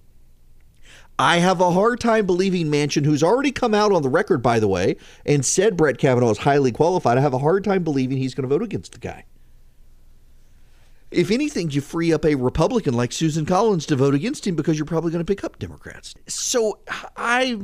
I 1.18 1.38
have 1.38 1.62
a 1.62 1.72
hard 1.72 2.02
time 2.02 2.26
believing 2.26 2.68
Manchin, 2.68 3.06
who's 3.06 3.24
already 3.24 3.52
come 3.52 3.74
out 3.74 3.94
on 3.94 4.02
the 4.02 4.10
record, 4.10 4.42
by 4.42 4.60
the 4.60 4.68
way, 4.68 4.98
and 5.26 5.46
said 5.46 5.78
Brett 5.78 5.98
Kavanaugh 5.98 6.32
is 6.32 6.40
highly 6.40 6.74
qualified. 6.74 7.18
I 7.18 7.22
have 7.22 7.34
a 7.34 7.40
hard 7.40 7.64
time 7.64 7.84
believing 7.84 8.18
he's 8.18 8.36
going 8.36 8.48
to 8.48 8.54
vote 8.54 8.64
against 8.64 8.92
the 8.92 9.00
guy. 9.00 9.24
If 11.12 11.32
anything, 11.32 11.70
you 11.70 11.82
free 11.82 12.12
up 12.12 12.26
a 12.26 12.36
Republican 12.36 12.94
like 12.94 13.12
Susan 13.12 13.46
Collins 13.46 13.86
to 13.88 13.96
vote 13.96 14.16
against 14.16 14.46
him 14.46 14.56
because 14.56 14.78
you're 14.78 14.86
probably 14.86 15.12
going 15.12 15.24
to 15.24 15.32
pick 15.32 15.44
up 15.44 15.60
Democrats. 15.60 16.14
So 16.28 16.80
I 17.16 17.60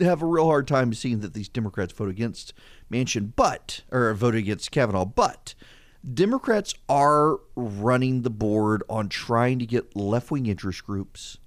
have 0.00 0.22
a 0.22 0.26
real 0.26 0.46
hard 0.46 0.66
time 0.66 0.92
seeing 0.92 1.20
that 1.20 1.34
these 1.34 1.48
Democrats 1.48 1.92
vote 1.92 2.08
against 2.08 2.52
Manchin, 2.90 3.32
but 3.36 3.82
or 3.90 4.12
vote 4.14 4.34
against 4.34 4.70
Kavanaugh, 4.72 5.04
but 5.04 5.54
Democrats 6.12 6.74
are 6.88 7.38
running 7.54 8.22
the 8.22 8.30
board 8.30 8.82
on 8.88 9.08
trying 9.08 9.58
to 9.60 9.66
get 9.66 9.94
left-wing 9.94 10.46
interest 10.46 10.84
groups 10.84 11.38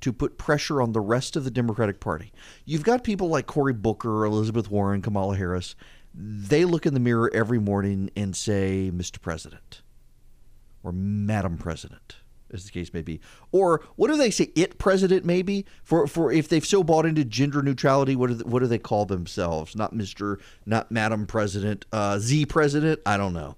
to 0.00 0.12
put 0.12 0.38
pressure 0.38 0.80
on 0.80 0.92
the 0.92 1.00
rest 1.00 1.36
of 1.36 1.44
the 1.44 1.50
Democratic 1.50 2.00
Party. 2.00 2.32
You've 2.64 2.84
got 2.84 3.04
people 3.04 3.28
like 3.28 3.46
Cory 3.46 3.74
Booker, 3.74 4.24
Elizabeth 4.24 4.70
Warren, 4.70 5.02
Kamala 5.02 5.36
Harris. 5.36 5.76
They 6.14 6.64
look 6.64 6.86
in 6.86 6.94
the 6.94 7.00
mirror 7.00 7.30
every 7.34 7.58
morning 7.58 8.10
and 8.16 8.34
say, 8.34 8.90
Mr. 8.92 9.20
President 9.20 9.82
or 10.82 10.92
Madam 10.92 11.58
President, 11.58 12.16
as 12.52 12.64
the 12.64 12.70
case 12.70 12.92
may 12.92 13.02
be. 13.02 13.20
Or 13.52 13.82
what 13.96 14.08
do 14.08 14.16
they 14.16 14.30
say? 14.30 14.50
It 14.54 14.78
President, 14.78 15.24
maybe? 15.24 15.66
For 15.82 16.06
for 16.06 16.32
if 16.32 16.48
they've 16.48 16.64
so 16.64 16.82
bought 16.82 17.06
into 17.06 17.24
gender 17.24 17.62
neutrality, 17.62 18.16
what 18.16 18.28
do 18.28 18.34
they, 18.34 18.44
what 18.44 18.60
do 18.60 18.66
they 18.66 18.78
call 18.78 19.06
themselves? 19.06 19.76
Not 19.76 19.94
Mr., 19.94 20.40
not 20.66 20.90
Madam 20.90 21.26
President, 21.26 21.86
uh, 21.92 22.18
Z 22.18 22.46
President? 22.46 23.00
I 23.04 23.16
don't 23.16 23.32
know 23.32 23.56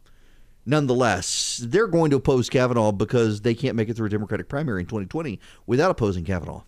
nonetheless, 0.66 1.60
they're 1.64 1.86
going 1.86 2.10
to 2.10 2.16
oppose 2.16 2.48
Kavanaugh 2.48 2.92
because 2.92 3.40
they 3.40 3.54
can't 3.54 3.76
make 3.76 3.88
it 3.88 3.94
through 3.94 4.06
a 4.06 4.10
Democratic 4.10 4.48
primary 4.48 4.80
in 4.80 4.86
2020 4.86 5.40
without 5.66 5.90
opposing 5.90 6.24
Kavanaugh. 6.24 6.62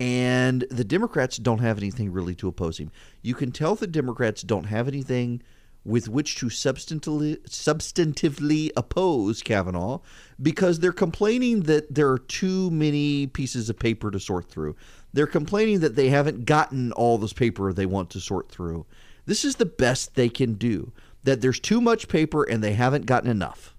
And 0.00 0.64
the 0.70 0.84
Democrats 0.84 1.36
don't 1.36 1.60
have 1.60 1.78
anything 1.78 2.12
really 2.12 2.34
to 2.36 2.48
oppose 2.48 2.78
him. 2.78 2.90
You 3.22 3.34
can 3.34 3.52
tell 3.52 3.76
the 3.76 3.86
Democrats 3.86 4.42
don't 4.42 4.64
have 4.64 4.88
anything 4.88 5.42
with 5.84 6.08
which 6.08 6.36
to 6.36 6.46
substantively, 6.46 7.38
substantively 7.48 8.70
oppose 8.76 9.42
Kavanaugh 9.42 9.98
because 10.40 10.78
they're 10.78 10.92
complaining 10.92 11.62
that 11.62 11.94
there 11.94 12.08
are 12.08 12.18
too 12.18 12.70
many 12.70 13.26
pieces 13.26 13.68
of 13.68 13.78
paper 13.78 14.10
to 14.10 14.20
sort 14.20 14.48
through. 14.48 14.76
They're 15.12 15.26
complaining 15.26 15.80
that 15.80 15.96
they 15.96 16.08
haven't 16.08 16.44
gotten 16.44 16.92
all 16.92 17.18
this 17.18 17.32
paper 17.32 17.72
they 17.72 17.86
want 17.86 18.10
to 18.10 18.20
sort 18.20 18.50
through. 18.50 18.86
This 19.26 19.44
is 19.44 19.56
the 19.56 19.66
best 19.66 20.14
they 20.14 20.28
can 20.28 20.54
do 20.54 20.92
that 21.24 21.40
there's 21.40 21.60
too 21.60 21.80
much 21.80 22.08
paper 22.08 22.44
and 22.44 22.62
they 22.62 22.72
haven't 22.72 23.06
gotten 23.06 23.30
enough. 23.30 23.74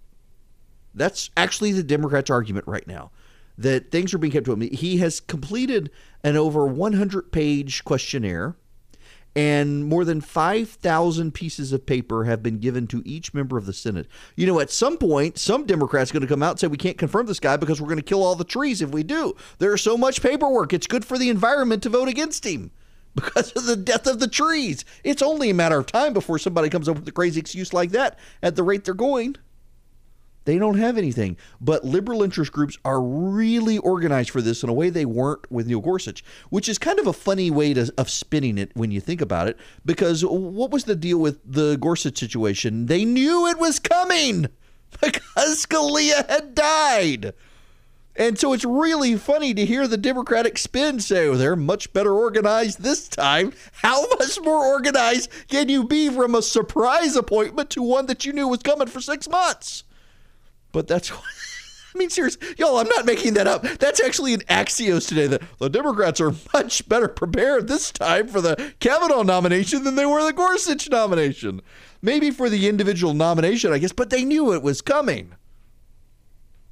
That's 0.93 1.29
actually 1.35 1.71
the 1.71 1.83
Democrats' 1.83 2.29
argument 2.29 2.67
right 2.67 2.87
now. 2.87 3.11
That 3.57 3.91
things 3.91 4.13
are 4.13 4.17
being 4.17 4.31
kept 4.31 4.45
to 4.45 4.53
him. 4.53 4.61
He 4.61 4.97
has 4.97 5.19
completed 5.19 5.91
an 6.23 6.35
over 6.37 6.65
100 6.65 7.31
page 7.31 7.83
questionnaire, 7.83 8.55
and 9.35 9.85
more 9.85 10.05
than 10.05 10.21
5,000 10.21 11.33
pieces 11.33 11.73
of 11.73 11.85
paper 11.85 12.25
have 12.25 12.43
been 12.43 12.59
given 12.59 12.87
to 12.87 13.01
each 13.05 13.33
member 13.33 13.57
of 13.57 13.65
the 13.65 13.73
Senate. 13.73 14.07
You 14.35 14.45
know, 14.45 14.59
at 14.59 14.69
some 14.69 14.97
point, 14.97 15.37
some 15.37 15.65
Democrats 15.65 16.11
are 16.11 16.13
going 16.13 16.21
to 16.21 16.27
come 16.27 16.43
out 16.43 16.51
and 16.51 16.59
say, 16.59 16.67
We 16.67 16.77
can't 16.77 16.97
confirm 16.97 17.25
this 17.25 17.39
guy 17.39 17.57
because 17.57 17.81
we're 17.81 17.87
going 17.87 17.97
to 17.97 18.03
kill 18.03 18.23
all 18.23 18.35
the 18.35 18.43
trees 18.43 18.81
if 18.81 18.91
we 18.91 19.03
do. 19.03 19.35
There's 19.57 19.81
so 19.81 19.97
much 19.97 20.21
paperwork. 20.21 20.73
It's 20.73 20.87
good 20.87 21.05
for 21.05 21.17
the 21.17 21.29
environment 21.29 21.83
to 21.83 21.89
vote 21.89 22.07
against 22.07 22.45
him 22.45 22.71
because 23.15 23.51
of 23.53 23.65
the 23.65 23.75
death 23.75 24.07
of 24.07 24.19
the 24.19 24.27
trees. 24.27 24.85
It's 25.03 25.21
only 25.21 25.49
a 25.49 25.55
matter 25.55 25.77
of 25.77 25.87
time 25.87 26.13
before 26.13 26.39
somebody 26.39 26.69
comes 26.69 26.87
up 26.87 26.97
with 26.97 27.07
a 27.07 27.11
crazy 27.11 27.39
excuse 27.39 27.73
like 27.73 27.91
that 27.91 28.19
at 28.41 28.55
the 28.55 28.63
rate 28.63 28.85
they're 28.85 28.93
going. 28.93 29.37
They 30.45 30.57
don't 30.57 30.77
have 30.77 30.97
anything. 30.97 31.37
But 31.61 31.85
liberal 31.85 32.23
interest 32.23 32.51
groups 32.51 32.77
are 32.83 33.01
really 33.01 33.77
organized 33.77 34.29
for 34.29 34.41
this 34.41 34.63
in 34.63 34.69
a 34.69 34.73
way 34.73 34.89
they 34.89 35.05
weren't 35.05 35.49
with 35.51 35.67
Neil 35.67 35.79
Gorsuch, 35.79 36.23
which 36.49 36.67
is 36.67 36.77
kind 36.77 36.99
of 36.99 37.07
a 37.07 37.13
funny 37.13 37.49
way 37.49 37.73
to, 37.73 37.93
of 37.97 38.09
spinning 38.09 38.57
it 38.57 38.71
when 38.75 38.91
you 38.91 38.99
think 38.99 39.21
about 39.21 39.47
it. 39.47 39.57
Because 39.85 40.23
what 40.25 40.71
was 40.71 40.83
the 40.83 40.95
deal 40.95 41.17
with 41.17 41.39
the 41.45 41.77
Gorsuch 41.77 42.17
situation? 42.17 42.87
They 42.87 43.05
knew 43.05 43.47
it 43.47 43.59
was 43.59 43.79
coming 43.79 44.47
because 45.01 45.65
Scalia 45.65 46.29
had 46.29 46.55
died. 46.55 47.33
And 48.15 48.37
so 48.37 48.53
it's 48.53 48.65
really 48.65 49.15
funny 49.15 49.55
to 49.55 49.65
hear 49.65 49.87
the 49.87 49.97
Democratic 49.97 50.59
spin 50.59 50.99
say, 50.99 51.27
oh, 51.27 51.35
they're 51.35 51.55
much 51.55 51.91
better 51.93 52.13
organized 52.13 52.81
this 52.81 53.07
time. 53.07 53.53
How 53.71 54.07
much 54.19 54.39
more 54.43 54.63
organized 54.63 55.31
can 55.47 55.67
you 55.67 55.83
be 55.83 56.09
from 56.09 56.35
a 56.35 56.43
surprise 56.43 57.15
appointment 57.15 57.71
to 57.71 57.81
one 57.81 58.05
that 58.05 58.23
you 58.23 58.31
knew 58.31 58.47
was 58.47 58.61
coming 58.61 58.87
for 58.87 59.01
six 59.01 59.27
months? 59.27 59.83
But 60.73 60.87
that's 60.87 61.09
what. 61.11 61.23
I 61.95 61.99
mean, 61.99 62.09
seriously, 62.09 62.47
y'all, 62.57 62.77
I'm 62.77 62.87
not 62.87 63.05
making 63.05 63.35
that 63.35 63.45
up. 63.45 63.61
That's 63.61 64.01
actually 64.01 64.33
an 64.33 64.39
Axios 64.49 65.07
today 65.07 65.27
that 65.27 65.43
the 65.59 65.69
Democrats 65.69 66.19
are 66.19 66.33
much 66.53 66.89
better 66.89 67.07
prepared 67.07 67.67
this 67.67 67.91
time 67.91 68.27
for 68.27 68.41
the 68.41 68.73
Kavanaugh 68.79 69.21
nomination 69.21 69.83
than 69.83 69.95
they 69.95 70.05
were 70.05 70.23
the 70.23 70.33
Gorsuch 70.33 70.89
nomination. 70.89 71.61
Maybe 72.01 72.31
for 72.31 72.49
the 72.49 72.67
individual 72.67 73.13
nomination, 73.13 73.71
I 73.71 73.77
guess, 73.77 73.93
but 73.93 74.09
they 74.09 74.25
knew 74.25 74.53
it 74.53 74.63
was 74.63 74.81
coming. 74.81 75.35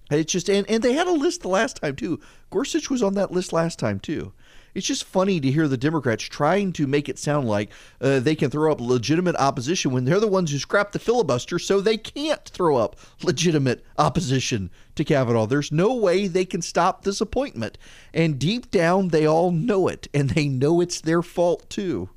It's 0.09 0.31
just 0.31 0.49
and, 0.49 0.69
and 0.69 0.83
they 0.83 0.93
had 0.93 1.07
a 1.07 1.13
list 1.13 1.41
the 1.41 1.49
last 1.49 1.77
time 1.77 1.95
too. 1.95 2.19
Gorsuch 2.49 2.89
was 2.89 3.03
on 3.03 3.13
that 3.13 3.31
list 3.31 3.53
last 3.53 3.77
time 3.77 3.99
too. 3.99 4.33
It's 4.73 4.87
just 4.87 5.03
funny 5.03 5.39
to 5.39 5.51
hear 5.51 5.67
the 5.67 5.77
Democrats 5.77 6.23
trying 6.23 6.73
to 6.73 6.87
make 6.87 7.09
it 7.09 7.19
sound 7.19 7.47
like 7.47 7.71
uh, 7.99 8.19
they 8.19 8.35
can 8.35 8.49
throw 8.49 8.71
up 8.71 8.79
legitimate 8.79 9.35
opposition 9.35 9.91
when 9.91 10.05
they're 10.05 10.19
the 10.19 10.27
ones 10.27 10.51
who 10.51 10.59
scrapped 10.59 10.93
the 10.93 10.99
filibuster, 10.99 11.59
so 11.59 11.81
they 11.81 11.97
can't 11.97 12.45
throw 12.45 12.77
up 12.77 12.95
legitimate 13.23 13.83
opposition 13.97 14.69
to 14.95 15.03
Kavanaugh. 15.03 15.45
There's 15.45 15.71
no 15.71 15.95
way 15.95 16.27
they 16.27 16.45
can 16.45 16.61
stop 16.61 17.03
this 17.03 17.21
appointment. 17.21 17.77
And 18.13 18.39
deep 18.39 18.71
down, 18.71 19.09
they 19.09 19.25
all 19.25 19.51
know 19.51 19.87
it, 19.87 20.07
and 20.13 20.29
they 20.31 20.47
know 20.47 20.81
it's 20.81 21.01
their 21.01 21.21
fault 21.21 21.69
too. 21.69 22.09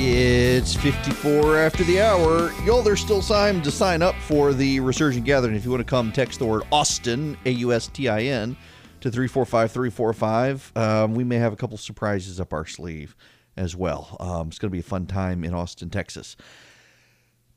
It's 0.00 0.76
54 0.76 1.58
after 1.58 1.82
the 1.82 2.00
hour. 2.00 2.52
Y'all, 2.62 2.82
there's 2.82 3.00
still 3.00 3.20
time 3.20 3.60
to 3.62 3.70
sign 3.72 4.00
up 4.00 4.14
for 4.14 4.52
the 4.52 4.78
Resurgent 4.78 5.24
Gathering. 5.24 5.56
If 5.56 5.64
you 5.64 5.72
want 5.72 5.80
to 5.80 5.90
come, 5.90 6.12
text 6.12 6.38
the 6.38 6.46
word 6.46 6.62
Austin, 6.70 7.36
A 7.46 7.50
U 7.50 7.72
S 7.72 7.88
T 7.88 8.08
I 8.08 8.22
N, 8.22 8.56
to 9.00 9.10
345 9.10 9.72
345. 9.72 10.72
Um, 10.76 11.14
we 11.16 11.24
may 11.24 11.34
have 11.36 11.52
a 11.52 11.56
couple 11.56 11.76
surprises 11.78 12.38
up 12.38 12.52
our 12.52 12.64
sleeve 12.64 13.16
as 13.56 13.74
well. 13.74 14.16
Um, 14.20 14.46
it's 14.46 14.60
going 14.60 14.70
to 14.70 14.72
be 14.72 14.78
a 14.78 14.84
fun 14.84 15.06
time 15.06 15.42
in 15.42 15.52
Austin, 15.52 15.90
Texas. 15.90 16.36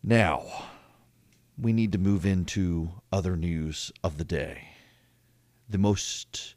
Now, 0.01 0.43
we 1.59 1.73
need 1.73 1.91
to 1.91 1.99
move 1.99 2.25
into 2.25 2.89
other 3.13 3.37
news 3.37 3.91
of 4.03 4.17
the 4.17 4.25
day. 4.25 4.69
The 5.69 5.77
most 5.77 6.55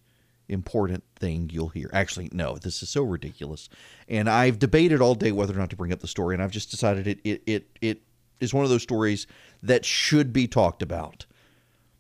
important 0.49 1.05
thing 1.17 1.51
you'll 1.53 1.69
hear. 1.69 1.91
Actually, 1.93 2.29
no, 2.33 2.57
this 2.57 2.83
is 2.83 2.89
so 2.89 3.03
ridiculous. 3.03 3.69
And 4.09 4.29
I've 4.29 4.59
debated 4.59 5.01
all 5.01 5.15
day 5.15 5.33
whether 5.33 5.55
or 5.55 5.59
not 5.59 5.71
to 5.71 5.77
bring 5.77 5.93
up 5.93 6.01
the 6.01 6.09
story, 6.09 6.35
and 6.35 6.43
I've 6.43 6.51
just 6.51 6.71
decided 6.71 7.07
it 7.07 7.21
it 7.25 7.43
it 7.47 7.67
it 7.81 8.03
is 8.41 8.55
one 8.55 8.65
of 8.65 8.71
those 8.71 8.83
stories 8.83 9.27
that 9.63 9.85
should 9.85 10.33
be 10.33 10.47
talked 10.47 10.83
about. 10.83 11.27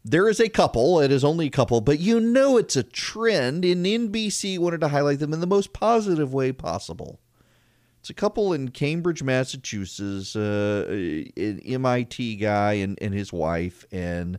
There 0.06 0.28
is 0.28 0.38
a 0.38 0.50
couple, 0.50 1.00
it 1.00 1.10
is 1.10 1.24
only 1.24 1.46
a 1.46 1.50
couple, 1.50 1.80
but 1.80 1.98
you 1.98 2.20
know 2.20 2.58
it's 2.58 2.76
a 2.76 2.82
trend, 2.82 3.64
and 3.64 3.86
NBC 3.86 4.58
wanted 4.58 4.82
to 4.82 4.88
highlight 4.88 5.18
them 5.18 5.32
in 5.32 5.40
the 5.40 5.46
most 5.46 5.72
positive 5.72 6.34
way 6.34 6.52
possible. 6.52 7.20
It's 8.00 8.10
a 8.10 8.14
couple 8.14 8.52
in 8.52 8.68
Cambridge, 8.68 9.22
Massachusetts, 9.22 10.36
uh, 10.36 10.84
an 10.90 11.58
MIT 11.60 12.36
guy 12.36 12.74
and, 12.74 12.98
and 13.00 13.14
his 13.14 13.32
wife, 13.32 13.86
and 13.90 14.38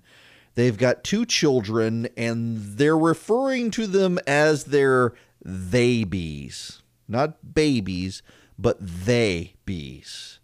they've 0.56 0.78
got 0.78 1.03
two 1.03 1.26
children, 1.26 2.08
and 2.18 2.58
they're 2.58 2.97
referring 2.97 3.72
to 3.72 3.88
them 3.88 4.20
as 4.26 4.66
their 4.66 5.14
they 5.43 6.03
bees. 6.03 6.82
Not 7.08 7.53
babies, 7.53 8.24
but 8.58 8.78
they 8.80 9.53
bees. 9.66 10.39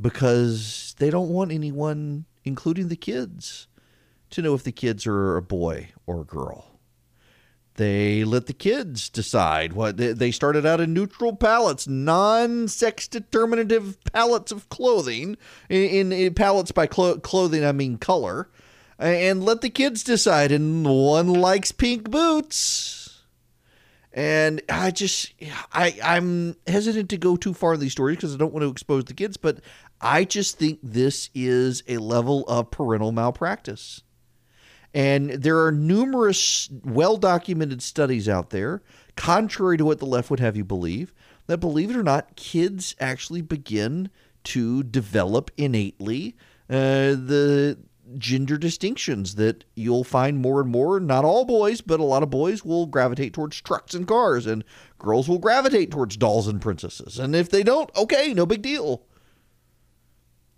Because 0.00 0.94
they 0.98 1.10
don't 1.10 1.28
want 1.28 1.52
anyone, 1.52 2.24
including 2.44 2.88
the 2.88 2.96
kids, 2.96 3.68
to 4.30 4.42
know 4.42 4.54
if 4.54 4.64
the 4.64 4.72
kids 4.72 5.06
are 5.06 5.36
a 5.36 5.42
boy 5.42 5.90
or 6.06 6.22
a 6.22 6.24
girl. 6.24 6.70
They 7.76 8.22
let 8.22 8.46
the 8.46 8.52
kids 8.52 9.08
decide 9.08 9.72
what 9.72 9.96
they 9.96 10.30
started 10.30 10.64
out 10.64 10.80
in 10.80 10.94
neutral 10.94 11.34
palettes, 11.34 11.88
non-sex 11.88 13.08
determinative 13.08 13.98
palettes 14.04 14.52
of 14.52 14.68
clothing. 14.68 15.36
In, 15.68 16.12
in 16.12 16.34
palettes 16.34 16.70
by 16.70 16.86
clo- 16.86 17.18
clothing, 17.18 17.64
I 17.64 17.72
mean 17.72 17.98
color, 17.98 18.48
and 18.98 19.44
let 19.44 19.60
the 19.60 19.70
kids 19.70 20.02
decide. 20.04 20.52
And 20.52 20.84
one 20.84 21.28
likes 21.28 21.72
pink 21.72 22.10
boots, 22.10 23.22
and 24.12 24.62
I 24.68 24.90
just 24.90 25.32
I 25.72 25.98
I'm 26.02 26.56
hesitant 26.66 27.10
to 27.10 27.16
go 27.16 27.36
too 27.36 27.54
far 27.54 27.74
in 27.74 27.80
these 27.80 27.92
stories 27.92 28.16
because 28.16 28.34
I 28.34 28.38
don't 28.38 28.52
want 28.52 28.62
to 28.62 28.70
expose 28.70 29.04
the 29.04 29.14
kids, 29.14 29.36
but 29.36 29.60
I 30.00 30.24
just 30.24 30.58
think 30.58 30.78
this 30.82 31.30
is 31.34 31.82
a 31.88 31.98
level 31.98 32.44
of 32.46 32.70
parental 32.70 33.12
malpractice. 33.12 34.02
And 34.92 35.30
there 35.30 35.64
are 35.64 35.72
numerous 35.72 36.68
well 36.84 37.16
documented 37.16 37.82
studies 37.82 38.28
out 38.28 38.50
there, 38.50 38.82
contrary 39.16 39.76
to 39.76 39.84
what 39.84 39.98
the 39.98 40.06
left 40.06 40.30
would 40.30 40.40
have 40.40 40.56
you 40.56 40.64
believe, 40.64 41.12
that 41.46 41.58
believe 41.58 41.90
it 41.90 41.96
or 41.96 42.02
not, 42.02 42.36
kids 42.36 42.94
actually 43.00 43.42
begin 43.42 44.10
to 44.44 44.82
develop 44.82 45.50
innately 45.56 46.36
uh, 46.70 47.16
the 47.16 47.78
gender 48.18 48.56
distinctions 48.58 49.36
that 49.36 49.64
you'll 49.74 50.04
find 50.04 50.38
more 50.38 50.60
and 50.60 50.70
more. 50.70 51.00
Not 51.00 51.24
all 51.24 51.44
boys, 51.44 51.80
but 51.80 52.00
a 52.00 52.04
lot 52.04 52.22
of 52.22 52.30
boys 52.30 52.64
will 52.64 52.86
gravitate 52.86 53.32
towards 53.32 53.60
trucks 53.60 53.94
and 53.94 54.06
cars, 54.06 54.46
and 54.46 54.64
girls 54.98 55.28
will 55.28 55.38
gravitate 55.38 55.90
towards 55.90 56.16
dolls 56.16 56.48
and 56.48 56.60
princesses. 56.60 57.18
And 57.18 57.34
if 57.34 57.50
they 57.50 57.62
don't, 57.62 57.90
okay, 57.96 58.34
no 58.34 58.46
big 58.46 58.62
deal. 58.62 59.02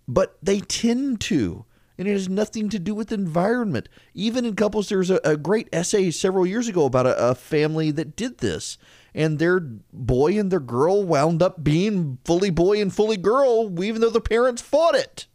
But 0.08 0.38
they 0.42 0.60
tend 0.60 1.20
to 1.22 1.64
and 1.98 2.06
it 2.06 2.12
has 2.12 2.28
nothing 2.28 2.68
to 2.68 2.78
do 2.78 2.94
with 2.94 3.12
environment. 3.12 3.88
Even 4.14 4.44
in 4.44 4.54
couples, 4.54 4.88
there's 4.88 5.10
a, 5.10 5.20
a 5.24 5.36
great 5.36 5.68
essay 5.72 6.10
several 6.10 6.46
years 6.46 6.68
ago 6.68 6.84
about 6.84 7.06
a, 7.06 7.30
a, 7.30 7.34
family 7.34 7.90
that 7.90 8.16
did 8.16 8.38
this, 8.38 8.76
and 9.14 9.38
their 9.38 9.60
boy 9.60 10.38
and 10.38 10.50
their 10.50 10.60
girl 10.60 11.02
wound 11.04 11.42
up 11.42 11.64
being 11.64 12.18
fully 12.24 12.50
boy 12.50 12.80
and 12.80 12.94
fully 12.94 13.16
girl, 13.16 13.82
even 13.82 14.00
though 14.00 14.10
the 14.10 14.20
parents 14.20 14.60
fought 14.60 14.94
it. 14.94 15.26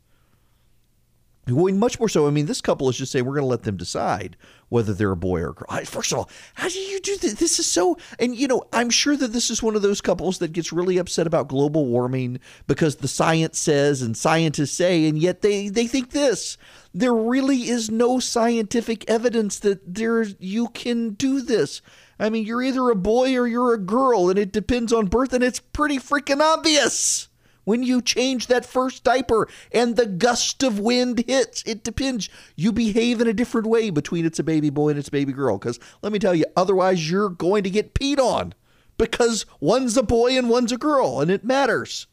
Much 1.52 2.00
more 2.00 2.10
so. 2.10 2.28
I 2.28 2.32
mean, 2.32 2.46
this 2.46 2.62
couple 2.62 2.90
is 2.90 2.98
just 2.98 3.12
saying 3.12 3.26
we're 3.26 3.34
going 3.34 3.44
to 3.44 3.48
let 3.48 3.64
them 3.64 3.78
decide 3.78 4.38
whether 4.70 4.94
they're 4.94 5.12
a 5.12 5.18
boy 5.18 5.42
or 5.42 5.50
a 5.50 5.54
girl. 5.54 5.86
First 5.86 6.12
of 6.12 6.20
all, 6.20 6.30
how 6.54 6.70
do 6.70 6.80
you 6.80 7.00
do 7.02 7.18
this? 7.18 7.34
This 7.36 7.60
is 7.60 7.68
so. 7.68 7.98
And 8.20 8.36
you 8.36 8.48
know, 8.48 8.64
I'm 8.72 8.90
sure 8.90 9.18
that 9.18 9.34
this 9.34 9.50
is 9.50 9.62
one 9.62 9.76
of 9.76 9.82
those 9.82 10.02
couples 10.02 10.40
that 10.40 10.54
gets 10.54 10.72
really 10.72 10.98
upset 10.98 11.28
about 11.28 11.48
global 11.48 11.86
warming 11.86 12.40
because 12.68 12.98
the 12.98 13.08
science 13.08 13.60
says 13.60 14.02
and 14.02 14.16
scientists 14.16 14.72
say, 14.72 15.08
and 15.08 15.18
yet 15.18 15.42
they 15.42 15.68
they 15.70 15.88
think 15.88 16.12
this. 16.12 16.58
There 16.94 17.14
really 17.14 17.70
is 17.70 17.90
no 17.90 18.20
scientific 18.20 19.10
evidence 19.10 19.60
that 19.60 19.82
there 19.94 20.24
you 20.40 20.70
can 20.70 21.12
do 21.12 21.42
this. 21.42 21.82
I 22.20 22.30
mean, 22.30 22.46
you're 22.46 22.64
either 22.64 22.90
a 22.90 22.96
boy 22.96 23.36
or 23.36 23.48
you're 23.48 23.74
a 23.74 23.80
girl, 23.80 24.30
and 24.30 24.38
it 24.38 24.52
depends 24.52 24.94
on 24.94 25.08
birth, 25.08 25.34
and 25.34 25.44
it's 25.44 25.60
pretty 25.60 25.98
freaking 25.98 26.40
obvious 26.40 27.30
when 27.64 27.84
you 27.84 28.02
change 28.02 28.48
that 28.48 28.66
first 28.66 29.04
diaper 29.04 29.48
and 29.72 29.96
the 29.96 30.06
gust 30.06 30.64
of 30.64 30.80
wind 30.80 31.24
hits. 31.28 31.64
It 31.64 31.84
depends. 31.84 32.30
You 32.56 32.72
behave 32.72 33.22
in 33.22 33.28
a 33.28 33.34
different 33.34 33.68
way 33.68 33.90
between 33.90 34.26
it's 34.26 34.40
a 34.40 34.44
baby 34.44 34.70
boy 34.70 34.90
and 34.90 35.00
it's 35.00 35.08
a 35.08 35.12
baby 35.12 35.34
girl. 35.34 35.58
Because 35.58 35.80
let 36.02 36.12
me 36.12 36.20
tell 36.20 36.36
you, 36.36 36.46
otherwise 36.56 37.10
you're 37.10 37.30
going 37.30 37.64
to 37.64 37.70
get 37.70 37.94
peed 37.94 38.20
on 38.20 38.54
because 38.98 39.46
one's 39.60 39.98
a 39.98 40.04
boy 40.04 40.38
and 40.38 40.50
one's 40.50 40.72
a 40.72 40.78
girl, 40.78 41.22
and 41.22 41.32
it 41.32 41.44
matters. 41.44 42.08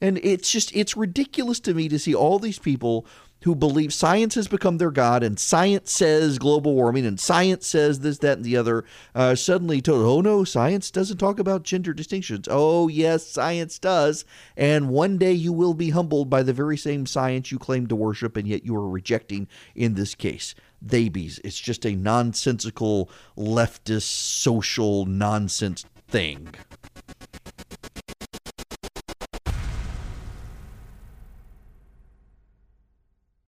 And 0.00 0.18
it's 0.18 0.52
just, 0.52 0.74
it's 0.76 0.96
ridiculous 0.96 1.58
to 1.60 1.74
me 1.74 1.88
to 1.88 1.98
see 1.98 2.14
all 2.14 2.38
these 2.38 2.58
people 2.58 3.06
who 3.42 3.54
believe 3.54 3.92
science 3.92 4.34
has 4.34 4.48
become 4.48 4.78
their 4.78 4.90
god 4.90 5.22
and 5.22 5.38
science 5.38 5.92
says 5.92 6.38
global 6.38 6.74
warming 6.74 7.06
and 7.06 7.20
science 7.20 7.66
says 7.66 8.00
this, 8.00 8.18
that, 8.18 8.38
and 8.38 8.44
the 8.44 8.56
other, 8.56 8.84
uh, 9.14 9.34
suddenly 9.34 9.80
told, 9.80 10.04
oh 10.04 10.20
no, 10.20 10.44
science 10.44 10.90
doesn't 10.90 11.18
talk 11.18 11.38
about 11.38 11.62
gender 11.62 11.92
distinctions. 11.92 12.48
Oh, 12.50 12.88
yes, 12.88 13.26
science 13.26 13.78
does. 13.78 14.24
And 14.56 14.88
one 14.88 15.18
day 15.18 15.32
you 15.32 15.52
will 15.52 15.74
be 15.74 15.90
humbled 15.90 16.30
by 16.30 16.42
the 16.42 16.52
very 16.52 16.76
same 16.76 17.06
science 17.06 17.52
you 17.52 17.58
claim 17.58 17.86
to 17.88 17.96
worship 17.96 18.36
and 18.36 18.48
yet 18.48 18.64
you 18.64 18.74
are 18.76 18.88
rejecting 18.88 19.48
in 19.74 19.94
this 19.94 20.14
case. 20.14 20.54
Babies. 20.84 21.40
It's 21.44 21.58
just 21.58 21.84
a 21.84 21.96
nonsensical 21.96 23.10
leftist 23.36 24.02
social 24.02 25.06
nonsense 25.06 25.84
thing. 26.08 26.54